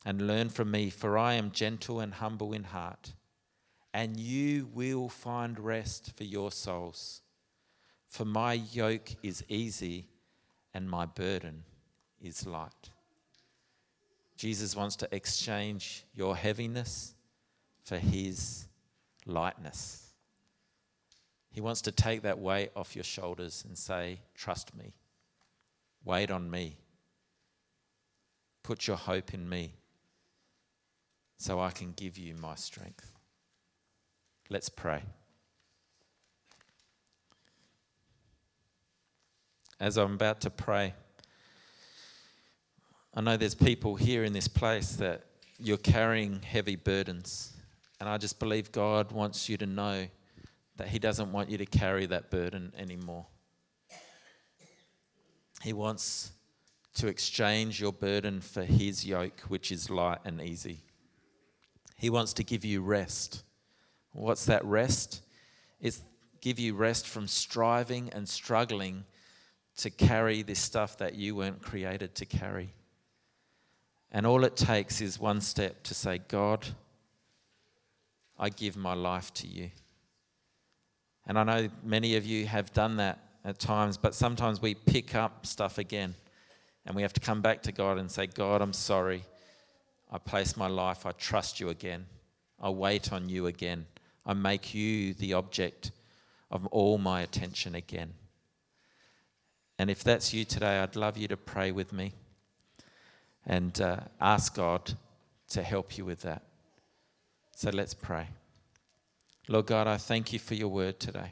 and 0.05 0.27
learn 0.27 0.49
from 0.49 0.69
me, 0.69 0.91
for 0.91 1.17
I 1.17 1.33
am 1.33 1.49
gentle 1.49 1.99
and 1.99 2.13
humble 2.13 2.53
in 2.53 2.65
heart, 2.65 3.13
and 3.93 4.19
you 4.19 4.69
will 4.73 5.09
find 5.09 5.59
rest 5.59 6.13
for 6.15 6.23
your 6.23 6.51
souls. 6.51 7.21
For 8.07 8.25
my 8.25 8.53
yoke 8.53 9.15
is 9.23 9.43
easy 9.47 10.07
and 10.73 10.89
my 10.89 11.05
burden 11.05 11.63
is 12.21 12.45
light. 12.45 12.89
Jesus 14.37 14.75
wants 14.75 14.95
to 14.97 15.15
exchange 15.15 16.05
your 16.13 16.35
heaviness 16.35 17.13
for 17.83 17.97
his 17.97 18.67
lightness. 19.25 20.13
He 21.51 21.61
wants 21.61 21.81
to 21.81 21.91
take 21.91 22.21
that 22.21 22.39
weight 22.39 22.71
off 22.75 22.95
your 22.95 23.03
shoulders 23.03 23.65
and 23.67 23.77
say, 23.77 24.19
Trust 24.35 24.75
me, 24.75 24.93
wait 26.05 26.31
on 26.31 26.49
me, 26.49 26.77
put 28.63 28.87
your 28.87 28.97
hope 28.97 29.33
in 29.33 29.47
me 29.47 29.73
so 31.37 31.59
I 31.59 31.71
can 31.71 31.91
give 31.91 32.17
you 32.17 32.35
my 32.35 32.55
strength. 32.55 33.11
Let's 34.51 34.67
pray. 34.67 35.01
As 39.79 39.95
I'm 39.95 40.15
about 40.15 40.41
to 40.41 40.49
pray, 40.49 40.93
I 43.13 43.21
know 43.21 43.37
there's 43.37 43.55
people 43.55 43.95
here 43.95 44.25
in 44.25 44.33
this 44.33 44.49
place 44.49 44.97
that 44.97 45.23
you're 45.57 45.77
carrying 45.77 46.41
heavy 46.41 46.75
burdens. 46.75 47.53
And 48.01 48.09
I 48.09 48.17
just 48.17 48.39
believe 48.39 48.73
God 48.73 49.13
wants 49.13 49.47
you 49.47 49.55
to 49.55 49.65
know 49.65 50.07
that 50.75 50.89
He 50.89 50.99
doesn't 50.99 51.31
want 51.31 51.49
you 51.49 51.57
to 51.57 51.65
carry 51.65 52.05
that 52.07 52.29
burden 52.29 52.73
anymore. 52.77 53.27
He 55.61 55.71
wants 55.71 56.33
to 56.95 57.07
exchange 57.07 57.79
your 57.79 57.93
burden 57.93 58.41
for 58.41 58.65
His 58.65 59.05
yoke, 59.05 59.39
which 59.47 59.71
is 59.71 59.89
light 59.89 60.19
and 60.25 60.41
easy. 60.41 60.81
He 61.95 62.09
wants 62.09 62.33
to 62.33 62.43
give 62.43 62.65
you 62.65 62.81
rest. 62.81 63.43
What's 64.13 64.45
that 64.45 64.63
rest? 64.65 65.21
It's 65.79 66.01
give 66.41 66.59
you 66.59 66.73
rest 66.73 67.07
from 67.07 67.27
striving 67.27 68.09
and 68.13 68.27
struggling 68.27 69.05
to 69.77 69.89
carry 69.89 70.41
this 70.41 70.59
stuff 70.59 70.97
that 70.97 71.15
you 71.15 71.35
weren't 71.35 71.61
created 71.61 72.15
to 72.15 72.25
carry. 72.25 72.73
And 74.11 74.25
all 74.25 74.43
it 74.43 74.57
takes 74.57 74.99
is 74.99 75.19
one 75.19 75.39
step 75.39 75.83
to 75.83 75.93
say, 75.93 76.19
God, 76.27 76.67
I 78.37 78.49
give 78.49 78.75
my 78.75 78.93
life 78.93 79.33
to 79.35 79.47
you. 79.47 79.71
And 81.25 81.39
I 81.39 81.43
know 81.43 81.69
many 81.83 82.15
of 82.17 82.25
you 82.25 82.45
have 82.47 82.73
done 82.73 82.97
that 82.97 83.19
at 83.45 83.59
times, 83.59 83.97
but 83.97 84.13
sometimes 84.13 84.61
we 84.61 84.73
pick 84.73 85.15
up 85.15 85.45
stuff 85.45 85.77
again 85.77 86.15
and 86.85 86.95
we 86.95 87.03
have 87.03 87.13
to 87.13 87.19
come 87.19 87.41
back 87.41 87.61
to 87.63 87.71
God 87.71 87.97
and 87.97 88.09
say, 88.09 88.27
God, 88.27 88.61
I'm 88.61 88.73
sorry. 88.73 89.23
I 90.11 90.17
place 90.17 90.57
my 90.57 90.67
life, 90.67 91.05
I 91.05 91.11
trust 91.11 91.59
you 91.59 91.69
again. 91.69 92.05
I 92.59 92.69
wait 92.69 93.13
on 93.13 93.29
you 93.29 93.47
again. 93.47 93.85
I 94.25 94.33
make 94.33 94.73
you 94.73 95.13
the 95.13 95.33
object 95.33 95.91
of 96.49 96.65
all 96.67 96.97
my 96.97 97.21
attention 97.21 97.75
again. 97.75 98.13
And 99.79 99.89
if 99.89 100.03
that's 100.03 100.33
you 100.33 100.45
today, 100.45 100.79
I'd 100.79 100.95
love 100.95 101.17
you 101.17 101.27
to 101.27 101.37
pray 101.37 101.71
with 101.71 101.91
me 101.91 102.13
and 103.45 103.79
uh, 103.81 104.01
ask 104.19 104.55
God 104.55 104.93
to 105.49 105.63
help 105.63 105.97
you 105.97 106.05
with 106.05 106.21
that. 106.21 106.43
So 107.55 107.71
let's 107.71 107.93
pray. 107.93 108.27
Lord 109.47 109.65
God, 109.65 109.87
I 109.87 109.97
thank 109.97 110.33
you 110.33 110.39
for 110.39 110.53
your 110.53 110.69
word 110.69 110.99
today. 110.99 111.31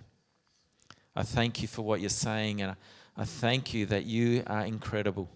I 1.15 1.23
thank 1.23 1.61
you 1.61 1.67
for 1.67 1.83
what 1.83 2.01
you're 2.01 2.09
saying, 2.09 2.61
and 2.61 2.75
I 3.15 3.25
thank 3.25 3.73
you 3.73 3.85
that 3.87 4.05
you 4.05 4.43
are 4.47 4.65
incredible, 4.65 5.29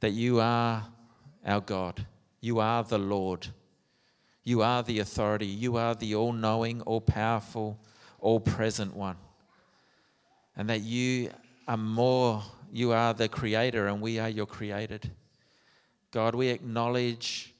that 0.00 0.10
you 0.10 0.40
are 0.40 0.86
our 1.44 1.60
God 1.60 2.04
you 2.46 2.60
are 2.60 2.84
the 2.84 2.98
Lord. 2.98 3.48
You 4.46 4.62
are 4.62 4.84
the 4.84 5.00
authority. 5.00 5.46
You 5.46 5.76
are 5.76 5.96
the 5.96 6.14
all 6.14 6.32
knowing, 6.32 6.80
all 6.82 7.00
powerful, 7.00 7.80
all 8.20 8.38
present 8.38 8.94
one. 8.94 9.16
And 10.56 10.70
that 10.70 10.82
you 10.82 11.30
are 11.66 11.76
more, 11.76 12.44
you 12.72 12.92
are 12.92 13.12
the 13.12 13.28
creator, 13.28 13.88
and 13.88 14.00
we 14.00 14.20
are 14.20 14.28
your 14.28 14.46
created. 14.46 15.10
God, 16.12 16.36
we 16.36 16.46
acknowledge 16.50 17.54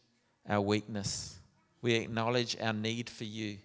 our 0.49 0.61
weakness. 0.61 1.41
We 1.83 1.95
acknowledge 1.95 2.57
our 2.63 2.73
need 2.73 3.11
for 3.11 3.25
you. 3.25 3.59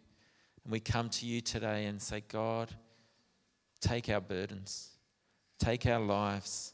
And 0.63 0.72
we 0.72 0.80
come 0.80 1.07
to 1.09 1.28
you 1.28 1.41
today 1.41 1.86
and 1.86 2.01
say, 2.01 2.24
God, 2.28 2.69
take 3.82 4.09
our 4.09 4.19
burdens, 4.19 4.89
take 5.59 5.86
our 5.86 5.99
lives. 5.99 6.74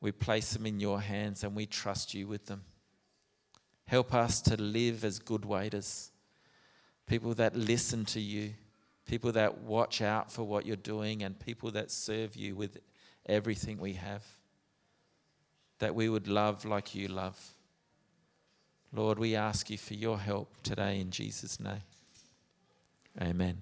We 0.00 0.10
place 0.10 0.54
them 0.54 0.66
in 0.66 0.80
your 0.80 1.00
hands 1.00 1.44
and 1.44 1.54
we 1.54 1.66
trust 1.66 2.14
you 2.14 2.26
with 2.26 2.46
them. 2.46 2.64
Help 3.88 4.12
us 4.12 4.42
to 4.42 4.60
live 4.60 5.02
as 5.02 5.18
good 5.18 5.46
waiters, 5.46 6.10
people 7.06 7.32
that 7.32 7.56
listen 7.56 8.04
to 8.04 8.20
you, 8.20 8.52
people 9.06 9.32
that 9.32 9.62
watch 9.62 10.02
out 10.02 10.30
for 10.30 10.44
what 10.44 10.66
you're 10.66 10.76
doing, 10.76 11.22
and 11.22 11.40
people 11.40 11.70
that 11.70 11.90
serve 11.90 12.36
you 12.36 12.54
with 12.54 12.76
everything 13.24 13.78
we 13.78 13.94
have. 13.94 14.22
That 15.78 15.94
we 15.94 16.10
would 16.10 16.28
love 16.28 16.66
like 16.66 16.94
you 16.94 17.08
love. 17.08 17.38
Lord, 18.92 19.18
we 19.18 19.34
ask 19.34 19.70
you 19.70 19.78
for 19.78 19.94
your 19.94 20.18
help 20.18 20.52
today 20.62 21.00
in 21.00 21.10
Jesus' 21.10 21.58
name. 21.58 21.80
Amen. 23.22 23.56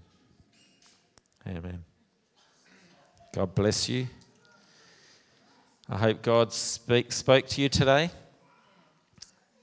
Amen. 1.47 1.85
God 3.33 3.55
bless 3.55 3.89
you. 3.89 4.09
I 5.89 5.99
hope 5.99 6.21
God 6.21 6.53
speak, 6.53 7.13
spoke 7.13 7.47
to 7.47 7.63
you 7.63 7.69
today. 7.69 8.11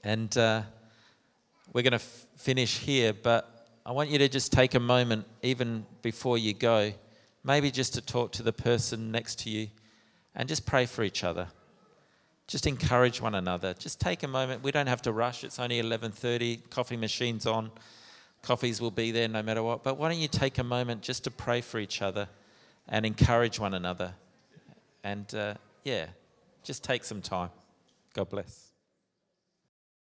And 0.04 0.36
uh, 0.36 0.62
we're 1.72 1.82
going 1.82 1.92
to 1.92 1.96
f- 1.96 2.26
finish 2.36 2.78
here, 2.78 3.14
but 3.14 3.66
I 3.86 3.92
want 3.92 4.10
you 4.10 4.18
to 4.18 4.28
just 4.28 4.52
take 4.52 4.74
a 4.74 4.80
moment, 4.80 5.26
even 5.42 5.86
before 6.02 6.36
you 6.36 6.52
go, 6.52 6.92
maybe 7.42 7.70
just 7.70 7.94
to 7.94 8.02
talk 8.02 8.32
to 8.32 8.42
the 8.42 8.52
person 8.52 9.10
next 9.10 9.38
to 9.40 9.50
you 9.50 9.68
and 10.34 10.46
just 10.46 10.66
pray 10.66 10.86
for 10.86 11.02
each 11.02 11.24
other. 11.24 11.48
just 12.46 12.66
encourage 12.66 13.22
one 13.22 13.34
another. 13.34 13.72
Just 13.72 13.98
take 13.98 14.22
a 14.22 14.28
moment. 14.28 14.62
We 14.62 14.70
don't 14.70 14.86
have 14.86 15.00
to 15.02 15.12
rush. 15.12 15.44
It's 15.44 15.58
only 15.58 15.80
11:30. 15.80 16.68
Coffee 16.68 16.98
machine's 16.98 17.46
on. 17.46 17.70
Coffees 18.42 18.82
will 18.82 18.90
be 18.90 19.10
there 19.10 19.28
no 19.28 19.42
matter 19.42 19.62
what. 19.62 19.82
But 19.82 19.96
why 19.96 20.10
don't 20.10 20.18
you 20.18 20.28
take 20.28 20.58
a 20.58 20.64
moment 20.64 21.00
just 21.00 21.24
to 21.24 21.30
pray 21.30 21.62
for 21.62 21.78
each 21.78 22.02
other 22.02 22.28
and 22.86 23.06
encourage 23.06 23.58
one 23.58 23.72
another? 23.72 24.14
And 25.02 25.34
uh, 25.34 25.54
yeah, 25.84 26.08
just 26.62 26.84
take 26.84 27.04
some 27.04 27.22
time. 27.22 27.50
God 28.12 28.28
bless. 28.28 28.73